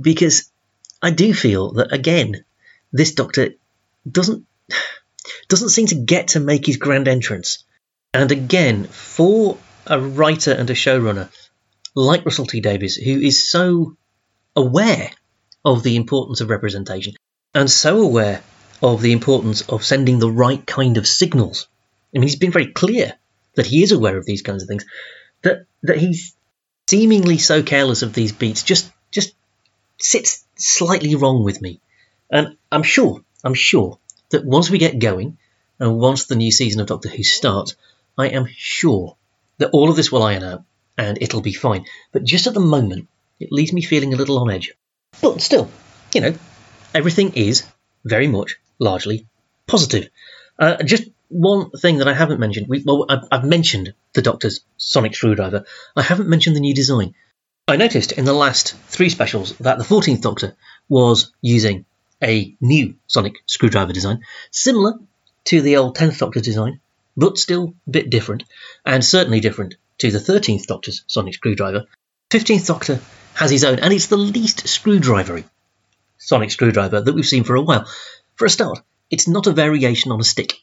because 0.00 0.50
I 1.00 1.10
do 1.10 1.32
feel 1.32 1.72
that 1.74 1.92
again, 1.92 2.44
this 2.92 3.14
Doctor 3.14 3.50
doesn't 4.10 4.46
doesn't 5.48 5.70
seem 5.70 5.86
to 5.88 5.94
get 5.94 6.28
to 6.28 6.40
make 6.40 6.66
his 6.66 6.76
grand 6.76 7.08
entrance, 7.08 7.64
and 8.12 8.30
again, 8.32 8.84
for 8.84 9.58
a 9.86 10.00
writer 10.00 10.52
and 10.52 10.68
a 10.70 10.74
showrunner 10.74 11.28
like 11.94 12.24
Russell 12.24 12.46
T 12.46 12.60
Davies, 12.60 12.96
who 12.96 13.18
is 13.18 13.50
so 13.50 13.96
aware 14.54 15.10
of 15.64 15.82
the 15.82 15.96
importance 15.96 16.40
of 16.40 16.50
representation 16.50 17.14
and 17.54 17.70
so 17.70 18.00
aware 18.00 18.42
of 18.82 19.00
the 19.00 19.12
importance 19.12 19.62
of 19.62 19.84
sending 19.84 20.18
the 20.18 20.30
right 20.30 20.64
kind 20.66 20.98
of 20.98 21.06
signals. 21.06 21.68
I 22.14 22.18
mean, 22.18 22.28
he's 22.28 22.36
been 22.36 22.52
very 22.52 22.72
clear 22.72 23.14
that 23.54 23.66
he 23.66 23.82
is 23.82 23.92
aware 23.92 24.16
of 24.16 24.26
these 24.26 24.42
kinds 24.42 24.62
of 24.62 24.68
things. 24.68 24.84
That 25.42 25.66
that 25.82 25.98
he's 25.98 26.35
seemingly 26.88 27.38
so 27.38 27.62
careless 27.62 28.02
of 28.02 28.12
these 28.12 28.32
beats 28.32 28.62
just 28.62 28.90
just 29.10 29.34
sits 29.98 30.44
slightly 30.56 31.14
wrong 31.14 31.42
with 31.44 31.60
me. 31.60 31.80
And 32.30 32.56
I'm 32.70 32.82
sure, 32.82 33.24
I'm 33.44 33.54
sure 33.54 33.98
that 34.30 34.44
once 34.44 34.70
we 34.70 34.78
get 34.78 34.98
going 34.98 35.38
and 35.78 35.98
once 35.98 36.26
the 36.26 36.36
new 36.36 36.50
season 36.50 36.80
of 36.80 36.86
Doctor 36.86 37.08
Who 37.08 37.22
starts, 37.22 37.76
I 38.18 38.28
am 38.28 38.46
sure 38.56 39.16
that 39.58 39.70
all 39.70 39.90
of 39.90 39.96
this 39.96 40.10
will 40.10 40.22
iron 40.22 40.42
out 40.42 40.64
and 40.98 41.18
it'll 41.20 41.40
be 41.40 41.52
fine. 41.52 41.84
But 42.12 42.24
just 42.24 42.46
at 42.46 42.54
the 42.54 42.60
moment, 42.60 43.08
it 43.38 43.52
leaves 43.52 43.72
me 43.72 43.82
feeling 43.82 44.14
a 44.14 44.16
little 44.16 44.38
on 44.38 44.50
edge. 44.50 44.72
But 45.20 45.40
still, 45.40 45.70
you 46.14 46.20
know, 46.20 46.34
everything 46.94 47.34
is 47.34 47.66
very 48.04 48.28
much 48.28 48.56
largely 48.78 49.26
positive. 49.66 50.08
Uh, 50.58 50.82
just 50.82 51.08
one 51.28 51.70
thing 51.70 51.98
that 51.98 52.08
I 52.08 52.14
haven't 52.14 52.40
mentioned. 52.40 52.66
We, 52.68 52.82
well, 52.84 53.06
I've, 53.08 53.24
I've 53.30 53.44
mentioned 53.44 53.94
the 54.14 54.22
Doctor's 54.22 54.60
sonic 54.76 55.14
screwdriver. 55.14 55.64
I 55.94 56.02
haven't 56.02 56.28
mentioned 56.28 56.56
the 56.56 56.60
new 56.60 56.74
design. 56.74 57.14
I 57.68 57.76
noticed 57.76 58.12
in 58.12 58.24
the 58.24 58.32
last 58.32 58.74
three 58.86 59.08
specials 59.08 59.56
that 59.58 59.78
the 59.78 59.84
14th 59.84 60.20
Doctor 60.20 60.56
was 60.88 61.32
using 61.40 61.84
a 62.22 62.54
new 62.60 62.94
sonic 63.06 63.34
screwdriver 63.46 63.92
design, 63.92 64.20
similar 64.50 64.94
to 65.46 65.60
the 65.60 65.76
old 65.76 65.96
10th 65.96 66.18
Doctor 66.18 66.40
design, 66.40 66.80
but 67.16 67.38
still 67.38 67.74
a 67.86 67.90
bit 67.90 68.10
different, 68.10 68.44
and 68.84 69.04
certainly 69.04 69.40
different 69.40 69.74
to 69.98 70.10
the 70.10 70.18
13th 70.18 70.66
Doctor's 70.66 71.02
sonic 71.06 71.34
screwdriver. 71.34 71.86
15th 72.30 72.66
Doctor 72.66 73.00
has 73.34 73.50
his 73.50 73.64
own, 73.64 73.80
and 73.80 73.92
it's 73.92 74.06
the 74.06 74.16
least 74.16 74.66
screwdrivery 74.66 75.44
sonic 76.18 76.50
screwdriver 76.50 77.00
that 77.00 77.14
we've 77.14 77.26
seen 77.26 77.44
for 77.44 77.56
a 77.56 77.62
while. 77.62 77.86
For 78.36 78.46
a 78.46 78.50
start, 78.50 78.80
it's 79.10 79.28
not 79.28 79.46
a 79.46 79.52
variation 79.52 80.12
on 80.12 80.20
a 80.20 80.24
stick. 80.24 80.54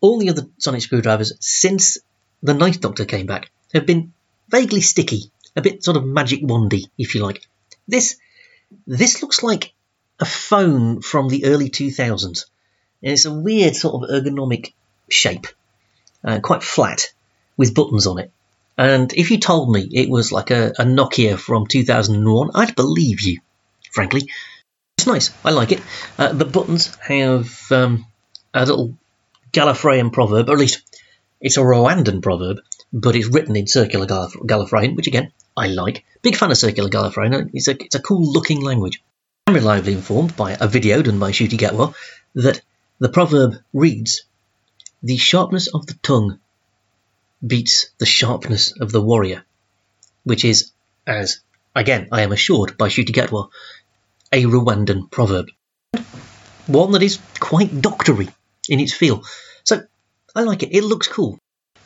All 0.00 0.18
the 0.18 0.30
other 0.30 0.46
sonic 0.58 0.82
screwdrivers 0.82 1.32
since 1.40 1.98
the 2.42 2.54
Ninth 2.54 2.80
Doctor 2.80 3.04
came 3.04 3.26
back 3.26 3.50
have 3.72 3.86
been 3.86 4.12
vaguely 4.48 4.80
sticky, 4.80 5.30
a 5.56 5.62
bit 5.62 5.82
sort 5.82 5.96
of 5.96 6.04
magic 6.04 6.42
wandy, 6.42 6.88
if 6.98 7.14
you 7.14 7.22
like. 7.22 7.46
This 7.88 8.16
this 8.86 9.22
looks 9.22 9.42
like 9.42 9.72
a 10.20 10.24
phone 10.24 11.00
from 11.00 11.28
the 11.28 11.46
early 11.46 11.70
2000s. 11.70 12.44
And 13.02 13.12
it's 13.12 13.24
a 13.24 13.34
weird 13.34 13.76
sort 13.76 14.02
of 14.02 14.10
ergonomic 14.10 14.72
shape, 15.08 15.46
uh, 16.24 16.40
quite 16.40 16.62
flat, 16.62 17.12
with 17.56 17.74
buttons 17.74 18.06
on 18.06 18.18
it. 18.18 18.30
And 18.76 19.12
if 19.12 19.30
you 19.30 19.38
told 19.38 19.70
me 19.70 19.88
it 19.92 20.08
was 20.08 20.32
like 20.32 20.50
a, 20.50 20.70
a 20.78 20.84
Nokia 20.84 21.38
from 21.38 21.66
2001, 21.66 22.50
I'd 22.54 22.74
believe 22.74 23.20
you, 23.20 23.40
frankly. 23.92 24.28
It's 24.98 25.06
nice. 25.06 25.30
I 25.44 25.50
like 25.50 25.72
it. 25.72 25.82
Uh, 26.16 26.32
the 26.32 26.46
buttons 26.46 26.94
have 26.96 27.70
um, 27.70 28.06
a 28.54 28.64
little 28.64 28.96
Gallifreyan 29.52 30.12
proverb, 30.12 30.48
or 30.48 30.52
at 30.52 30.58
least 30.58 30.82
it's 31.40 31.58
a 31.58 31.60
Rwandan 31.60 32.22
proverb, 32.22 32.60
but 32.90 33.14
it's 33.14 33.26
written 33.26 33.54
in 33.54 33.66
circular 33.66 34.06
Gallifreyan, 34.06 34.96
which 34.96 35.06
again, 35.06 35.30
I 35.56 35.66
like. 35.66 36.04
Big 36.22 36.36
fan 36.36 36.50
of 36.50 36.56
circular 36.56 36.88
Gallifreyan. 36.88 37.50
It's 37.52 37.68
a, 37.68 37.72
it's 37.72 37.94
a 37.94 38.00
cool 38.00 38.32
looking 38.32 38.62
language. 38.62 39.02
I'm 39.46 39.54
reliably 39.54 39.92
informed 39.92 40.36
by 40.36 40.56
a 40.58 40.68
video 40.68 41.02
done 41.02 41.18
by 41.18 41.32
Ncuti 41.32 41.58
Gatwa 41.58 41.94
that 42.34 42.62
the 42.98 43.10
proverb 43.10 43.56
reads, 43.74 44.22
The 45.02 45.18
sharpness 45.18 45.66
of 45.66 45.86
the 45.86 45.94
tongue 46.02 46.38
beats 47.46 47.90
the 47.98 48.06
sharpness 48.06 48.72
of 48.80 48.90
the 48.90 49.02
warrior, 49.02 49.44
which 50.22 50.46
is, 50.46 50.72
as 51.06 51.40
again 51.76 52.08
I 52.10 52.22
am 52.22 52.32
assured 52.32 52.78
by 52.78 52.88
Ncuti 52.88 53.12
Gatwa, 53.12 53.50
a 54.34 54.42
Rwandan 54.42 55.12
proverb. 55.12 55.46
One 56.66 56.90
that 56.92 57.02
is 57.04 57.20
quite 57.38 57.80
doctory 57.80 58.28
in 58.68 58.80
its 58.80 58.92
feel. 58.92 59.22
So 59.62 59.84
I 60.34 60.42
like 60.42 60.64
it. 60.64 60.74
It 60.74 60.82
looks 60.82 61.06
cool. 61.06 61.38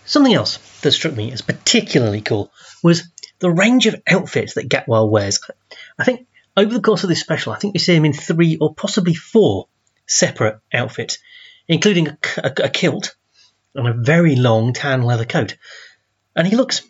Something 0.06 0.32
else 0.32 0.56
that 0.80 0.92
struck 0.92 1.14
me 1.14 1.30
as 1.30 1.42
particularly 1.42 2.22
cool 2.22 2.50
was 2.82 3.06
the 3.40 3.50
range 3.50 3.86
of 3.86 4.00
outfits 4.08 4.54
that 4.54 4.70
Gatwa 4.70 5.10
wears. 5.10 5.40
I 5.98 6.04
think 6.04 6.26
over 6.56 6.72
the 6.72 6.80
course 6.80 7.02
of 7.02 7.10
this 7.10 7.20
special, 7.20 7.52
I 7.52 7.58
think 7.58 7.74
we 7.74 7.80
see 7.80 7.94
him 7.94 8.06
in 8.06 8.14
three 8.14 8.56
or 8.56 8.74
possibly 8.74 9.14
four 9.14 9.68
separate 10.06 10.58
outfits, 10.72 11.18
including 11.68 12.08
a, 12.08 12.18
a, 12.38 12.52
a 12.64 12.68
kilt 12.70 13.14
and 13.74 13.86
a 13.86 13.92
very 13.92 14.36
long 14.36 14.72
tan 14.72 15.02
leather 15.02 15.26
coat. 15.26 15.58
And 16.34 16.46
he 16.46 16.56
looks 16.56 16.80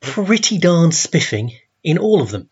pretty 0.00 0.56
darn 0.56 0.90
spiffing 0.92 1.52
in 1.84 1.98
all 1.98 2.22
of 2.22 2.30
them. 2.30 2.48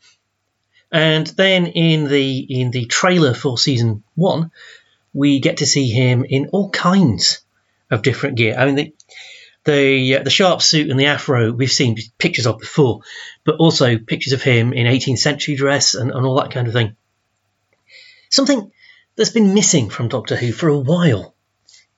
And 0.96 1.26
then 1.26 1.66
in 1.66 2.08
the 2.08 2.38
in 2.38 2.70
the 2.70 2.86
trailer 2.86 3.34
for 3.34 3.58
season 3.58 4.02
one, 4.14 4.50
we 5.12 5.40
get 5.40 5.58
to 5.58 5.66
see 5.66 5.90
him 5.90 6.24
in 6.24 6.46
all 6.52 6.70
kinds 6.70 7.44
of 7.90 8.00
different 8.00 8.38
gear. 8.38 8.56
I 8.58 8.64
mean, 8.64 8.76
the 8.76 8.94
the, 9.64 10.16
uh, 10.16 10.22
the 10.22 10.30
sharp 10.30 10.62
suit 10.62 10.88
and 10.88 10.98
the 10.98 11.06
afro 11.06 11.52
we've 11.52 11.70
seen 11.70 11.98
pictures 12.16 12.46
of 12.46 12.60
before, 12.60 13.02
but 13.44 13.56
also 13.56 13.98
pictures 13.98 14.32
of 14.32 14.40
him 14.40 14.72
in 14.72 14.86
18th 14.86 15.18
century 15.18 15.54
dress 15.54 15.92
and, 15.92 16.10
and 16.10 16.24
all 16.24 16.40
that 16.40 16.50
kind 16.50 16.66
of 16.66 16.72
thing. 16.72 16.96
Something 18.30 18.72
that's 19.16 19.28
been 19.28 19.52
missing 19.52 19.90
from 19.90 20.08
Doctor 20.08 20.34
Who 20.34 20.50
for 20.50 20.70
a 20.70 20.78
while 20.78 21.34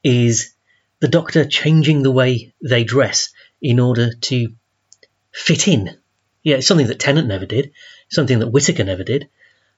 is 0.03 0.55
the 0.99 1.07
Doctor 1.07 1.45
changing 1.45 2.03
the 2.03 2.11
way 2.11 2.53
they 2.69 2.83
dress 2.83 3.29
in 3.63 3.79
order 3.79 4.13
to 4.13 4.49
fit 5.31 5.69
in. 5.69 5.97
Yeah, 6.43 6.57
it's 6.57 6.67
something 6.67 6.89
that 6.89 6.99
Tennant 6.99 7.29
never 7.29 7.47
did, 7.47 7.71
something 8.09 8.39
that 8.39 8.49
Whittaker 8.49 8.85
never 8.85 9.05
did. 9.05 9.29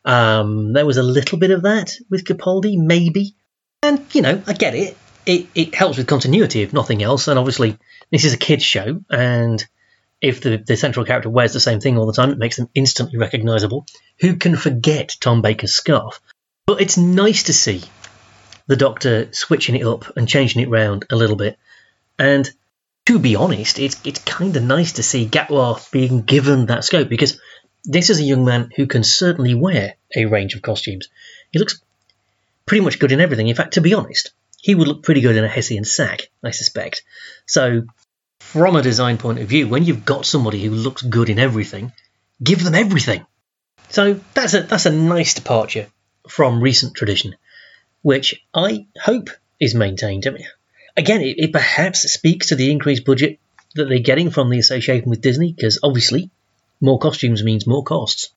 Um, 0.05 0.73
there 0.73 0.87
was 0.87 0.97
a 0.97 1.03
little 1.03 1.39
bit 1.39 1.51
of 1.51 1.63
that 1.63 1.97
with 2.09 2.25
Capaldi, 2.25 2.79
maybe. 2.79 3.35
And, 3.83 4.05
you 4.15 4.23
know, 4.23 4.43
I 4.47 4.53
get 4.53 4.75
it. 4.75 4.97
It, 5.27 5.47
it 5.55 5.75
helps 5.75 5.99
with 5.99 6.07
continuity, 6.07 6.63
if 6.63 6.73
nothing 6.73 7.03
else. 7.03 7.29
And 7.29 7.39
obviously, 7.39 7.79
this 8.11 8.25
is 8.25 8.35
a 8.35 8.39
kids' 8.39 8.65
show, 8.65 9.01
and 9.11 9.65
if 10.21 10.41
the, 10.41 10.59
the 10.59 10.77
central 10.77 11.07
character 11.07 11.31
wears 11.31 11.53
the 11.53 11.61
same 11.61 11.81
thing 11.81 11.97
all 11.97 12.07
the 12.07 12.13
time, 12.13 12.31
it 12.31 12.39
makes 12.39 12.57
them 12.57 12.69
instantly 12.75 13.19
recognisable. 13.19 13.87
Who 14.21 14.37
can 14.37 14.57
forget 14.57 15.17
Tom 15.21 15.43
Baker's 15.43 15.73
scarf? 15.73 16.21
But 16.67 16.81
it's 16.81 16.97
nice 16.97 17.45
to 17.45 17.53
see 17.53 17.83
the 18.67 18.77
Doctor 18.77 19.33
switching 19.33 19.77
it 19.77 19.87
up 19.87 20.17
and 20.17 20.29
changing 20.29 20.63
it 20.63 20.69
round 20.69 21.07
a 21.11 21.17
little 21.17 21.37
bit. 21.37 21.59
And 22.19 22.51
to 23.07 23.19
be 23.19 23.35
honest, 23.35 23.79
it's 23.79 24.01
it's 24.05 24.21
kind 24.21 24.55
of 24.57 24.63
nice 24.63 24.93
to 24.93 25.03
see 25.03 25.27
Gatwa 25.27 25.91
being 25.91 26.23
given 26.23 26.67
that 26.67 26.85
scope 26.85 27.09
because 27.09 27.41
this 27.85 28.11
is 28.11 28.21
a 28.21 28.25
young 28.25 28.45
man 28.45 28.71
who 28.77 28.87
can 28.87 29.05
certainly 29.05 29.55
wear 29.55 29.95
a 30.15 30.27
range 30.27 30.55
of 30.55 30.63
costumes. 30.63 31.09
He 31.51 31.59
looks 31.59 31.81
pretty 32.67 32.85
much 32.85 32.99
good 32.99 33.13
in 33.13 33.21
everything. 33.21 33.49
In 33.49 33.57
fact, 33.57 33.75
to 33.75 33.81
be 33.81 33.95
honest, 33.95 34.33
he 34.61 34.75
would 34.75 34.89
look 34.89 35.03
pretty 35.03 35.21
good 35.21 35.37
in 35.37 35.45
a 35.45 35.49
Hessian 35.49 35.85
sack, 35.85 36.29
I 36.45 36.51
suspect. 36.51 37.03
So, 37.47 37.85
from 38.41 38.77
a 38.77 38.83
design 38.83 39.19
point 39.19 39.39
of 39.39 39.49
view, 39.49 39.69
when 39.69 39.85
you've 39.85 40.05
got 40.05 40.27
somebody 40.27 40.63
who 40.63 40.71
looks 40.71 41.03
good 41.03 41.31
in 41.31 41.39
everything, 41.39 41.93
give 42.43 42.63
them 42.63 42.75
everything. 42.75 43.27
So 43.89 44.21
that's 44.35 44.55
a 44.55 44.63
that's 44.63 44.87
a 44.87 44.93
nice 44.93 45.35
departure 45.35 45.89
from 46.29 46.63
recent 46.63 46.95
tradition, 46.95 47.37
which 48.03 48.45
I 48.55 48.87
hope 49.01 49.31
is 49.59 49.75
maintained. 49.75 50.27
I 50.27 50.31
mean, 50.31 50.47
again, 50.97 51.23
it, 51.23 51.39
it 51.39 51.53
perhaps 51.53 52.03
speaks 52.13 52.49
to 52.49 52.55
the 52.55 52.71
increased 52.71 53.05
budget 53.05 53.41
that 53.75 53.89
they're 53.89 53.99
getting 53.99 54.31
from 54.31 54.51
the 54.51 54.59
association 54.59 55.11
with 55.11 55.21
Disney, 55.21 55.53
because 55.53 55.81
obviously 55.83 56.31
more 56.81 56.99
costumes 56.99 57.45
means 57.45 57.67
more 57.67 57.85
costs. 57.85 58.31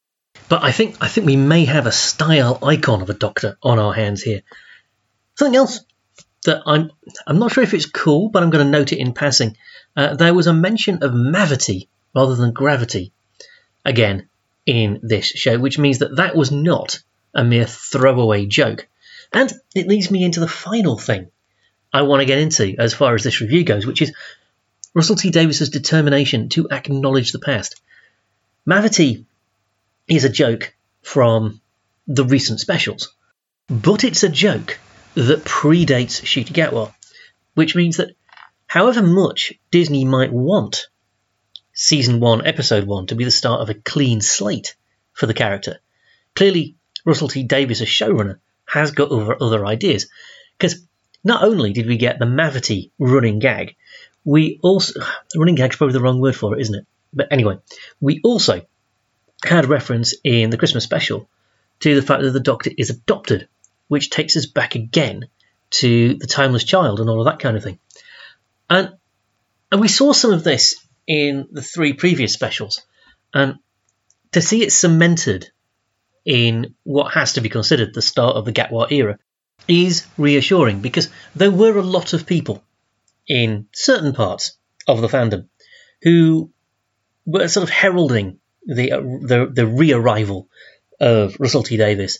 But 0.49 0.63
I 0.63 0.71
think 0.71 0.97
I 1.01 1.07
think 1.07 1.25
we 1.25 1.35
may 1.35 1.65
have 1.65 1.85
a 1.85 1.91
style 1.91 2.59
icon 2.63 3.01
of 3.01 3.09
a 3.09 3.13
Doctor 3.13 3.57
on 3.61 3.79
our 3.79 3.93
hands 3.93 4.21
here. 4.21 4.41
Something 5.35 5.55
else 5.55 5.81
that 6.45 6.63
I'm 6.65 6.91
I'm 7.25 7.39
not 7.39 7.51
sure 7.51 7.63
if 7.63 7.73
it's 7.73 7.85
cool, 7.85 8.29
but 8.29 8.43
I'm 8.43 8.49
going 8.49 8.65
to 8.65 8.71
note 8.71 8.91
it 8.91 8.99
in 8.99 9.13
passing. 9.13 9.57
Uh, 9.95 10.15
there 10.15 10.33
was 10.33 10.47
a 10.47 10.53
mention 10.53 11.03
of 11.03 11.13
mavity 11.13 11.87
rather 12.15 12.35
than 12.35 12.51
gravity 12.51 13.13
again 13.85 14.29
in 14.65 14.99
this 15.03 15.25
show, 15.25 15.57
which 15.57 15.79
means 15.79 15.99
that 15.99 16.17
that 16.17 16.35
was 16.35 16.51
not 16.51 16.99
a 17.33 17.43
mere 17.43 17.65
throwaway 17.65 18.45
joke. 18.45 18.87
And 19.31 19.51
it 19.75 19.87
leads 19.87 20.11
me 20.11 20.23
into 20.23 20.39
the 20.39 20.47
final 20.47 20.97
thing 20.97 21.31
I 21.91 22.03
want 22.03 22.21
to 22.21 22.25
get 22.25 22.39
into 22.39 22.75
as 22.77 22.93
far 22.93 23.15
as 23.15 23.23
this 23.23 23.41
review 23.41 23.63
goes, 23.63 23.85
which 23.85 24.01
is 24.01 24.13
Russell 24.93 25.15
T 25.15 25.31
Davies's 25.31 25.69
determination 25.69 26.49
to 26.49 26.69
acknowledge 26.69 27.31
the 27.31 27.39
past. 27.39 27.81
Mavity 28.65 29.25
is 30.07 30.23
a 30.23 30.29
joke 30.29 30.73
from 31.01 31.59
the 32.07 32.23
recent 32.23 32.61
specials, 32.61 33.13
but 33.69 34.05
it's 34.05 34.23
a 34.23 34.29
joke 34.29 34.79
that 35.15 35.43
predates 35.43 36.21
Ncuti 36.21 36.53
Gatwa, 36.53 36.93
which 37.55 37.75
means 37.75 37.97
that 37.97 38.15
however 38.65 39.01
much 39.01 39.53
Disney 39.69 40.05
might 40.05 40.31
want 40.31 40.87
season 41.73 42.21
one, 42.21 42.45
episode 42.45 42.85
one, 42.85 43.07
to 43.07 43.15
be 43.15 43.25
the 43.25 43.31
start 43.31 43.61
of 43.61 43.69
a 43.69 43.73
clean 43.73 44.21
slate 44.21 44.75
for 45.11 45.25
the 45.25 45.33
character, 45.33 45.79
clearly 46.33 46.77
Russell 47.05 47.27
T 47.27 47.43
Davies, 47.43 47.81
as 47.81 47.87
showrunner, 47.89 48.39
has 48.65 48.91
got 48.91 49.11
other, 49.11 49.35
other 49.41 49.65
ideas. 49.65 50.07
Because 50.57 50.85
not 51.23 51.43
only 51.43 51.73
did 51.73 51.85
we 51.85 51.97
get 51.97 52.17
the 52.17 52.25
Mavity 52.25 52.91
running 52.97 53.39
gag, 53.39 53.75
we 54.23 54.59
also 54.63 55.01
running 55.35 55.55
gag's 55.55 55.75
probably 55.75 55.93
the 55.93 56.01
wrong 56.01 56.21
word 56.21 56.35
for 56.35 56.55
it, 56.55 56.61
isn't 56.61 56.75
it? 56.75 56.87
But 57.13 57.27
anyway, 57.31 57.59
we 58.01 58.21
also 58.23 58.65
had 59.43 59.65
reference 59.65 60.13
in 60.23 60.49
the 60.49 60.57
Christmas 60.57 60.83
special 60.83 61.29
to 61.81 61.95
the 61.95 62.01
fact 62.01 62.23
that 62.23 62.31
the 62.31 62.39
Doctor 62.39 62.71
is 62.77 62.89
adopted, 62.89 63.47
which 63.87 64.09
takes 64.09 64.37
us 64.37 64.45
back 64.45 64.75
again 64.75 65.27
to 65.71 66.15
the 66.15 66.27
Timeless 66.27 66.63
Child 66.63 66.99
and 66.99 67.09
all 67.09 67.19
of 67.19 67.25
that 67.25 67.39
kind 67.39 67.57
of 67.57 67.63
thing. 67.63 67.79
And 68.69 68.93
and 69.71 69.81
we 69.81 69.87
saw 69.87 70.13
some 70.13 70.31
of 70.31 70.43
this 70.43 70.85
in 71.07 71.47
the 71.51 71.61
three 71.61 71.93
previous 71.93 72.33
specials, 72.33 72.81
and 73.33 73.57
to 74.31 74.41
see 74.41 74.63
it 74.63 74.71
cemented 74.71 75.49
in 76.25 76.75
what 76.83 77.13
has 77.13 77.33
to 77.33 77.41
be 77.41 77.49
considered 77.49 77.93
the 77.93 78.01
start 78.01 78.35
of 78.35 78.45
the 78.45 78.53
Gatwa 78.53 78.91
era 78.91 79.17
is 79.67 80.05
reassuring 80.17 80.79
because 80.81 81.09
there 81.35 81.51
were 81.51 81.77
a 81.77 81.83
lot 81.83 82.13
of 82.13 82.25
people 82.25 82.63
in 83.27 83.67
certain 83.73 84.13
parts 84.13 84.57
of 84.87 85.01
the 85.01 85.07
fandom 85.07 85.47
who 86.01 86.51
were 87.25 87.47
sort 87.47 87.63
of 87.63 87.69
heralding 87.69 88.39
the 88.65 88.91
uh, 88.93 88.99
the, 88.99 89.49
the 89.51 89.67
re-arrival 89.67 90.47
of 90.99 91.35
Russell 91.39 91.63
T 91.63 91.77
Davies 91.77 92.19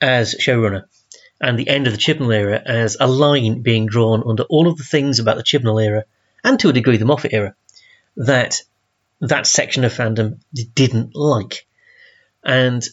as 0.00 0.34
showrunner 0.34 0.84
and 1.40 1.58
the 1.58 1.68
end 1.68 1.86
of 1.86 1.92
the 1.92 1.98
Chibnall 1.98 2.34
era 2.34 2.60
as 2.64 2.96
a 3.00 3.06
line 3.06 3.62
being 3.62 3.86
drawn 3.86 4.22
under 4.26 4.44
all 4.44 4.68
of 4.68 4.76
the 4.76 4.84
things 4.84 5.18
about 5.18 5.36
the 5.36 5.42
Chibnall 5.42 5.82
era 5.82 6.04
and 6.42 6.58
to 6.60 6.68
a 6.68 6.72
degree 6.72 6.96
the 6.96 7.04
Moffat 7.04 7.32
era 7.32 7.54
that 8.16 8.62
that 9.20 9.46
section 9.46 9.84
of 9.84 9.92
fandom 9.92 10.40
didn't 10.74 11.14
like. 11.14 11.66
And 12.44 12.86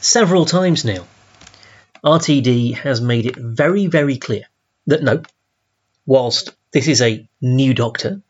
several 0.00 0.44
times 0.44 0.84
now, 0.84 1.06
RTD 2.04 2.74
has 2.74 3.00
made 3.00 3.26
it 3.26 3.36
very, 3.36 3.86
very 3.86 4.18
clear 4.18 4.44
that 4.86 5.02
no, 5.02 5.22
whilst 6.04 6.54
this 6.72 6.86
is 6.86 7.00
a 7.00 7.26
new 7.40 7.72
Doctor 7.72 8.20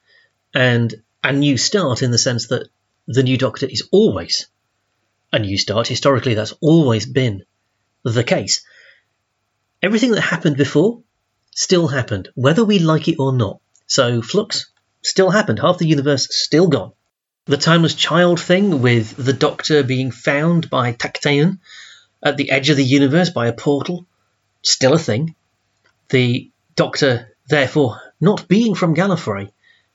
and 0.55 0.95
a 1.25 1.33
new 1.33 1.57
start 1.57 2.03
in 2.03 2.11
the 2.11 2.19
sense 2.19 2.49
that 2.49 2.69
the 3.07 3.23
new 3.23 3.39
Doctor 3.39 3.67
is 3.67 3.89
always 3.91 4.47
a 5.35 5.39
new 5.41 5.59
start, 5.59 5.89
historically, 5.89 6.35
that's 6.35 6.55
always 6.61 7.07
been 7.07 7.45
the 8.05 8.23
case. 8.23 8.65
Everything 9.83 10.13
that 10.13 10.21
happened 10.21 10.57
before 10.57 11.03
still 11.51 11.89
happened, 11.89 12.29
whether 12.35 12.65
we 12.65 12.79
like 12.79 13.09
it 13.09 13.19
or 13.19 13.33
not. 13.33 13.59
So, 13.89 14.23
Flux 14.23 14.71
still 15.03 15.31
happened, 15.31 15.59
half 15.59 15.79
the 15.79 15.89
universe 15.89 16.29
still 16.31 16.69
gone. 16.69 16.93
The 17.47 17.57
timeless 17.57 17.95
child 17.95 18.41
thing 18.41 18.81
with 18.81 19.17
the 19.17 19.33
Doctor 19.33 19.83
being 19.83 20.13
found 20.13 20.71
by 20.71 20.93
Tecteun 20.93 21.59
at 22.23 22.37
the 22.37 22.51
edge 22.51 22.71
of 22.71 22.77
the 22.77 22.85
universe 22.85 23.31
by 23.31 23.49
a 23.49 23.53
portal, 23.53 24.07
still 24.63 24.95
a 24.95 24.99
thing. 24.99 25.35
The 26.11 26.51
Doctor, 26.77 27.37
therefore, 27.49 28.01
not 28.21 28.47
being 28.47 28.77
from 28.77 28.95
Gallifrey 28.95 29.51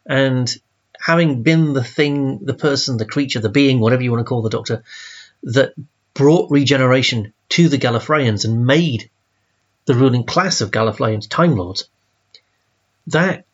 and 0.06 0.54
having 1.00 1.44
been 1.44 1.74
the 1.74 1.84
thing, 1.84 2.40
the 2.44 2.54
person, 2.54 2.98
the 2.98 3.06
creature, 3.06 3.40
the 3.40 3.50
being, 3.50 3.80
whatever 3.80 4.04
you 4.04 4.12
want 4.12 4.22
to 4.22 4.30
call 4.30 4.42
the 4.42 4.50
Doctor, 4.50 4.84
that 5.44 5.74
brought 6.14 6.52
regeneration 6.52 7.34
to 7.50 7.70
the 7.70 7.78
Gallifreyans 7.78 8.46
and 8.46 8.66
made 8.66 9.10
the 9.86 9.96
ruling 9.96 10.26
class 10.26 10.62
of 10.62 10.72
Gallifreyans 10.72 11.30
Time 11.30 11.56
Lords. 11.56 11.90
That 13.08 13.46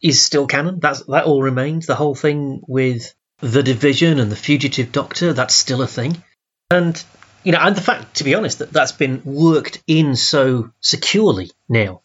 is 0.00 0.22
still 0.22 0.46
canon. 0.46 0.78
That's 0.80 1.02
that 1.06 1.24
all 1.24 1.42
remains. 1.42 1.86
The 1.86 1.96
whole 1.96 2.14
thing 2.14 2.62
with 2.66 3.14
the 3.40 3.62
division 3.62 4.18
and 4.18 4.30
the 4.30 4.36
fugitive 4.36 4.92
doctor, 4.92 5.32
that's 5.32 5.54
still 5.54 5.82
a 5.82 5.86
thing. 5.86 6.22
And 6.70 7.02
you 7.42 7.52
know, 7.52 7.58
and 7.60 7.76
the 7.76 7.80
fact, 7.80 8.16
to 8.16 8.24
be 8.24 8.34
honest, 8.34 8.60
that 8.60 8.72
that's 8.72 8.92
been 8.92 9.22
worked 9.24 9.82
in 9.86 10.16
so 10.16 10.70
securely 10.80 11.50
now 11.68 12.02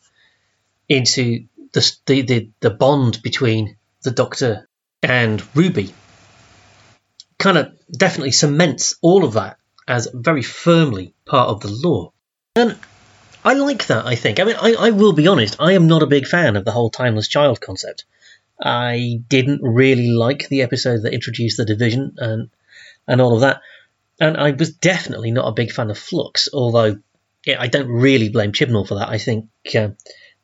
into 0.90 1.46
the, 1.74 1.98
the, 2.06 2.22
the, 2.22 2.50
the 2.60 2.70
bond 2.70 3.22
between 3.22 3.78
the 4.04 4.12
Doctor 4.12 4.68
and 5.02 5.44
Ruby 5.56 5.94
kind 7.38 7.58
of 7.58 7.74
definitely 7.92 8.32
cements 8.32 8.96
all 9.02 9.26
of 9.26 9.34
that 9.34 9.58
as 9.88 10.08
very 10.14 10.42
firmly 10.42 11.14
part 11.26 11.50
of 11.50 11.60
the 11.62 11.70
lore. 11.70 12.14
And 12.56 12.78
I 13.44 13.54
like 13.54 13.88
that, 13.88 14.06
I 14.06 14.16
think. 14.16 14.40
I 14.40 14.46
mean, 14.46 14.56
I, 14.56 14.76
I 14.76 14.90
will 14.92 15.14
be 15.14 15.28
honest, 15.28 15.58
I 15.60 15.74
am 15.74 15.88
not 15.88 16.04
a 16.04 16.08
big 16.08 16.26
fan 16.26 16.56
of 16.56 16.64
the 16.64 16.72
whole 16.72 16.90
timeless 16.90 17.28
child 17.28 17.60
concept. 17.60 18.06
I 18.62 19.20
didn't 19.28 19.62
really 19.62 20.12
like 20.12 20.48
the 20.48 20.62
episode 20.62 21.02
that 21.04 21.14
introduced 21.14 21.58
the 21.58 21.66
division 21.66 22.16
and 22.18 22.50
and 23.08 23.20
all 23.20 23.36
of 23.36 23.42
that. 23.42 23.62
And 24.22 24.38
I 24.38 24.52
was 24.52 24.72
definitely 24.72 25.32
not 25.32 25.48
a 25.48 25.54
big 25.54 25.72
fan 25.72 25.90
of 25.90 25.98
Flux, 25.98 26.48
although 26.54 27.00
yeah, 27.46 27.60
I 27.60 27.68
don't 27.68 27.90
really 27.90 28.30
blame 28.30 28.54
Chibnall 28.54 28.88
for 28.88 28.96
that. 28.96 29.10
I 29.10 29.18
think 29.18 29.50
uh, 29.76 29.90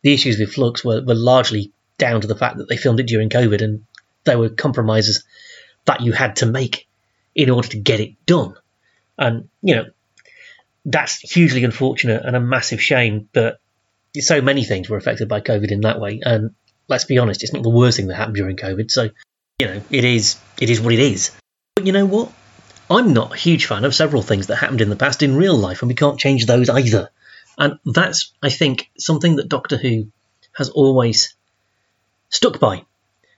the 0.01 0.13
issues 0.13 0.37
with 0.37 0.53
Flux 0.53 0.83
were, 0.83 1.01
were 1.01 1.15
largely 1.15 1.71
down 1.99 2.21
to 2.21 2.27
the 2.27 2.35
fact 2.35 2.57
that 2.57 2.67
they 2.67 2.77
filmed 2.77 2.99
it 2.99 3.07
during 3.07 3.29
COVID 3.29 3.61
and 3.61 3.85
there 4.23 4.39
were 4.39 4.49
compromises 4.49 5.23
that 5.85 6.01
you 6.01 6.11
had 6.11 6.37
to 6.37 6.45
make 6.45 6.87
in 7.35 7.49
order 7.49 7.67
to 7.69 7.77
get 7.77 7.99
it 7.99 8.25
done. 8.25 8.55
And, 9.17 9.49
you 9.61 9.75
know, 9.75 9.85
that's 10.85 11.19
hugely 11.19 11.63
unfortunate 11.63 12.25
and 12.25 12.35
a 12.35 12.39
massive 12.39 12.81
shame, 12.81 13.29
but 13.33 13.59
so 14.17 14.41
many 14.41 14.63
things 14.63 14.89
were 14.89 14.97
affected 14.97 15.29
by 15.29 15.41
COVID 15.41 15.71
in 15.71 15.81
that 15.81 15.99
way. 15.99 16.21
And 16.23 16.55
let's 16.87 17.05
be 17.05 17.19
honest, 17.19 17.43
it's 17.43 17.53
not 17.53 17.63
the 17.63 17.69
worst 17.69 17.97
thing 17.97 18.07
that 18.07 18.15
happened 18.15 18.37
during 18.37 18.57
COVID. 18.57 18.89
So, 18.89 19.09
you 19.59 19.67
know, 19.67 19.81
it 19.89 20.03
is 20.03 20.37
it 20.59 20.69
is 20.69 20.81
what 20.81 20.93
it 20.93 20.99
is. 20.99 21.31
But 21.75 21.85
you 21.85 21.91
know 21.91 22.05
what? 22.05 22.31
I'm 22.89 23.13
not 23.13 23.33
a 23.33 23.37
huge 23.37 23.65
fan 23.65 23.85
of 23.85 23.93
several 23.93 24.23
things 24.23 24.47
that 24.47 24.55
happened 24.55 24.81
in 24.81 24.89
the 24.89 24.95
past 24.95 25.21
in 25.21 25.35
real 25.35 25.55
life, 25.55 25.81
and 25.81 25.89
we 25.89 25.95
can't 25.95 26.19
change 26.19 26.45
those 26.45 26.69
either. 26.69 27.09
And 27.57 27.77
that's, 27.85 28.33
I 28.41 28.49
think, 28.49 28.89
something 28.97 29.35
that 29.35 29.49
Doctor 29.49 29.77
Who 29.77 30.07
has 30.55 30.69
always 30.69 31.35
stuck 32.29 32.59
by. 32.59 32.85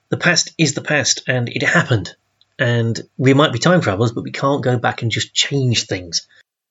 The 0.10 0.18
past 0.18 0.54
is 0.58 0.74
the 0.74 0.82
past, 0.82 1.24
and 1.28 1.50
it 1.50 1.64
happened. 1.64 2.16
And 2.60 3.00
we 3.18 3.34
might 3.34 3.54
be 3.54 3.60
time 3.60 3.82
travelers, 3.82 4.12
but 4.12 4.24
we 4.24 4.32
can't 4.32 4.64
go 4.64 4.78
back 4.78 5.02
and 5.02 5.12
just 5.12 5.34
change 5.34 5.88
things. 5.88 6.28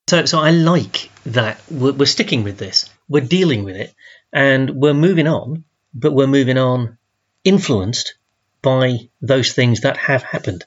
So, 0.07 0.25
so 0.25 0.39
I 0.39 0.51
like 0.51 1.09
that 1.27 1.61
we're, 1.69 1.93
we're 1.93 2.05
sticking 2.05 2.43
with 2.43 2.57
this. 2.57 2.89
We're 3.09 3.25
dealing 3.25 3.63
with 3.63 3.75
it, 3.75 3.93
and 4.31 4.69
we're 4.69 4.93
moving 4.93 5.27
on 5.27 5.63
but 5.93 6.13
we're 6.13 6.27
moving 6.27 6.57
on 6.57 6.97
influenced 7.43 8.15
by 8.61 9.09
those 9.21 9.53
things 9.53 9.81
that 9.81 9.97
have 9.97 10.23
happened, 10.23 10.65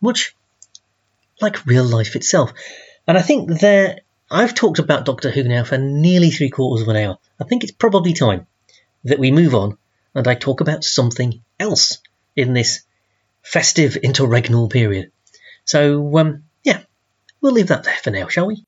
much 0.00 0.36
like 1.40 1.66
real 1.66 1.84
life 1.84 2.14
itself. 2.14 2.52
And 3.06 3.16
I 3.16 3.22
think 3.22 3.60
there, 3.60 4.00
I've 4.30 4.54
talked 4.54 4.78
about 4.78 5.04
Doctor 5.04 5.30
Who 5.30 5.44
now 5.44 5.64
for 5.64 5.78
nearly 5.78 6.30
three 6.30 6.50
quarters 6.50 6.82
of 6.82 6.88
an 6.88 6.96
hour. 6.96 7.18
I 7.40 7.44
think 7.44 7.62
it's 7.62 7.72
probably 7.72 8.12
time 8.12 8.46
that 9.04 9.18
we 9.18 9.32
move 9.32 9.54
on 9.54 9.78
and 10.14 10.28
I 10.28 10.34
talk 10.34 10.60
about 10.60 10.84
something 10.84 11.42
else 11.58 11.98
in 12.36 12.52
this 12.52 12.82
festive 13.42 13.96
interregnal 13.96 14.68
period. 14.68 15.10
So, 15.64 16.18
um, 16.18 16.44
yeah, 16.64 16.80
we'll 17.40 17.52
leave 17.52 17.68
that 17.68 17.84
there 17.84 17.96
for 17.96 18.10
now, 18.10 18.28
shall 18.28 18.46
we? 18.46 18.64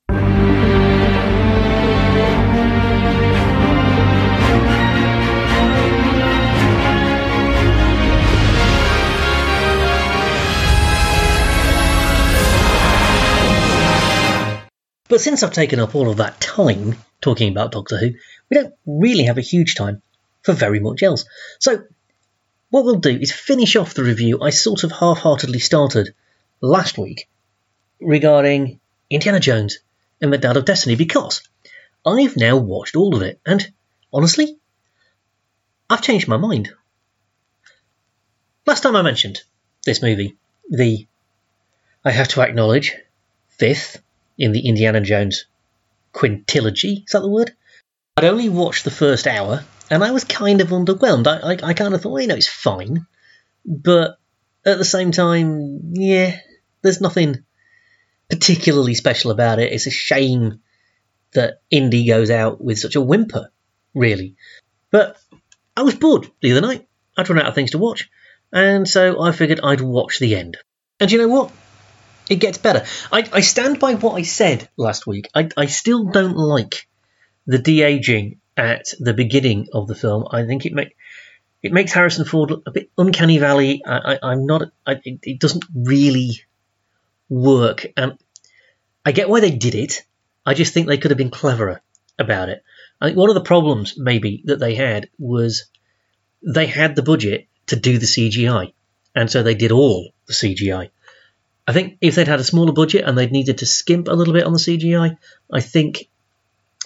But 15.07 15.21
since 15.21 15.43
I've 15.43 15.53
taken 15.53 15.79
up 15.79 15.95
all 15.95 16.11
of 16.11 16.17
that 16.17 16.41
time 16.41 16.97
talking 17.21 17.53
about 17.53 17.71
Doctor 17.71 17.99
Who, 17.99 18.15
we 18.51 18.55
don't 18.55 18.75
really 18.87 19.25
have 19.25 19.39
a 19.39 19.43
huge 19.43 19.75
time 19.77 20.03
for 20.45 20.53
very 20.53 20.81
much 20.81 21.03
else. 21.03 21.25
So, 21.59 21.85
what 22.71 22.85
we'll 22.85 22.97
do 22.97 23.19
is 23.19 23.33
finish 23.33 23.77
off 23.77 23.95
the 23.95 24.05
review 24.05 24.43
I 24.43 24.51
sort 24.51 24.85
of 24.85 24.93
half 24.93 25.19
heartedly 25.19 25.59
started 25.59 26.15
last 26.61 26.99
week 26.99 27.29
regarding 28.01 28.81
Indiana 29.11 29.41
Jones 29.41 29.79
and 30.21 30.33
the 30.33 30.39
Dial 30.39 30.57
of 30.57 30.65
Destiny 30.65 30.97
because 30.97 31.43
I've 32.07 32.37
now 32.37 32.57
watched 32.57 32.97
all 32.97 33.17
of 33.17 33.23
it, 33.23 33.41
and 33.47 33.73
honestly, 34.13 34.59
I've 35.89 36.03
changed 36.03 36.29
my 36.29 36.37
mind. 36.37 36.71
Last 38.67 38.83
time 38.83 38.97
I 38.97 39.03
mentioned 39.03 39.43
this 39.85 40.03
movie, 40.03 40.37
the, 40.71 41.07
I 42.05 42.11
have 42.11 42.29
to 42.29 42.43
acknowledge, 42.43 42.95
fifth 43.49 44.03
in 44.39 44.53
the 44.53 44.67
Indiana 44.67 45.01
Jones 45.01 45.47
quintilogy. 46.13 47.05
Is 47.05 47.13
that 47.13 47.21
the 47.21 47.29
word? 47.29 47.55
I'd 48.17 48.25
only 48.25 48.49
watched 48.49 48.85
the 48.85 48.91
first 48.91 49.27
hour, 49.27 49.65
and 49.91 50.03
I 50.03 50.11
was 50.11 50.25
kind 50.25 50.61
of 50.61 50.69
underwhelmed. 50.69 51.27
I, 51.27 51.53
I, 51.53 51.71
I 51.71 51.75
kind 51.75 51.95
of 51.95 52.03
thought, 52.03 52.13
well, 52.13 52.23
you 52.23 52.29
know, 52.29 52.37
it's 52.37 52.49
fine, 52.49 53.07
but 53.65 54.19
at 54.65 54.79
the 54.79 54.85
same 54.85 55.13
time, 55.13 55.93
yeah, 55.95 56.39
there's 56.83 57.01
nothing 57.01 57.45
particularly 58.29 58.95
special 58.95 59.31
about 59.31 59.59
it. 59.59 59.73
It's 59.73 59.87
a 59.87 59.91
shame 59.91 60.61
that 61.33 61.61
Indy 61.71 62.07
goes 62.07 62.31
out 62.31 62.63
with 62.63 62.79
such 62.79 62.97
a 62.97 63.01
whimper, 63.01 63.51
really. 63.95 64.37
But 64.91 65.19
I 65.77 65.83
was 65.83 65.95
bored 65.95 66.31
the 66.41 66.53
other 66.53 66.61
night. 66.61 66.87
I'd 67.17 67.29
run 67.29 67.39
out 67.39 67.47
of 67.47 67.55
things 67.55 67.73
to 67.73 67.79
watch, 67.79 68.09
and 68.53 68.89
so 68.89 69.23
I 69.23 69.33
figured 69.33 69.61
I'd 69.61 69.81
watch 69.81 70.19
the 70.19 70.37
end. 70.37 70.57
And 71.01 71.11
you 71.11 71.19
know 71.19 71.29
what? 71.29 71.53
it 72.29 72.37
gets 72.37 72.59
better. 72.59 72.85
I, 73.13 73.29
I 73.33 73.41
stand 73.41 73.79
by 73.79 73.95
what 73.95 74.15
I 74.15 74.23
said 74.23 74.69
last 74.77 75.07
week. 75.07 75.29
I, 75.35 75.49
I 75.57 75.67
still 75.67 76.05
don't 76.05 76.37
like 76.37 76.87
the 77.47 77.59
de 77.59 77.83
aging 77.83 78.41
at 78.57 78.87
the 78.99 79.15
beginning 79.15 79.69
of 79.73 79.87
the 79.87 79.95
film. 79.95 80.27
I 80.31 80.45
think 80.45 80.67
it 80.67 80.73
it 81.63 81.73
makes 81.73 81.93
Harrison 81.93 82.25
Ford 82.25 82.53
a 82.67 82.71
bit 82.71 82.91
uncanny 82.99 83.39
valley. 83.39 83.83
I, 83.85 84.19
am 84.23 84.47
not. 84.47 84.71
I, 84.87 85.01
it, 85.05 85.21
it 85.23 85.41
doesn't 85.41 85.65
really 85.75 86.43
work, 87.29 87.87
and 87.97 88.19
I 89.05 89.13
get 89.13 89.29
why 89.29 89.41
they 89.41 89.51
did 89.51 89.75
it. 89.75 90.03
I 90.47 90.55
just 90.55 90.75
think 90.75 90.87
they 90.87 90.99
could 90.99 91.11
have 91.11 91.19
been 91.19 91.31
cleverer 91.31 91.81
about 92.19 92.51
it. 92.51 92.63
I 93.01 93.07
think 93.07 93.19
one 93.19 93.31
of 93.31 93.35
the 93.35 93.41
problems 93.41 93.95
maybe 93.97 94.43
that 94.45 94.61
they 94.61 94.75
had 94.75 95.09
was 95.19 95.65
they 96.43 96.67
had 96.67 96.95
the 96.95 97.03
budget 97.03 97.49
to 97.67 97.77
do 97.77 97.99
the 97.99 98.07
CGI, 98.07 98.73
and 99.15 99.31
so 99.31 99.43
they 99.43 99.55
did 99.55 99.73
all 99.73 100.13
the 100.27 100.35
CGI. 100.35 100.91
I 101.67 101.73
think 101.73 101.97
if 102.01 102.15
they'd 102.15 102.29
had 102.29 102.41
a 102.41 102.45
smaller 102.45 102.73
budget 102.73 103.05
and 103.07 103.17
they'd 103.17 103.33
needed 103.33 103.59
to 103.59 103.67
skimp 103.67 104.09
a 104.09 104.13
little 104.13 104.35
bit 104.35 104.45
on 104.45 104.53
the 104.53 104.59
CGI, 104.59 105.17
I 105.51 105.61
think 105.61 106.11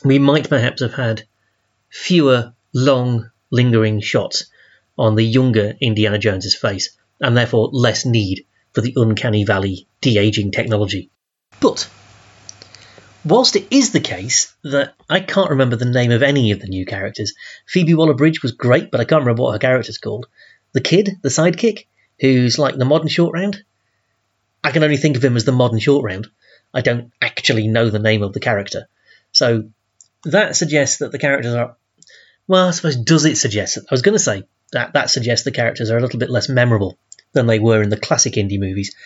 we 0.05 0.21
might 0.21 0.49
perhaps 0.49 0.83
have 0.83 0.95
had 0.95 1.25
fewer 1.91 2.55
long, 2.74 3.30
lingering 3.51 4.01
shots 4.01 4.47
on 4.97 5.14
the 5.14 5.24
younger 5.24 5.74
Indiana 5.80 6.18
Jones's 6.18 6.55
face, 6.55 6.97
and 7.20 7.36
therefore 7.36 7.70
less 7.72 8.05
need 8.05 8.47
for 8.72 8.80
the 8.80 8.95
uncanny 8.97 9.45
valley 9.45 9.86
de 10.01 10.18
aging 10.18 10.51
technology. 10.51 11.11
But 11.61 11.89
whilst 13.24 13.57
it 13.57 13.66
is 13.70 13.93
the 13.93 14.01
case 14.01 14.55
that 14.64 14.95
I 15.09 15.20
can't 15.20 15.51
remember 15.51 15.76
the 15.76 15.84
name 15.84 16.11
of 16.11 16.22
any 16.22 16.51
of 16.53 16.61
the 16.61 16.68
new 16.68 16.84
characters, 16.84 17.34
Phoebe 17.66 17.95
Waller 17.95 18.14
Bridge 18.14 18.43
was 18.43 18.53
great, 18.53 18.91
but 18.91 19.01
I 19.01 19.05
can't 19.05 19.22
remember 19.22 19.43
what 19.43 19.53
her 19.53 19.59
character's 19.59 19.99
called. 19.99 20.26
The 20.72 20.80
kid, 20.80 21.16
the 21.22 21.28
sidekick, 21.28 21.86
who's 22.20 22.59
like 22.59 22.76
the 22.76 22.84
modern 22.84 23.09
short 23.09 23.32
round, 23.32 23.62
I 24.62 24.70
can 24.70 24.82
only 24.82 24.97
think 24.97 25.16
of 25.16 25.24
him 25.24 25.36
as 25.36 25.45
the 25.45 25.53
modern 25.53 25.78
short 25.78 26.05
round. 26.05 26.28
I 26.74 26.80
don't 26.80 27.12
actually 27.22 27.68
know 27.68 27.91
the 27.91 27.99
name 27.99 28.22
of 28.22 28.32
the 28.32 28.41
character. 28.41 28.89
So 29.32 29.70
that 30.24 30.57
suggests 30.57 30.99
that 30.99 31.12
the 31.12 31.18
characters 31.18 31.55
are. 31.55 31.76
Well, 32.49 32.68
I 32.68 32.70
suppose, 32.72 32.96
does 32.96 33.26
it 33.26 33.36
suggest. 33.36 33.78
I 33.78 33.82
was 33.90 34.03
going 34.03 34.14
to 34.14 34.18
say 34.18 34.44
that 34.72 34.94
that 34.94 35.11
suggests 35.11 35.44
the 35.44 35.53
characters 35.53 35.90
are 35.90 35.99
a 35.99 36.01
little 36.01 36.18
bit 36.18 36.30
less 36.30 36.49
memorable 36.49 36.99
than 37.32 37.46
they 37.46 37.59
were 37.59 37.82
in 37.82 37.90
the 37.90 37.96
classic 37.96 38.34
indie 38.34 38.59
movies. 38.59 38.96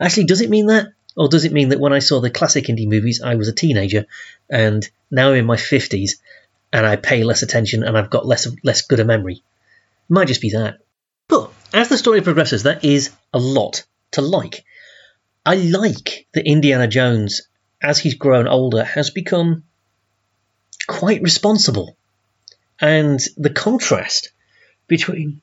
Actually, 0.00 0.24
does 0.24 0.40
it 0.40 0.50
mean 0.50 0.66
that? 0.66 0.88
Or 1.14 1.28
does 1.28 1.44
it 1.44 1.52
mean 1.52 1.68
that 1.70 1.80
when 1.80 1.92
I 1.92 1.98
saw 1.98 2.20
the 2.20 2.30
classic 2.30 2.66
indie 2.66 2.88
movies, 2.88 3.20
I 3.22 3.34
was 3.34 3.48
a 3.48 3.52
teenager 3.52 4.06
and 4.48 4.88
now 5.10 5.30
I'm 5.30 5.36
in 5.36 5.46
my 5.46 5.56
50s 5.56 6.12
and 6.72 6.86
I 6.86 6.96
pay 6.96 7.24
less 7.24 7.42
attention 7.42 7.82
and 7.82 7.96
I've 7.96 8.10
got 8.10 8.26
less 8.26 8.48
less 8.62 8.82
good 8.82 9.00
a 9.00 9.04
memory? 9.04 9.34
It 9.34 10.12
might 10.12 10.28
just 10.28 10.40
be 10.40 10.50
that. 10.50 10.78
But 11.26 11.50
as 11.74 11.88
the 11.88 11.98
story 11.98 12.22
progresses, 12.22 12.62
there 12.62 12.80
is 12.82 13.10
a 13.34 13.38
lot 13.38 13.84
to 14.12 14.22
like. 14.22 14.64
I 15.44 15.56
like 15.56 16.26
that 16.32 16.46
Indiana 16.46 16.88
Jones, 16.88 17.42
as 17.82 17.98
he's 17.98 18.14
grown 18.14 18.48
older, 18.48 18.84
has 18.84 19.10
become 19.10 19.64
quite 20.86 21.20
responsible. 21.20 21.97
And 22.80 23.20
the 23.36 23.50
contrast 23.50 24.30
between 24.86 25.40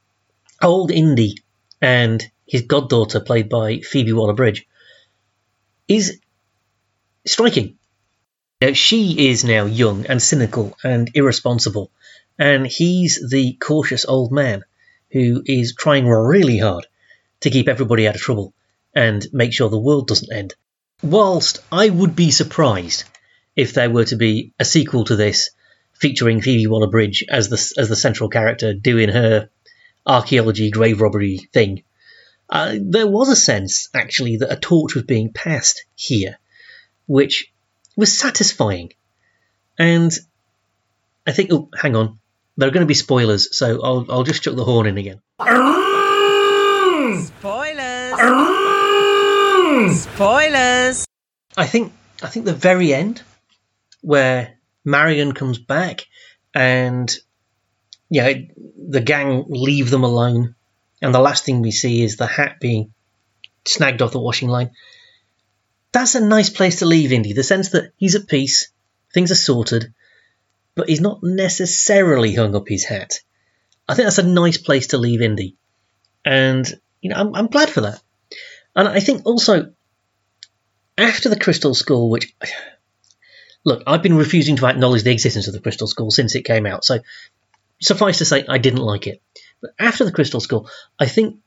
old 0.62 0.92
Indy 0.92 1.38
and 1.82 2.24
his 2.48 2.62
goddaughter, 2.62 3.20
played 3.20 3.50
by 3.50 3.80
Phoebe 3.80 4.14
Waller 4.14 4.34
Bridge, 4.34 4.68
is 5.88 6.20
striking. 7.26 7.78
Now, 8.62 8.74
she 8.74 9.30
is 9.30 9.44
now 9.44 9.66
young 9.66 10.06
and 10.06 10.22
cynical 10.22 10.78
and 10.84 11.12
irresponsible, 11.14 11.92
and 12.40 12.66
he's 12.66 13.30
the 13.30 13.54
cautious 13.54 14.06
old 14.06 14.32
man 14.32 14.64
who 15.12 15.44
is 15.46 15.76
trying 15.76 16.08
really 16.08 16.58
hard 16.58 16.88
to 17.42 17.50
keep 17.50 17.68
everybody 17.68 18.08
out 18.08 18.16
of 18.16 18.22
trouble 18.22 18.54
and 18.94 19.28
make 19.34 19.54
sure 19.54 19.70
the 19.70 19.78
world 19.78 20.08
doesn't 20.08 20.32
end. 20.32 20.54
Whilst 21.04 21.60
I 21.72 21.90
would 21.90 22.16
be 22.16 22.32
surprised 22.32 23.04
if 23.56 23.74
there 23.74 23.90
were 23.90 24.06
to 24.06 24.16
be 24.16 24.54
a 24.60 24.66
sequel 24.66 25.06
to 25.06 25.16
this 25.16 25.52
featuring 26.00 26.42
Phoebe 26.42 26.68
Waller-Bridge 26.68 27.26
as 27.30 27.50
the 27.50 27.74
as 27.80 27.90
the 27.90 27.96
central 27.96 28.30
character 28.30 28.74
doing 28.74 29.10
her 29.10 29.50
archaeology 30.06 30.70
grave 30.72 31.02
robbery 31.02 31.38
thing. 31.52 31.84
Uh, 32.50 32.76
there 32.80 33.08
was 33.08 33.30
a 33.30 33.36
sense 33.36 33.90
actually 33.94 34.38
that 34.38 34.52
a 34.52 34.56
torch 34.56 34.94
was 34.94 35.04
being 35.04 35.34
passed 35.34 35.84
here, 35.96 36.38
which 37.08 37.52
was 37.96 38.16
satisfying. 38.18 38.92
And 39.80 40.12
I 41.26 41.32
think, 41.32 41.52
oh, 41.52 41.70
hang 41.76 41.96
on, 41.96 42.20
there 42.58 42.68
are 42.68 42.72
going 42.72 42.86
to 42.86 42.88
be 42.88 42.94
spoilers, 42.94 43.58
so 43.58 43.82
I'll 43.84 44.06
I'll 44.10 44.24
just 44.24 44.44
chuck 44.44 44.56
the 44.56 44.64
horn 44.64 44.88
in 44.88 44.98
again. 44.98 45.22
Spoilers! 47.26 48.12
Spoilers! 50.02 51.06
I 51.58 51.66
think 51.66 51.94
I 52.22 52.28
think 52.28 52.46
the 52.46 52.54
very 52.54 52.94
end, 52.94 53.22
where 54.02 54.58
Marion 54.86 55.34
comes 55.34 55.58
back 55.58 56.06
and 56.54 57.14
yeah, 58.10 58.34
the 58.88 59.02
gang 59.02 59.46
leave 59.48 59.90
them 59.90 60.04
alone, 60.04 60.56
and 61.02 61.14
the 61.14 61.20
last 61.20 61.44
thing 61.44 61.62
we 61.62 61.72
see 61.72 62.04
is 62.04 62.18
the 62.18 62.28
hat 62.28 62.60
being 62.60 62.94
snagged 63.66 64.02
off 64.02 64.12
the 64.12 64.20
washing 64.20 64.48
line. 64.48 64.72
That's 65.92 66.16
a 66.16 66.26
nice 66.26 66.50
place 66.50 66.80
to 66.80 66.86
leave 66.86 67.12
Indy. 67.12 67.34
The 67.34 67.44
sense 67.44 67.70
that 67.70 67.92
he's 67.98 68.16
at 68.16 68.28
peace, 68.28 68.70
things 69.14 69.32
are 69.32 69.36
sorted, 69.36 69.94
but 70.76 70.88
he's 70.88 71.02
not 71.02 71.24
necessarily 71.24 72.34
hung 72.34 72.56
up 72.56 72.68
his 72.68 72.86
hat. 72.86 73.22
I 73.88 73.96
think 73.96 74.06
that's 74.06 74.20
a 74.20 74.24
nice 74.24 74.58
place 74.58 74.88
to 74.88 74.98
leave 74.98 75.22
Indy, 75.22 75.58
and 76.24 76.66
you 77.02 77.10
know 77.10 77.18
I'm, 77.18 77.36
I'm 77.36 77.48
glad 77.48 77.70
for 77.70 77.82
that. 77.82 78.02
And 78.76 78.88
I 78.88 79.00
think 79.00 79.26
also 79.26 79.74
after 80.98 81.30
the 81.30 81.40
Crystal 81.40 81.74
Skull, 81.74 82.10
which 82.10 82.36
look, 83.66 83.84
I've 83.86 84.04
been 84.04 84.16
refusing 84.16 84.56
to 84.58 84.68
acknowledge 84.68 85.04
the 85.04 85.12
existence 85.12 85.48
of 85.48 85.54
the 85.54 85.60
Crystal 85.60 85.88
Skull 85.88 86.12
since 86.12 86.36
it 86.36 86.46
came 86.46 86.66
out, 86.66 86.86
so 86.86 87.00
suffice 87.82 88.20
to 88.20 88.26
say, 88.26 88.46
I 88.48 88.60
didn't 88.60 88.80
like 88.80 89.08
it. 89.08 89.22
But 89.62 89.72
after 89.78 90.06
the 90.06 90.12
Crystal 90.12 90.40
Skull, 90.40 90.70
I 90.98 91.08
think 91.08 91.40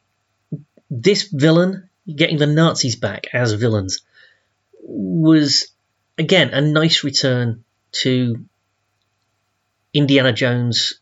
this 0.91 1.23
villain 1.23 1.89
getting 2.13 2.39
the 2.39 2.47
Nazis 2.47 2.97
back 2.97 3.29
as 3.33 3.53
villains 3.53 4.03
was 4.83 5.69
again 6.17 6.51
a 6.51 6.61
nice 6.61 7.05
return 7.05 7.65
to 7.93 8.45
Indiana 9.95 10.33
Jones 10.33 11.01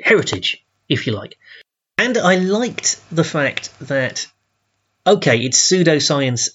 heritage, 0.00 0.64
if 0.88 1.06
you 1.06 1.14
like. 1.14 1.38
And 1.98 2.16
I 2.16 2.36
liked 2.36 3.00
the 3.10 3.24
fact 3.24 3.70
that 3.80 4.26
okay, 5.06 5.38
it's 5.38 5.58
pseudoscience 5.58 6.50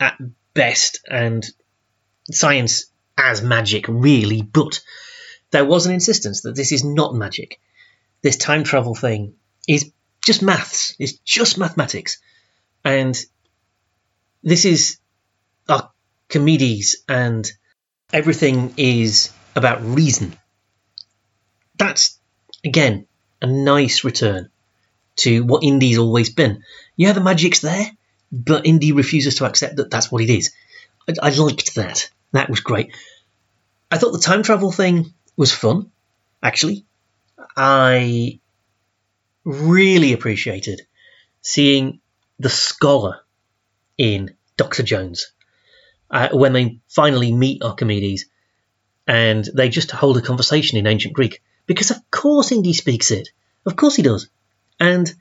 at 0.00 0.18
best 0.54 1.00
and 1.08 1.44
science 2.30 2.86
as 3.16 3.42
magic, 3.42 3.86
really, 3.88 4.42
but 4.42 4.80
there 5.50 5.64
was 5.64 5.86
an 5.86 5.92
insistence 5.92 6.42
that 6.42 6.56
this 6.56 6.72
is 6.72 6.84
not 6.84 7.14
magic. 7.14 7.60
This 8.22 8.36
time 8.36 8.64
travel 8.64 8.94
thing 8.94 9.34
is 9.68 9.92
just 10.24 10.42
maths, 10.42 10.96
it's 10.98 11.12
just 11.18 11.58
mathematics. 11.58 12.18
And 12.84 13.18
this 14.42 14.64
is 14.64 14.98
Archimedes, 15.68 17.04
and 17.08 17.50
everything 18.12 18.74
is 18.76 19.32
about 19.56 19.82
reason. 19.82 20.36
That's, 21.78 22.18
again, 22.64 23.06
a 23.40 23.46
nice 23.46 24.04
return 24.04 24.50
to 25.16 25.44
what 25.44 25.62
Indy's 25.62 25.98
always 25.98 26.30
been. 26.30 26.62
Yeah, 26.96 27.12
the 27.12 27.20
magic's 27.20 27.60
there, 27.60 27.86
but 28.32 28.66
Indy 28.66 28.92
refuses 28.92 29.36
to 29.36 29.44
accept 29.44 29.76
that 29.76 29.90
that's 29.90 30.10
what 30.10 30.22
it 30.22 30.30
is. 30.30 30.52
I, 31.08 31.28
I 31.28 31.30
liked 31.30 31.74
that. 31.76 32.10
That 32.34 32.50
was 32.50 32.60
great. 32.60 32.92
I 33.92 33.98
thought 33.98 34.10
the 34.10 34.18
time 34.18 34.42
travel 34.42 34.72
thing 34.72 35.14
was 35.36 35.52
fun, 35.52 35.92
actually. 36.42 36.84
I 37.56 38.40
really 39.44 40.12
appreciated 40.12 40.82
seeing 41.42 42.00
the 42.40 42.48
scholar 42.48 43.20
in 43.96 44.34
Dr. 44.56 44.82
Jones 44.82 45.30
uh, 46.10 46.30
when 46.32 46.52
they 46.52 46.80
finally 46.88 47.32
meet 47.32 47.62
Archimedes 47.62 48.26
and 49.06 49.44
they 49.54 49.68
just 49.68 49.92
hold 49.92 50.16
a 50.16 50.22
conversation 50.22 50.76
in 50.76 50.88
ancient 50.88 51.14
Greek. 51.14 51.40
Because 51.66 51.92
of 51.92 51.98
course 52.10 52.50
Indy 52.50 52.72
speaks 52.72 53.12
it. 53.12 53.28
Of 53.64 53.76
course 53.76 53.94
he 53.94 54.02
does. 54.02 54.28
And 54.80 55.12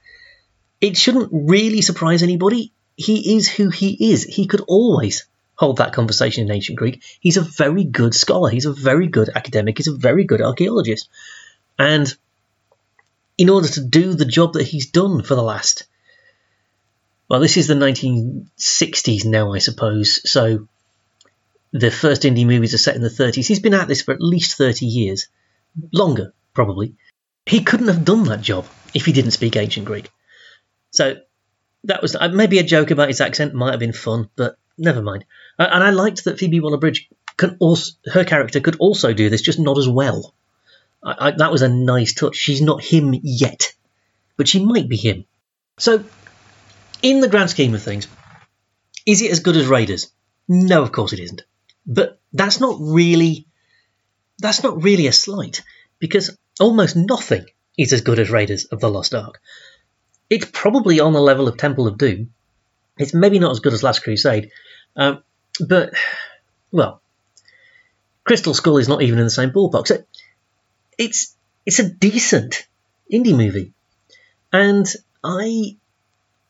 it 0.82 0.98
shouldn't 0.98 1.30
really 1.32 1.82
surprise 1.82 2.24
anybody. 2.24 2.74
He 2.96 3.38
is 3.38 3.48
who 3.48 3.70
he 3.70 4.12
is. 4.12 4.24
He 4.24 4.48
could 4.48 4.62
always 4.62 5.28
hold 5.56 5.78
that 5.78 5.94
conversation 5.94 6.44
in 6.44 6.52
ancient 6.52 6.78
Greek. 6.78 7.04
He's 7.20 7.38
a 7.38 7.42
very 7.42 7.84
good 7.84 8.14
scholar. 8.14 8.50
He's 8.50 8.66
a 8.66 8.74
very 8.74 9.08
good 9.08 9.30
academic. 9.34 9.78
He's 9.78 9.88
a 9.88 9.96
very 9.96 10.24
good 10.24 10.42
archaeologist. 10.42 11.10
And 11.78 12.14
in 13.38 13.50
order 13.50 13.68
to 13.68 13.84
do 13.84 14.14
the 14.14 14.26
job 14.26 14.54
that 14.54 14.68
he's 14.68 14.90
done 14.90 15.24
for 15.24 15.36
the 15.36 15.44
last, 15.44 15.86
well, 17.30 17.40
this 17.40 17.58
is 17.58 17.68
the 17.68 17.74
1960s 17.74 19.26
now, 19.26 19.54
I 19.54 19.60
suppose. 19.60 20.30
So 20.30 20.68
the 21.72 21.92
first 21.92 22.26
Indy 22.26 22.46
movies 22.46 22.74
are 22.74 22.80
set 22.80 22.96
in 22.96 23.02
the 23.02 23.10
30s. 23.10 23.48
He's 23.48 23.60
been 23.60 23.74
at 23.74 23.88
this 23.88 24.02
for 24.02 24.14
at 24.14 24.22
least 24.22 24.58
30 24.58 24.86
years, 24.86 25.28
longer, 25.92 26.34
probably. 26.54 26.96
He 27.46 27.64
couldn't 27.64 27.88
have 27.88 28.06
done 28.06 28.26
that 28.26 28.42
job 28.42 28.66
if 28.94 29.06
he 29.06 29.12
didn't 29.12 29.32
speak 29.32 29.56
ancient 29.56 29.86
Greek. 29.86 30.10
So 30.92 31.18
that 31.86 32.02
was 32.02 32.16
uh, 32.16 32.30
maybe 32.30 32.60
a 32.60 32.64
joke 32.64 32.92
about 32.92 33.08
his 33.08 33.22
accent 33.22 33.54
might 33.54 33.72
have 33.72 33.80
been 33.80 33.94
fun, 33.94 34.30
but 34.36 34.58
never 34.78 35.02
mind. 35.02 35.26
And 35.58 35.84
I 35.84 35.92
liked 35.92 36.26
that 36.26 36.40
Phoebe 36.40 36.60
Waller-Bridge 36.60 37.10
can 37.38 37.58
also 37.60 37.94
her 38.12 38.24
character 38.24 38.60
could 38.60 38.78
also 38.78 39.14
do 39.14 39.30
this, 39.30 39.42
just 39.42 39.60
not 39.60 39.78
as 39.78 39.88
well. 39.88 40.34
I, 41.04 41.28
I, 41.28 41.32
that 41.32 41.52
was 41.52 41.62
a 41.62 41.70
nice 41.70 42.14
touch. 42.14 42.36
She's 42.36 42.62
not 42.62 42.84
him 42.84 43.16
yet, 43.24 43.74
but 44.38 44.48
she 44.48 44.64
might 44.64 44.88
be 44.88 44.98
him. 44.98 45.26
So, 45.78 46.04
in 47.02 47.20
the 47.20 47.28
grand 47.28 47.50
scheme 47.50 47.74
of 47.74 47.82
things, 47.82 48.08
is 49.06 49.22
it 49.22 49.32
as 49.32 49.40
good 49.40 49.58
as 49.58 49.68
Raiders? 49.68 50.12
No, 50.48 50.84
of 50.84 50.92
course 50.92 51.14
it 51.14 51.20
isn't. 51.20 51.44
But 51.86 52.20
that's 52.32 52.60
not 52.60 52.78
really 52.80 53.48
that's 54.40 54.64
not 54.64 54.84
really 54.84 55.08
a 55.08 55.12
slight 55.12 55.64
because 56.00 56.38
almost 56.60 56.96
nothing 56.96 57.46
is 57.78 57.94
as 57.94 58.02
good 58.02 58.20
as 58.20 58.30
Raiders 58.30 58.66
of 58.66 58.80
the 58.80 58.90
Lost 58.90 59.16
Ark. 59.16 59.42
It's 60.30 60.50
probably 60.52 61.00
on 61.00 61.14
the 61.14 61.22
level 61.22 61.48
of 61.48 61.58
Temple 61.58 61.88
of 61.88 61.98
Doom. 61.98 62.34
It's 62.98 63.14
maybe 63.14 63.40
not 63.40 63.52
as 63.52 63.60
good 63.60 63.74
as 63.74 63.84
Last 63.84 64.04
Crusade, 64.04 64.52
um, 64.96 65.24
but 65.60 65.94
well, 66.72 67.02
Crystal 68.24 68.54
Skull 68.54 68.78
is 68.78 68.88
not 68.88 69.02
even 69.02 69.20
in 69.20 69.26
the 69.26 69.32
same 69.32 69.52
ballpark. 69.52 69.88
So 69.88 70.04
it's 70.98 71.36
it's 71.66 71.80
a 71.80 71.90
decent 71.90 72.68
indie 73.12 73.36
movie, 73.36 73.74
and 74.52 74.88
I 75.24 75.78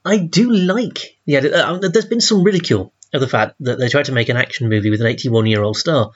I 0.05 0.17
do 0.17 0.51
like 0.51 1.17
the 1.25 1.37
edit. 1.37 1.53
Uh, 1.53 1.77
there's 1.77 2.05
been 2.05 2.21
some 2.21 2.43
ridicule 2.43 2.93
of 3.13 3.21
the 3.21 3.27
fact 3.27 3.55
that 3.61 3.79
they 3.79 3.89
tried 3.89 4.05
to 4.05 4.11
make 4.11 4.29
an 4.29 4.37
action 4.37 4.69
movie 4.69 4.89
with 4.89 5.01
an 5.01 5.07
81 5.07 5.45
year 5.45 5.61
old 5.61 5.77
star. 5.77 6.11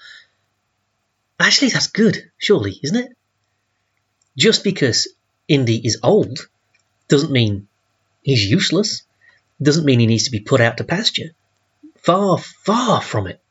Actually, 1.39 1.69
that's 1.69 1.87
good, 1.87 2.31
surely, 2.37 2.79
isn't 2.81 2.97
it? 2.97 3.15
Just 4.35 4.63
because 4.63 5.07
Indy 5.47 5.77
is 5.85 5.99
old 6.03 6.39
doesn't 7.07 7.31
mean 7.31 7.67
he's 8.23 8.43
useless. 8.49 9.03
Doesn't 9.61 9.85
mean 9.85 9.99
he 9.99 10.07
needs 10.07 10.25
to 10.25 10.31
be 10.31 10.39
put 10.39 10.61
out 10.61 10.77
to 10.77 10.83
pasture. 10.83 11.31
Far, 11.97 12.37
far 12.37 13.01
from 13.01 13.27
it. 13.27 13.41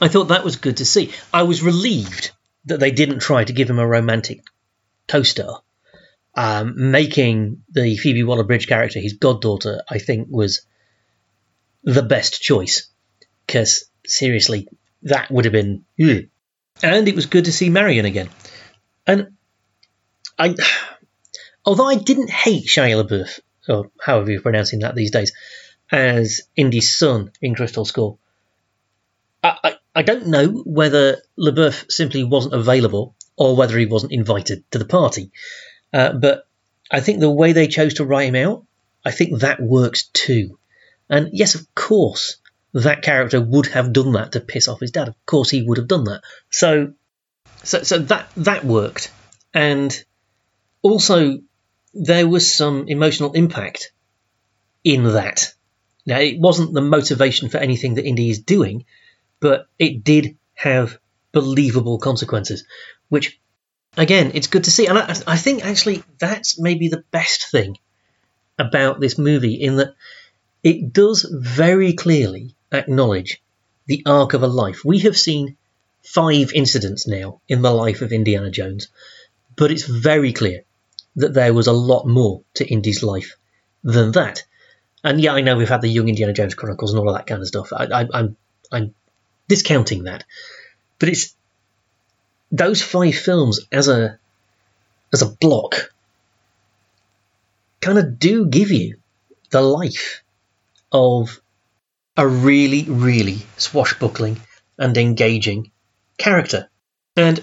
I 0.00 0.08
thought 0.08 0.28
that 0.28 0.44
was 0.44 0.56
good 0.56 0.78
to 0.78 0.84
see. 0.84 1.12
I 1.32 1.44
was 1.44 1.62
relieved 1.62 2.32
that 2.66 2.80
they 2.80 2.90
didn't 2.90 3.20
try 3.20 3.44
to 3.44 3.52
give 3.52 3.70
him 3.70 3.78
a 3.78 3.86
romantic 3.86 4.42
co-star. 5.08 5.62
Um, 6.36 6.90
making 6.90 7.62
the 7.70 7.96
Phoebe 7.96 8.24
Waller-Bridge 8.24 8.66
character 8.66 8.98
his 8.98 9.14
goddaughter, 9.14 9.82
I 9.88 9.98
think, 9.98 10.28
was 10.30 10.66
the 11.84 12.02
best 12.02 12.42
choice. 12.42 12.88
Because 13.46 13.84
seriously, 14.06 14.68
that 15.02 15.30
would 15.30 15.44
have 15.44 15.52
been. 15.52 15.84
Ugh. 16.02 16.24
And 16.82 17.08
it 17.08 17.14
was 17.14 17.26
good 17.26 17.44
to 17.44 17.52
see 17.52 17.70
Marion 17.70 18.04
again. 18.04 18.28
And 19.06 19.36
I, 20.38 20.56
although 21.64 21.86
I 21.86 21.94
didn't 21.96 22.30
hate 22.30 22.66
Shia 22.66 23.02
LaBeouf, 23.02 23.40
or 23.68 23.90
however 24.00 24.30
you're 24.30 24.42
pronouncing 24.42 24.80
that 24.80 24.94
these 24.94 25.10
days, 25.10 25.32
as 25.90 26.42
Indy's 26.56 26.94
son 26.94 27.32
in 27.40 27.54
Crystal 27.54 27.84
Skull, 27.84 28.18
I, 29.42 29.58
I, 29.62 29.74
I 29.96 30.02
don't 30.02 30.28
know 30.28 30.48
whether 30.48 31.22
LaBeouf 31.38 31.90
simply 31.90 32.24
wasn't 32.24 32.54
available 32.54 33.14
or 33.36 33.56
whether 33.56 33.78
he 33.78 33.86
wasn't 33.86 34.12
invited 34.12 34.68
to 34.70 34.78
the 34.78 34.84
party. 34.84 35.30
Uh, 35.92 36.12
but 36.12 36.46
I 36.90 37.00
think 37.00 37.20
the 37.20 37.30
way 37.30 37.52
they 37.52 37.68
chose 37.68 37.94
to 37.94 38.04
write 38.04 38.28
him 38.28 38.36
out, 38.36 38.64
I 39.04 39.10
think 39.10 39.40
that 39.40 39.60
works 39.60 40.08
too. 40.12 40.58
And 41.08 41.30
yes, 41.32 41.54
of 41.54 41.74
course, 41.74 42.36
that 42.72 43.02
character 43.02 43.40
would 43.40 43.66
have 43.66 43.92
done 43.92 44.12
that 44.12 44.32
to 44.32 44.40
piss 44.40 44.68
off 44.68 44.80
his 44.80 44.90
dad. 44.90 45.08
Of 45.08 45.26
course, 45.26 45.50
he 45.50 45.62
would 45.62 45.78
have 45.78 45.88
done 45.88 46.04
that. 46.04 46.22
So, 46.50 46.94
so, 47.62 47.82
so 47.82 47.98
that 47.98 48.28
that 48.36 48.64
worked, 48.64 49.12
and 49.52 50.04
also 50.82 51.38
there 51.94 52.26
was 52.26 52.52
some 52.52 52.88
emotional 52.88 53.32
impact 53.32 53.92
in 54.82 55.04
that. 55.04 55.54
Now, 56.04 56.18
it 56.18 56.38
wasn't 56.38 56.74
the 56.74 56.82
motivation 56.82 57.48
for 57.48 57.58
anything 57.58 57.94
that 57.94 58.04
Indy 58.04 58.30
is 58.30 58.40
doing, 58.40 58.84
but 59.40 59.66
it 59.78 60.04
did 60.04 60.36
have 60.54 60.98
believable 61.32 61.98
consequences, 61.98 62.64
which 63.08 63.40
again, 63.96 64.32
it's 64.34 64.48
good 64.48 64.64
to 64.64 64.70
see. 64.70 64.86
And 64.86 64.98
I, 64.98 65.14
I 65.26 65.36
think 65.36 65.64
actually 65.64 66.02
that's 66.18 66.58
maybe 66.58 66.88
the 66.88 67.04
best 67.10 67.50
thing 67.50 67.78
about 68.58 69.00
this 69.00 69.18
movie 69.18 69.54
in 69.54 69.76
that 69.76 69.94
it 70.62 70.92
does 70.92 71.26
very 71.30 71.92
clearly 71.92 72.54
acknowledge 72.72 73.40
the 73.86 74.02
arc 74.06 74.34
of 74.34 74.42
a 74.42 74.48
life. 74.48 74.84
We 74.84 75.00
have 75.00 75.16
seen 75.16 75.56
five 76.02 76.52
incidents 76.52 77.06
now 77.06 77.40
in 77.48 77.62
the 77.62 77.72
life 77.72 78.02
of 78.02 78.12
Indiana 78.12 78.50
Jones, 78.50 78.88
but 79.56 79.70
it's 79.70 79.84
very 79.84 80.32
clear 80.32 80.64
that 81.16 81.34
there 81.34 81.54
was 81.54 81.66
a 81.66 81.72
lot 81.72 82.06
more 82.06 82.42
to 82.54 82.66
Indy's 82.66 83.02
life 83.02 83.36
than 83.82 84.12
that. 84.12 84.44
And 85.02 85.20
yeah, 85.20 85.34
I 85.34 85.42
know 85.42 85.56
we've 85.56 85.68
had 85.68 85.82
the 85.82 85.88
Young 85.88 86.08
Indiana 86.08 86.32
Jones 86.32 86.54
Chronicles 86.54 86.92
and 86.92 87.00
all 87.00 87.08
of 87.08 87.16
that 87.16 87.26
kind 87.26 87.40
of 87.40 87.48
stuff. 87.48 87.72
I, 87.72 87.84
I, 87.84 88.08
I'm 88.12 88.36
I'm 88.72 88.94
discounting 89.48 90.04
that, 90.04 90.24
but 90.98 91.08
it's 91.08 91.34
those 92.50 92.82
five 92.82 93.14
films 93.14 93.60
as 93.70 93.88
a 93.88 94.18
as 95.12 95.22
a 95.22 95.26
block 95.26 95.92
kind 97.80 97.98
of 97.98 98.18
do 98.18 98.46
give 98.46 98.70
you 98.70 98.96
the 99.50 99.60
life 99.60 100.22
of 100.90 101.40
a 102.16 102.26
really, 102.26 102.84
really 102.84 103.38
swashbuckling 103.56 104.40
and 104.78 104.96
engaging 104.96 105.70
character. 106.16 106.70
And 107.16 107.42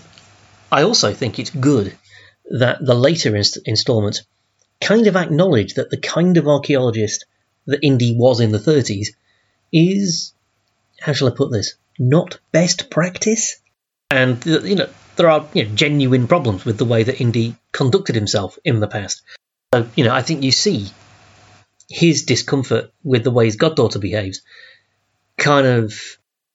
I 0.72 0.84
also 0.84 1.14
think 1.14 1.38
it's 1.38 1.50
good 1.50 1.98
that 2.52 2.86
the 2.86 2.96
later 2.96 3.36
inst- 3.36 3.60
installments 3.66 4.24
kind 4.82 5.08
of 5.08 5.16
acknowledge 5.16 5.76
that 5.76 5.90
the 5.90 5.98
kind 5.98 6.38
of 6.38 6.48
archaeologist 6.48 7.26
that 7.68 7.84
Indy 7.84 8.16
was 8.16 8.40
in 8.40 8.52
the 8.52 8.58
30s 8.58 9.10
is, 9.72 10.34
how 11.00 11.14
shall 11.14 11.28
I 11.28 11.32
put 11.32 11.52
this, 11.52 11.76
not 12.00 12.40
best 12.52 12.90
practice. 12.90 13.58
And, 14.10 14.44
you 14.46 14.76
know, 14.76 14.90
there 15.16 15.30
are 15.30 15.48
you 15.54 15.66
know, 15.66 15.76
genuine 15.76 16.28
problems 16.28 16.66
with 16.66 16.78
the 16.78 16.86
way 16.86 17.04
that 17.04 17.22
Indy 17.22 17.56
conducted 17.72 18.16
himself 18.16 18.58
in 18.66 18.80
the 18.80 18.88
past. 18.88 19.22
So, 19.74 19.88
you 19.96 20.04
know, 20.04 20.14
I 20.14 20.24
think 20.24 20.44
you 20.44 20.52
see 20.52 20.88
his 21.88 22.24
discomfort 22.24 22.92
with 23.04 23.24
the 23.24 23.32
way 23.32 23.46
his 23.46 23.56
goddaughter 23.56 24.00
behaves, 24.00 24.42
kind 25.38 25.68
of 25.68 25.94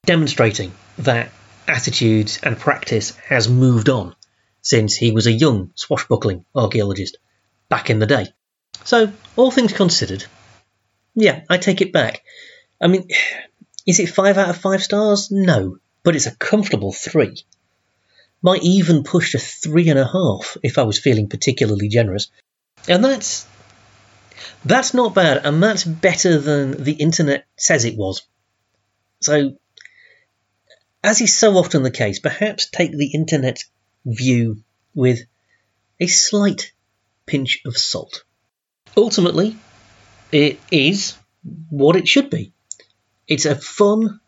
demonstrating 0.05 0.73
that 0.99 1.31
attitude 1.69 2.37
and 2.43 2.59
practice 2.59 3.17
has 3.17 3.49
moved 3.49 3.89
on 3.89 4.15
since 4.67 4.97
he 4.97 5.13
was 5.13 5.29
a 5.29 5.33
young, 5.33 5.71
swashbuckling 5.77 6.45
archaeologist 6.53 7.19
back 7.69 7.89
in 7.89 8.01
the 8.01 8.07
day. 8.07 8.27
So, 8.83 9.13
all 9.37 9.53
things 9.53 9.73
considered, 9.73 10.25
yeah, 11.15 11.45
I 11.49 11.59
take 11.59 11.83
it 11.83 11.93
back. 11.93 12.25
I 12.81 12.89
mean, 12.89 13.09
is 13.87 14.01
it 14.01 14.09
five 14.09 14.39
out 14.39 14.49
of 14.49 14.57
five 14.57 14.83
stars? 14.83 15.31
No, 15.31 15.79
but 16.03 16.17
it's 16.17 16.27
a 16.27 16.35
comfortable 16.35 16.93
three. 16.93 17.45
Might 18.43 18.65
even 18.65 19.05
push 19.05 19.31
to 19.33 19.39
three 19.39 19.89
and 19.89 20.01
a 20.01 20.05
half 20.05 20.57
if 20.65 20.79
I 20.79 20.83
was 20.83 20.99
feeling 20.99 21.29
particularly 21.29 21.89
generous. 21.89 22.29
And 22.89 23.05
that's 23.05 23.47
that's 24.65 24.95
not 24.95 25.15
bad, 25.15 25.47
and 25.47 25.63
that's 25.63 25.85
better 25.85 26.41
than 26.41 26.83
the 26.83 26.95
internet 26.95 27.47
says 27.57 27.85
it 27.85 27.97
was. 27.97 28.23
So, 29.21 29.59
as 31.05 31.21
is 31.21 31.39
so 31.39 31.57
often 31.57 31.85
the 31.85 31.93
case, 31.93 32.19
perhaps 32.19 32.69
take 32.69 32.91
the 32.91 33.13
internet 33.15 33.63
view 34.07 34.63
with 34.95 35.21
a 36.01 36.07
slight 36.07 36.73
pinch 37.27 37.61
of 37.67 37.77
salt. 37.77 38.25
Ultimately, 38.97 39.57
it 40.33 40.59
is 40.71 41.17
what 41.69 41.97
it 41.97 42.09
should 42.09 42.31
be. 42.31 42.53
It's 43.29 43.45
a 43.45 43.57
fun, 43.57 44.21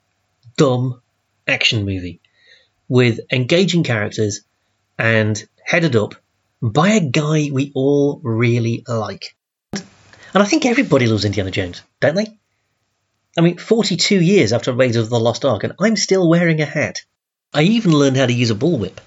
dumb 0.57 1.01
action 1.47 1.85
movie 1.85 2.21
with 2.89 3.21
engaging 3.33 3.85
characters 3.85 4.41
and 4.99 5.43
headed 5.65 5.95
up 5.95 6.15
by 6.61 6.91
a 6.91 7.01
guy 7.01 7.51
we 7.53 7.73
all 7.75 8.21
really 8.23 8.83
like. 8.89 9.37
And 9.73 10.43
I 10.43 10.45
think 10.45 10.67
everybody 10.67 11.07
loves 11.07 11.25
Indiana 11.25 11.51
Jones, 11.51 11.83
don't 12.01 12.17
they? 12.17 12.37
I 13.37 13.41
mean, 13.41 13.57
42 13.57 14.21
years 14.21 14.53
after 14.53 14.73
Raiders 14.73 14.97
of 14.97 15.11
the 15.11 15.21
Lost 15.21 15.45
Ark, 15.45 15.65
and 15.65 15.75
I'm 15.81 15.97
still 15.97 16.29
wearing 16.29 16.61
a 16.61 16.67
hat. 16.67 17.03
I 17.55 17.63
even 17.63 17.93
learned 17.93 18.17
how 18.17 18.27
to 18.27 18.33
use 18.33 18.51
a 18.51 18.55
bullwhip. 18.55 18.99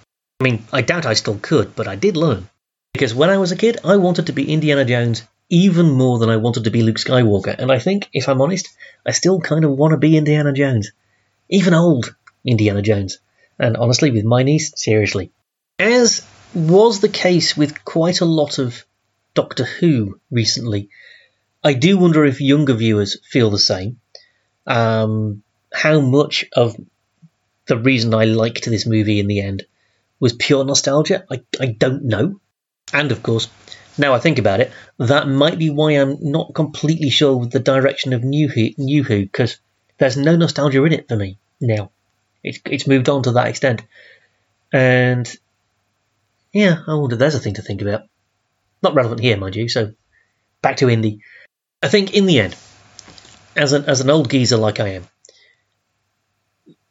I 0.41 0.43
mean, 0.43 0.65
I 0.73 0.81
doubt 0.81 1.05
I 1.05 1.13
still 1.13 1.37
could, 1.37 1.75
but 1.75 1.87
I 1.87 1.95
did 1.95 2.17
learn. 2.17 2.49
Because 2.93 3.13
when 3.13 3.29
I 3.29 3.37
was 3.37 3.51
a 3.51 3.55
kid, 3.55 3.77
I 3.83 3.97
wanted 3.97 4.25
to 4.25 4.33
be 4.33 4.51
Indiana 4.51 4.83
Jones 4.83 5.21
even 5.49 5.91
more 5.91 6.17
than 6.17 6.31
I 6.31 6.37
wanted 6.37 6.63
to 6.63 6.71
be 6.71 6.81
Luke 6.81 6.95
Skywalker, 6.95 7.55
and 7.55 7.71
I 7.71 7.77
think, 7.77 8.09
if 8.11 8.27
I'm 8.27 8.41
honest, 8.41 8.67
I 9.05 9.11
still 9.11 9.39
kind 9.39 9.63
of 9.63 9.77
want 9.77 9.91
to 9.91 9.97
be 9.97 10.17
Indiana 10.17 10.51
Jones. 10.51 10.93
Even 11.47 11.75
old 11.75 12.15
Indiana 12.43 12.81
Jones. 12.81 13.19
And 13.59 13.77
honestly, 13.77 14.09
with 14.09 14.25
my 14.25 14.41
niece, 14.41 14.73
seriously. 14.75 15.31
As 15.77 16.25
was 16.55 17.01
the 17.01 17.09
case 17.09 17.55
with 17.55 17.85
quite 17.85 18.21
a 18.21 18.25
lot 18.25 18.57
of 18.57 18.83
Doctor 19.35 19.65
Who 19.65 20.19
recently, 20.31 20.89
I 21.63 21.75
do 21.75 21.99
wonder 21.99 22.25
if 22.25 22.41
younger 22.41 22.73
viewers 22.73 23.19
feel 23.29 23.51
the 23.51 23.59
same. 23.59 23.99
Um, 24.65 25.43
how 25.71 25.99
much 25.99 26.45
of 26.53 26.75
the 27.67 27.77
reason 27.77 28.15
I 28.15 28.25
liked 28.25 28.65
this 28.65 28.87
movie 28.87 29.19
in 29.19 29.27
the 29.27 29.41
end 29.41 29.67
was 30.21 30.33
pure 30.33 30.63
nostalgia, 30.63 31.25
I, 31.29 31.41
I 31.59 31.65
don't 31.65 32.05
know. 32.05 32.39
And 32.93 33.11
of 33.11 33.23
course, 33.23 33.49
now 33.97 34.13
I 34.13 34.19
think 34.19 34.39
about 34.39 34.61
it, 34.61 34.71
that 34.99 35.27
might 35.27 35.57
be 35.57 35.69
why 35.69 35.93
I'm 35.93 36.17
not 36.21 36.53
completely 36.53 37.09
sure 37.09 37.35
with 37.35 37.51
the 37.51 37.59
direction 37.59 38.13
of 38.13 38.23
New 38.23 38.47
Who, 38.47 38.69
New 38.77 39.03
Who, 39.03 39.23
because 39.23 39.57
there's 39.97 40.15
no 40.15 40.35
nostalgia 40.37 40.83
in 40.85 40.93
it 40.93 41.07
for 41.09 41.15
me 41.15 41.39
now. 41.59 41.91
It's, 42.43 42.59
it's 42.65 42.87
moved 42.87 43.09
on 43.09 43.23
to 43.23 43.33
that 43.33 43.47
extent. 43.47 43.83
And 44.71 45.29
yeah, 46.53 46.83
I 46.87 46.93
wonder 46.93 47.15
there's 47.15 47.35
a 47.35 47.39
thing 47.39 47.55
to 47.55 47.61
think 47.61 47.81
about. 47.81 48.03
Not 48.83 48.95
relevant 48.95 49.21
here, 49.21 49.37
mind 49.37 49.55
you, 49.55 49.69
so 49.69 49.93
back 50.61 50.77
to 50.77 50.89
Indy. 50.89 51.21
I 51.81 51.87
think 51.87 52.13
in 52.13 52.27
the 52.27 52.39
end, 52.39 52.55
as 53.55 53.73
an, 53.73 53.85
as 53.85 54.01
an 54.01 54.09
old 54.09 54.29
geezer 54.29 54.57
like 54.57 54.79
I 54.79 54.89
am, 54.89 55.07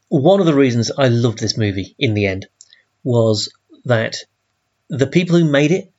one 0.09 0.41
of 0.41 0.47
the 0.47 0.55
reasons 0.55 0.91
I 0.91 1.07
loved 1.09 1.39
this 1.39 1.57
movie 1.57 1.95
in 1.99 2.15
the 2.15 2.27
end 2.27 2.49
was 3.03 3.53
that 3.85 4.17
the 4.89 5.07
people 5.07 5.39
who 5.39 5.51
made 5.51 5.71
it 5.71 5.93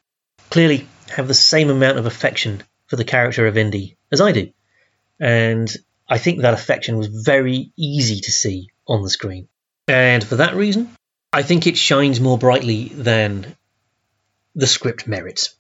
clearly 0.50 0.88
have 1.10 1.28
the 1.28 1.34
same 1.34 1.70
amount 1.70 1.98
of 1.98 2.06
affection 2.06 2.64
for 2.88 2.96
the 2.96 3.04
character 3.04 3.48
of 3.48 3.58
Indy 3.58 3.98
as 4.12 4.22
I 4.22 4.32
do. 4.32 4.52
And 5.20 5.72
I 6.10 6.18
think 6.18 6.42
that 6.42 6.54
affection 6.54 6.98
was 6.98 7.08
very 7.08 7.72
easy 7.78 8.22
to 8.22 8.32
see 8.32 8.70
on 8.88 9.02
the 9.02 9.10
screen. 9.10 9.48
And 9.88 10.24
for 10.24 10.38
that 10.38 10.56
reason, 10.56 10.90
I 11.32 11.44
think 11.44 11.68
it 11.68 11.78
shines 11.78 12.20
more 12.20 12.38
brightly 12.38 12.90
than 12.90 13.56
the 14.56 14.68
script 14.68 15.08
merits. 15.08 15.56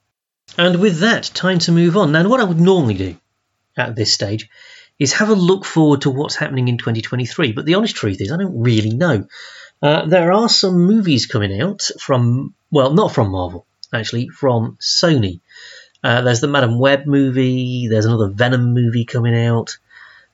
And 0.57 0.79
with 0.81 0.99
that, 0.99 1.23
time 1.23 1.59
to 1.59 1.71
move 1.71 1.95
on. 1.95 2.11
Now, 2.11 2.27
what 2.27 2.41
I 2.41 2.45
would 2.45 2.59
normally 2.59 2.95
do 2.95 3.17
at 3.77 3.95
this 3.95 4.13
stage 4.13 4.49
is 4.99 5.13
have 5.13 5.29
a 5.29 5.35
look 5.35 5.63
forward 5.63 6.01
to 6.01 6.09
what's 6.09 6.35
happening 6.35 6.67
in 6.67 6.77
2023. 6.77 7.53
But 7.53 7.65
the 7.65 7.75
honest 7.75 7.95
truth 7.95 8.19
is, 8.19 8.31
I 8.31 8.37
don't 8.37 8.61
really 8.61 8.91
know. 8.93 9.27
Uh, 9.81 10.05
there 10.05 10.31
are 10.31 10.47
some 10.47 10.85
movies 10.85 11.25
coming 11.25 11.59
out 11.59 11.81
from, 11.99 12.53
well, 12.69 12.93
not 12.93 13.11
from 13.11 13.31
Marvel, 13.31 13.65
actually, 13.93 14.27
from 14.29 14.77
Sony. 14.79 15.39
Uh, 16.03 16.21
there's 16.21 16.41
the 16.41 16.47
Madame 16.47 16.79
Web 16.79 17.05
movie, 17.05 17.87
there's 17.87 18.05
another 18.05 18.29
Venom 18.29 18.73
movie 18.73 19.05
coming 19.05 19.35
out, 19.35 19.77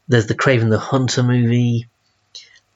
there's 0.08 0.28
the 0.28 0.36
Kraven 0.36 0.70
the 0.70 0.80
Hunter 0.80 1.24
movie, 1.24 1.88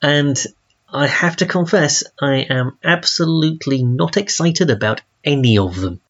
and 0.01 0.41
I 0.89 1.07
have 1.07 1.37
to 1.37 1.45
confess, 1.45 2.03
I 2.21 2.45
am 2.49 2.77
absolutely 2.83 3.83
not 3.83 4.17
excited 4.17 4.69
about 4.69 5.01
any 5.23 5.57
of 5.57 5.75
them. 5.75 6.01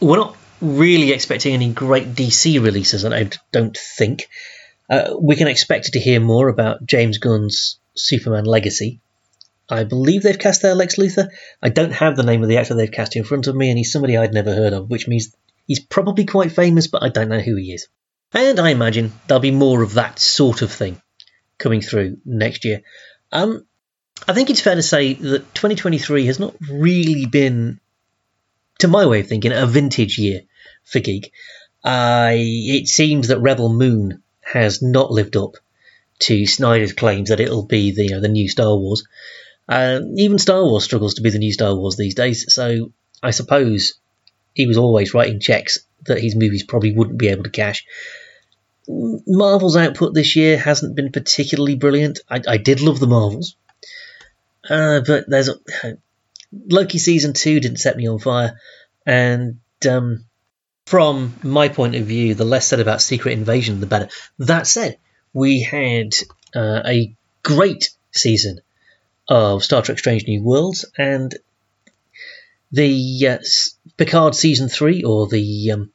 We're 0.00 0.18
not 0.18 0.36
really 0.60 1.12
expecting 1.12 1.54
any 1.54 1.72
great 1.72 2.14
DC 2.14 2.62
releases, 2.62 3.04
and 3.04 3.14
I 3.14 3.30
don't 3.52 3.76
think. 3.76 4.28
Uh, 4.90 5.14
we 5.18 5.36
can 5.36 5.48
expect 5.48 5.92
to 5.92 6.00
hear 6.00 6.20
more 6.20 6.48
about 6.48 6.84
James 6.84 7.18
Gunn's 7.18 7.78
Superman 7.94 8.44
Legacy. 8.44 9.00
I 9.72 9.84
believe 9.84 10.22
they've 10.22 10.38
cast 10.38 10.60
their 10.60 10.74
Lex 10.74 10.96
Luthor. 10.96 11.30
I 11.62 11.70
don't 11.70 11.92
have 11.92 12.14
the 12.14 12.22
name 12.22 12.42
of 12.42 12.48
the 12.48 12.58
actor 12.58 12.74
they've 12.74 12.90
cast 12.90 13.16
in 13.16 13.24
front 13.24 13.46
of 13.46 13.56
me, 13.56 13.70
and 13.70 13.78
he's 13.78 13.90
somebody 13.90 14.16
I'd 14.18 14.34
never 14.34 14.54
heard 14.54 14.74
of, 14.74 14.90
which 14.90 15.08
means 15.08 15.34
he's 15.66 15.80
probably 15.80 16.26
quite 16.26 16.52
famous, 16.52 16.88
but 16.88 17.02
I 17.02 17.08
don't 17.08 17.30
know 17.30 17.40
who 17.40 17.56
he 17.56 17.72
is. 17.72 17.88
And 18.34 18.60
I 18.60 18.70
imagine 18.70 19.12
there'll 19.26 19.40
be 19.40 19.50
more 19.50 19.82
of 19.82 19.94
that 19.94 20.18
sort 20.18 20.60
of 20.60 20.70
thing 20.70 21.00
coming 21.56 21.80
through 21.80 22.18
next 22.24 22.66
year. 22.66 22.82
Um, 23.30 23.66
I 24.28 24.34
think 24.34 24.50
it's 24.50 24.60
fair 24.60 24.74
to 24.74 24.82
say 24.82 25.14
that 25.14 25.54
2023 25.54 26.26
has 26.26 26.38
not 26.38 26.54
really 26.70 27.24
been, 27.24 27.80
to 28.80 28.88
my 28.88 29.06
way 29.06 29.20
of 29.20 29.26
thinking, 29.26 29.52
a 29.52 29.66
vintage 29.66 30.18
year 30.18 30.42
for 30.84 31.00
Geek. 31.00 31.32
Uh, 31.82 32.32
it 32.34 32.88
seems 32.88 33.28
that 33.28 33.40
Rebel 33.40 33.72
Moon 33.72 34.22
has 34.40 34.82
not 34.82 35.10
lived 35.10 35.36
up 35.36 35.56
to 36.20 36.46
Snyder's 36.46 36.92
claims 36.92 37.30
that 37.30 37.40
it'll 37.40 37.64
be 37.64 37.92
the 37.92 38.04
you 38.04 38.10
know, 38.10 38.20
the 38.20 38.28
new 38.28 38.48
Star 38.48 38.76
Wars. 38.76 39.04
Uh, 39.72 40.02
even 40.16 40.38
Star 40.38 40.62
Wars 40.62 40.84
struggles 40.84 41.14
to 41.14 41.22
be 41.22 41.30
the 41.30 41.38
new 41.38 41.50
Star 41.50 41.74
Wars 41.74 41.96
these 41.96 42.14
days, 42.14 42.52
so 42.52 42.92
I 43.22 43.30
suppose 43.30 43.94
he 44.52 44.66
was 44.66 44.76
always 44.76 45.14
writing 45.14 45.40
checks 45.40 45.78
that 46.04 46.20
his 46.20 46.36
movies 46.36 46.62
probably 46.62 46.92
wouldn't 46.92 47.16
be 47.16 47.28
able 47.28 47.44
to 47.44 47.50
cash. 47.50 47.86
Marvel's 48.86 49.78
output 49.78 50.12
this 50.12 50.36
year 50.36 50.58
hasn't 50.58 50.94
been 50.94 51.10
particularly 51.10 51.76
brilliant. 51.76 52.20
I, 52.28 52.42
I 52.46 52.56
did 52.58 52.82
love 52.82 53.00
the 53.00 53.06
Marvels, 53.06 53.56
uh, 54.68 55.00
but 55.06 55.24
there's 55.26 55.48
Loki 56.52 56.98
season 56.98 57.32
two 57.32 57.58
didn't 57.58 57.78
set 57.78 57.96
me 57.96 58.06
on 58.08 58.18
fire, 58.18 58.60
and 59.06 59.58
um, 59.88 60.26
from 60.84 61.34
my 61.42 61.68
point 61.70 61.94
of 61.94 62.04
view, 62.04 62.34
the 62.34 62.44
less 62.44 62.66
said 62.66 62.80
about 62.80 63.00
Secret 63.00 63.32
Invasion, 63.32 63.80
the 63.80 63.86
better. 63.86 64.10
That 64.38 64.66
said, 64.66 64.98
we 65.32 65.62
had 65.62 66.12
uh, 66.54 66.82
a 66.84 67.16
great 67.42 67.88
season 68.10 68.60
of 69.32 69.64
Star 69.64 69.80
Trek 69.80 69.98
Strange 69.98 70.26
New 70.26 70.42
Worlds, 70.42 70.84
and 70.98 71.34
the 72.70 73.28
uh, 73.30 73.38
Picard 73.96 74.34
season 74.34 74.68
three, 74.68 75.04
or 75.04 75.26
the 75.26 75.70
um, 75.72 75.90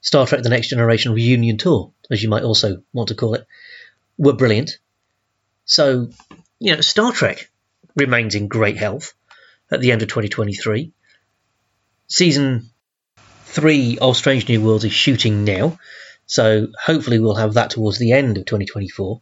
Star 0.00 0.24
Trek 0.24 0.44
The 0.44 0.50
Next 0.50 0.68
Generation 0.68 1.12
reunion 1.12 1.58
tour, 1.58 1.92
as 2.12 2.22
you 2.22 2.28
might 2.28 2.44
also 2.44 2.84
want 2.92 3.08
to 3.08 3.16
call 3.16 3.34
it, 3.34 3.44
were 4.16 4.34
brilliant. 4.34 4.78
So, 5.64 6.10
you 6.60 6.76
know, 6.76 6.80
Star 6.80 7.10
Trek 7.10 7.50
remains 7.96 8.36
in 8.36 8.46
great 8.46 8.76
health 8.76 9.14
at 9.72 9.80
the 9.80 9.90
end 9.90 10.02
of 10.02 10.08
2023. 10.08 10.92
Season 12.06 12.70
three 13.46 13.98
of 14.00 14.16
Strange 14.16 14.48
New 14.48 14.62
Worlds 14.62 14.84
is 14.84 14.92
shooting 14.92 15.42
now, 15.42 15.76
so 16.26 16.68
hopefully 16.80 17.18
we'll 17.18 17.34
have 17.34 17.54
that 17.54 17.70
towards 17.70 17.98
the 17.98 18.12
end 18.12 18.38
of 18.38 18.44
2024. 18.44 19.20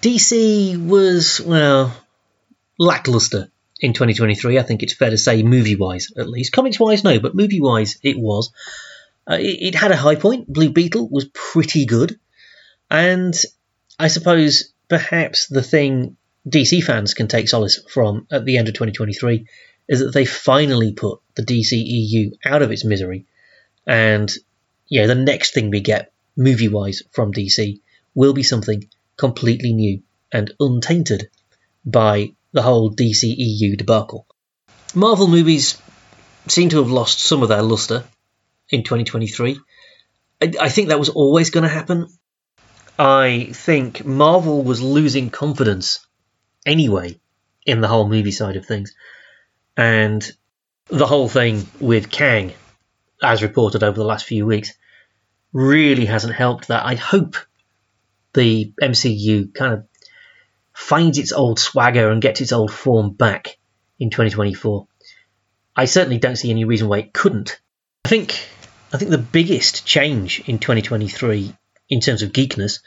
DC 0.00 0.86
was, 0.86 1.38
well, 1.38 1.94
lackluster 2.78 3.50
in 3.80 3.92
2023. 3.92 4.58
I 4.58 4.62
think 4.62 4.82
it's 4.82 4.94
fair 4.94 5.10
to 5.10 5.18
say, 5.18 5.42
movie 5.42 5.76
wise 5.76 6.12
at 6.16 6.28
least. 6.28 6.52
Comics 6.52 6.80
wise, 6.80 7.04
no, 7.04 7.18
but 7.20 7.34
movie 7.34 7.60
wise, 7.60 7.98
it 8.02 8.18
was. 8.18 8.52
Uh, 9.28 9.36
it, 9.38 9.58
it, 9.60 9.74
had 9.74 9.90
a 9.90 9.96
high 9.96 10.14
point. 10.14 10.50
Blue 10.50 10.70
Beetle 10.70 11.08
was 11.08 11.26
pretty 11.26 11.84
good. 11.84 12.18
And 12.90 13.34
I 13.98 14.08
suppose 14.08 14.72
perhaps 14.88 15.48
the 15.48 15.62
thing 15.62 16.16
DC 16.48 16.82
fans 16.82 17.12
can 17.12 17.28
take 17.28 17.48
solace 17.48 17.82
from 17.90 18.26
at 18.30 18.44
the 18.44 18.56
end 18.56 18.68
of 18.68 18.74
2023 18.74 19.46
is 19.88 20.00
that 20.00 20.14
they 20.14 20.24
finally 20.24 20.92
put 20.92 21.20
the 21.34 21.42
DCEU 21.42 22.32
out 22.44 22.62
of 22.62 22.70
its 22.70 22.84
misery. 22.84 23.26
And, 23.86 24.30
yeah, 24.86 25.06
the 25.06 25.14
next 25.14 25.52
thing 25.52 25.70
we 25.70 25.80
get, 25.80 26.12
movie 26.36 26.68
wise, 26.68 27.02
from 27.10 27.32
DC 27.32 27.80
will 28.14 28.32
be 28.32 28.42
something 28.42 28.88
completely 29.16 29.72
new 29.72 30.02
and 30.32 30.52
untainted 30.60 31.30
by 31.84 32.32
the 32.52 32.62
whole 32.62 32.94
DCEU 32.94 33.76
debacle. 33.76 34.26
Marvel 34.94 35.28
movies 35.28 35.80
seem 36.46 36.70
to 36.70 36.78
have 36.78 36.90
lost 36.90 37.20
some 37.20 37.42
of 37.42 37.48
their 37.48 37.62
luster 37.62 38.04
in 38.70 38.82
2023. 38.82 39.58
I, 40.40 40.52
I 40.60 40.68
think 40.68 40.88
that 40.88 40.98
was 40.98 41.08
always 41.08 41.50
going 41.50 41.64
to 41.64 41.68
happen. 41.68 42.06
I 42.98 43.50
think 43.52 44.04
Marvel 44.04 44.62
was 44.62 44.82
losing 44.82 45.30
confidence 45.30 46.06
anyway 46.66 47.20
in 47.64 47.80
the 47.80 47.88
whole 47.88 48.08
movie 48.08 48.32
side 48.32 48.56
of 48.56 48.66
things. 48.66 48.94
And 49.76 50.28
the 50.88 51.06
whole 51.06 51.28
thing 51.28 51.66
with 51.78 52.10
Kang, 52.10 52.52
as 53.22 53.42
reported 53.42 53.82
over 53.82 53.96
the 53.96 54.04
last 54.04 54.24
few 54.26 54.46
weeks, 54.46 54.72
really 55.52 56.06
hasn't 56.06 56.34
helped 56.34 56.68
that. 56.68 56.84
I 56.84 56.94
hope 56.94 57.36
the 58.34 58.72
MCU 58.82 59.54
kind 59.54 59.74
of 59.74 59.84
finds 60.78 61.18
its 61.18 61.32
old 61.32 61.58
swagger 61.58 62.08
and 62.08 62.22
gets 62.22 62.40
its 62.40 62.52
old 62.52 62.72
form 62.72 63.10
back 63.10 63.58
in 63.98 64.10
2024. 64.10 64.86
I 65.74 65.86
certainly 65.86 66.18
don't 66.18 66.36
see 66.36 66.50
any 66.50 66.64
reason 66.64 66.88
why 66.88 66.98
it 66.98 67.12
couldn't. 67.12 67.60
I 68.04 68.08
think 68.08 68.48
I 68.92 68.96
think 68.96 69.10
the 69.10 69.18
biggest 69.18 69.84
change 69.84 70.40
in 70.46 70.60
2023 70.60 71.52
in 71.90 72.00
terms 72.00 72.22
of 72.22 72.32
geekness 72.32 72.78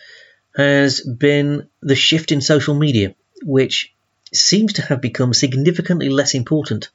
has 0.55 1.01
been 1.01 1.67
the 1.81 1.95
shift 1.95 2.31
in 2.31 2.39
social 2.39 2.75
media, 2.75 3.13
which 3.43 3.93
seems 4.33 4.73
to 4.73 4.83
have 4.83 5.01
become 5.01 5.33
significantly 5.33 6.07
less 6.07 6.33
important 6.33 6.89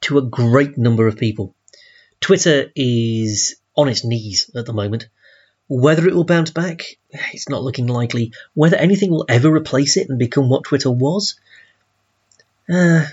to 0.00 0.18
a 0.18 0.22
great 0.22 0.76
number 0.76 1.06
of 1.06 1.16
people. 1.16 1.54
Twitter 2.20 2.72
is 2.74 3.54
on 3.76 3.88
its 3.88 4.04
knees 4.04 4.50
at 4.56 4.66
the 4.66 4.72
moment. 4.72 5.08
Whether 5.68 6.06
it 6.06 6.14
will 6.14 6.24
bounce 6.24 6.50
back, 6.50 6.84
it's 7.32 7.48
not 7.48 7.62
looking 7.62 7.86
likely. 7.86 8.32
Whether 8.52 8.76
anything 8.76 9.10
will 9.10 9.24
ever 9.28 9.50
replace 9.50 9.96
it 9.96 10.08
and 10.08 10.18
become 10.18 10.48
what 10.48 10.64
Twitter 10.64 10.90
was, 10.90 11.38
uh, 12.68 13.04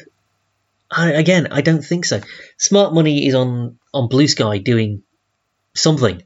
I, 0.89 1.11
again, 1.13 1.47
I 1.51 1.61
don't 1.61 1.83
think 1.83 2.05
so. 2.05 2.21
Smart 2.57 2.93
money 2.93 3.27
is 3.27 3.35
on, 3.35 3.79
on 3.93 4.09
Blue 4.09 4.27
Sky 4.27 4.57
doing 4.57 5.03
something. 5.73 6.21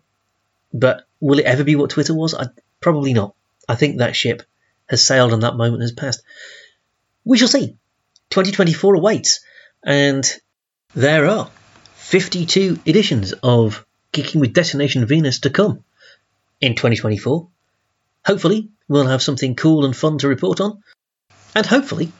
But 0.73 1.05
will 1.19 1.39
it 1.39 1.45
ever 1.45 1.63
be 1.63 1.76
what 1.76 1.91
Twitter 1.91 2.13
was? 2.13 2.34
I, 2.34 2.47
probably 2.82 3.13
not. 3.13 3.36
I 3.69 3.76
think 3.76 3.97
that 3.97 4.15
ship 4.15 4.41
has 4.88 5.05
sailed 5.05 5.34
and 5.34 5.43
that 5.43 5.55
moment 5.55 5.84
has 5.84 5.91
passed. 5.91 6.23
We 7.23 7.38
shall 7.38 7.47
see. 7.47 7.78
2024 8.32 8.95
awaits, 8.95 9.39
and 9.84 10.28
there 10.95 11.28
are 11.28 11.49
52 11.95 12.80
editions 12.86 13.34
of 13.34 13.86
Geeking 14.11 14.39
with 14.39 14.53
Destination 14.53 15.05
Venus 15.05 15.39
to 15.41 15.49
come 15.51 15.84
in 16.61 16.75
2024. 16.75 17.49
Hopefully, 18.25 18.69
we'll 18.87 19.07
have 19.07 19.21
something 19.21 19.55
cool 19.55 19.85
and 19.85 19.95
fun 19.95 20.17
to 20.19 20.27
report 20.27 20.61
on, 20.61 20.81
and 21.55 21.65
hopefully, 21.65 22.11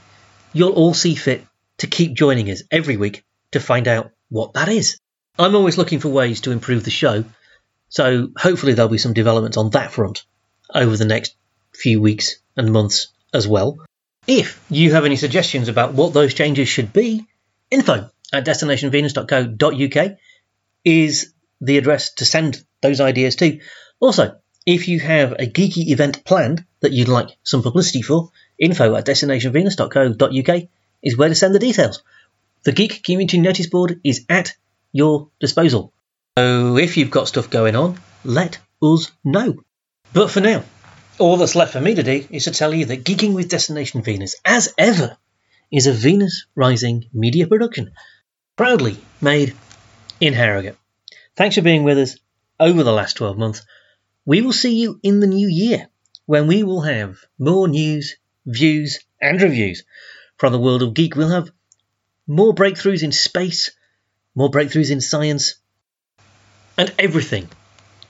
you'll 0.54 0.74
all 0.74 0.94
see 0.94 1.16
fit 1.16 1.46
to 1.80 1.88
keep 1.88 2.14
joining 2.14 2.50
us 2.50 2.64
every 2.72 2.98
week 2.98 3.24
to 3.52 3.60
find 3.60 3.88
out 3.88 4.12
what 4.30 4.54
that 4.54 4.70
is. 4.70 5.00
I'm 5.38 5.56
always 5.56 5.78
looking 5.78 6.00
for 6.00 6.10
ways 6.10 6.42
to 6.42 6.52
improve 6.52 6.84
the 6.84 6.92
show, 6.92 7.26
so 7.90 8.30
hopefully 8.38 8.74
there'll 8.74 8.90
be 8.90 8.98
some 8.98 9.14
developments 9.14 9.58
on 9.58 9.72
that 9.72 9.92
front 9.92 10.24
over 10.74 10.96
the 10.96 11.06
next 11.06 11.36
few 11.74 12.02
weeks 12.02 12.38
and 12.56 12.72
months 12.72 13.08
as 13.34 13.48
well. 13.48 13.78
If 14.28 14.64
you 14.70 14.94
have 14.94 15.06
any 15.06 15.18
suggestions 15.18 15.68
about 15.68 15.94
what 15.94 16.14
those 16.14 16.34
changes 16.34 16.68
should 16.68 16.94
be, 16.94 17.26
info 17.70 18.10
at 18.34 18.46
destinationvenus.co.uk 18.46 20.18
is 20.84 21.34
the 21.62 21.78
address 21.78 22.14
to 22.16 22.26
send 22.26 22.64
those 22.82 23.02
ideas 23.02 23.36
to. 23.38 23.60
Also, 24.00 24.38
if 24.66 24.88
you 24.88 25.00
have 25.00 25.34
a 25.34 25.46
geeky 25.46 25.88
event 25.90 26.24
planned 26.26 26.66
that 26.80 26.92
you'd 26.92 27.08
like 27.08 27.38
some 27.44 27.64
publicity 27.64 28.02
for, 28.02 28.32
info 28.60 28.96
at 28.96 29.06
destinationvenus.co.uk 29.06 30.64
is 31.04 31.18
where 31.18 31.30
to 31.30 31.36
send 31.36 31.54
the 31.54 31.60
details. 31.60 32.04
The 32.64 32.72
Geek 32.72 33.04
Community 33.04 33.40
Notice 33.40 33.68
Board 33.68 34.02
is 34.04 34.26
at 34.28 34.56
your 34.92 35.30
disposal. 35.40 35.94
So 36.38 36.78
if 36.78 36.98
you've 36.98 37.12
got 37.12 37.28
stuff 37.28 37.50
going 37.50 37.76
on, 37.76 38.00
let 38.24 38.58
us 38.82 39.12
know. 39.24 39.64
But 40.14 40.32
for 40.32 40.42
now, 40.42 40.64
all 41.20 41.38
that's 41.38 41.56
left 41.56 41.74
for 41.74 41.82
me 41.82 41.96
to 41.96 42.04
do 42.04 42.26
is 42.30 42.46
to 42.46 42.52
tell 42.52 42.74
you 42.74 42.86
that 42.86 43.04
Geeking 43.04 43.36
with 43.36 43.50
Destination 43.50 44.02
Venus, 44.02 44.36
as 44.44 44.74
ever, 44.78 45.18
is 45.72 45.88
a 45.88 45.94
Venus 45.94 46.46
Rising 46.56 47.06
media 47.14 47.48
production, 47.48 47.92
proudly 48.56 48.98
made 49.22 49.56
in 50.20 50.34
Harrogate. 50.34 50.78
Thanks 51.36 51.56
for 51.56 51.62
being 51.62 51.84
with 51.84 52.00
us 52.00 52.18
over 52.60 52.84
the 52.84 52.92
last 52.92 53.18
12 53.18 53.38
months. 53.38 53.62
We 54.28 54.42
will 54.42 54.54
see 54.54 54.76
you 54.82 55.00
in 55.04 55.20
the 55.20 55.28
new 55.28 55.48
year 55.48 55.88
when 56.26 56.48
we 56.48 56.64
will 56.64 56.82
have 56.82 57.20
more 57.38 57.68
news, 57.68 58.16
views, 58.44 59.00
and 59.22 59.40
reviews 59.40 59.84
from 60.38 60.52
the 60.52 60.60
world 60.60 60.82
of 60.82 60.96
geek. 60.96 61.16
We'll 61.16 61.30
have 61.30 61.52
more 62.26 62.56
breakthroughs 62.56 63.04
in 63.04 63.12
space, 63.12 63.70
more 64.34 64.50
breakthroughs 64.50 64.90
in 64.90 65.00
science, 65.00 65.56
and 66.76 66.92
everything 66.98 67.48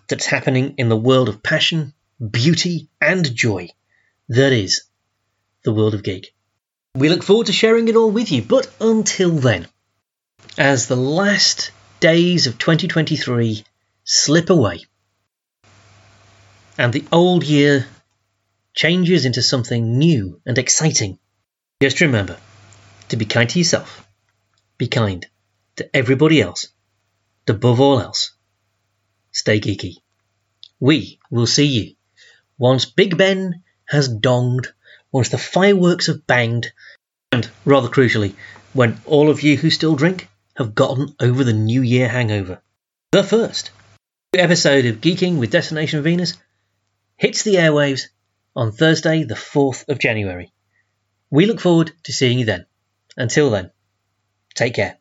that's 0.08 0.26
happening 0.26 0.76
in 0.78 0.88
the 0.88 0.96
world 0.96 1.28
of 1.28 1.44
passion, 1.44 1.94
beauty, 2.32 2.88
and 3.02 3.36
joy. 3.36 3.68
That 4.30 4.54
is 4.54 4.84
the 5.64 5.74
world 5.74 5.96
of 5.96 6.04
geek. 6.04 6.34
We 6.96 7.10
look 7.10 7.24
forward 7.24 7.48
to 7.48 7.54
sharing 7.54 7.90
it 7.90 7.98
all 7.98 8.10
with 8.10 8.32
you, 8.32 8.42
but 8.42 8.74
until 8.80 9.32
then, 9.32 9.68
as 10.58 10.88
the 10.88 10.96
last 10.96 11.72
days 12.00 12.48
of 12.48 12.58
2023 12.58 13.66
slip 14.06 14.50
away 14.50 14.86
and 16.78 16.92
the 16.92 17.06
old 17.12 17.44
year 17.44 17.88
changes 18.74 19.26
into 19.26 19.42
something 19.42 19.98
new 19.98 20.42
and 20.46 20.58
exciting, 20.58 21.18
just 21.82 22.02
remember 22.02 22.38
to 23.10 23.18
be 23.18 23.26
kind 23.26 23.50
to 23.50 23.60
yourself, 23.60 24.08
be 24.78 24.88
kind 24.88 25.26
to 25.78 25.96
everybody 25.96 26.42
else. 26.42 26.68
Above 27.48 27.80
all 27.80 28.00
else, 28.00 28.32
stay 29.32 29.60
geeky. 29.60 29.98
We 30.80 31.20
will 31.30 31.48
see 31.48 31.66
you 31.66 31.96
once 32.58 32.86
Big 32.86 33.18
Ben 33.18 33.64
has 33.86 34.10
donged, 34.10 34.68
once 35.12 35.30
the 35.30 35.38
fireworks 35.38 36.08
have 36.08 36.26
banged, 36.26 36.72
and 37.32 37.50
rather 37.66 37.90
crucially, 37.90 38.34
when 38.74 39.00
all 39.06 39.30
of 39.30 39.44
you 39.44 39.58
who 39.58 39.70
still 39.70 39.96
drink 39.96 40.28
have 40.56 40.74
gotten 40.74 41.16
over 41.20 41.44
the 41.44 41.54
New 41.54 41.82
Year 41.82 42.08
hangover. 42.08 42.62
The 43.12 43.24
first 43.24 43.72
episode 44.34 44.86
of 44.86 45.02
Geeking 45.02 45.38
with 45.38 45.52
Destination 45.52 46.02
Venus 46.02 46.38
hits 47.18 47.44
the 47.44 47.56
airwaves 47.56 48.08
on 48.56 48.72
Thursday, 48.72 49.24
the 49.24 49.36
4th 49.36 49.88
of 49.90 50.00
January. 50.00 50.52
We 51.30 51.46
look 51.46 51.60
forward 51.60 51.92
to 52.04 52.14
seeing 52.14 52.40
you 52.40 52.46
then. 52.46 52.66
Until 53.18 53.50
then, 53.50 53.72
take 54.54 54.76
care. 54.76 54.98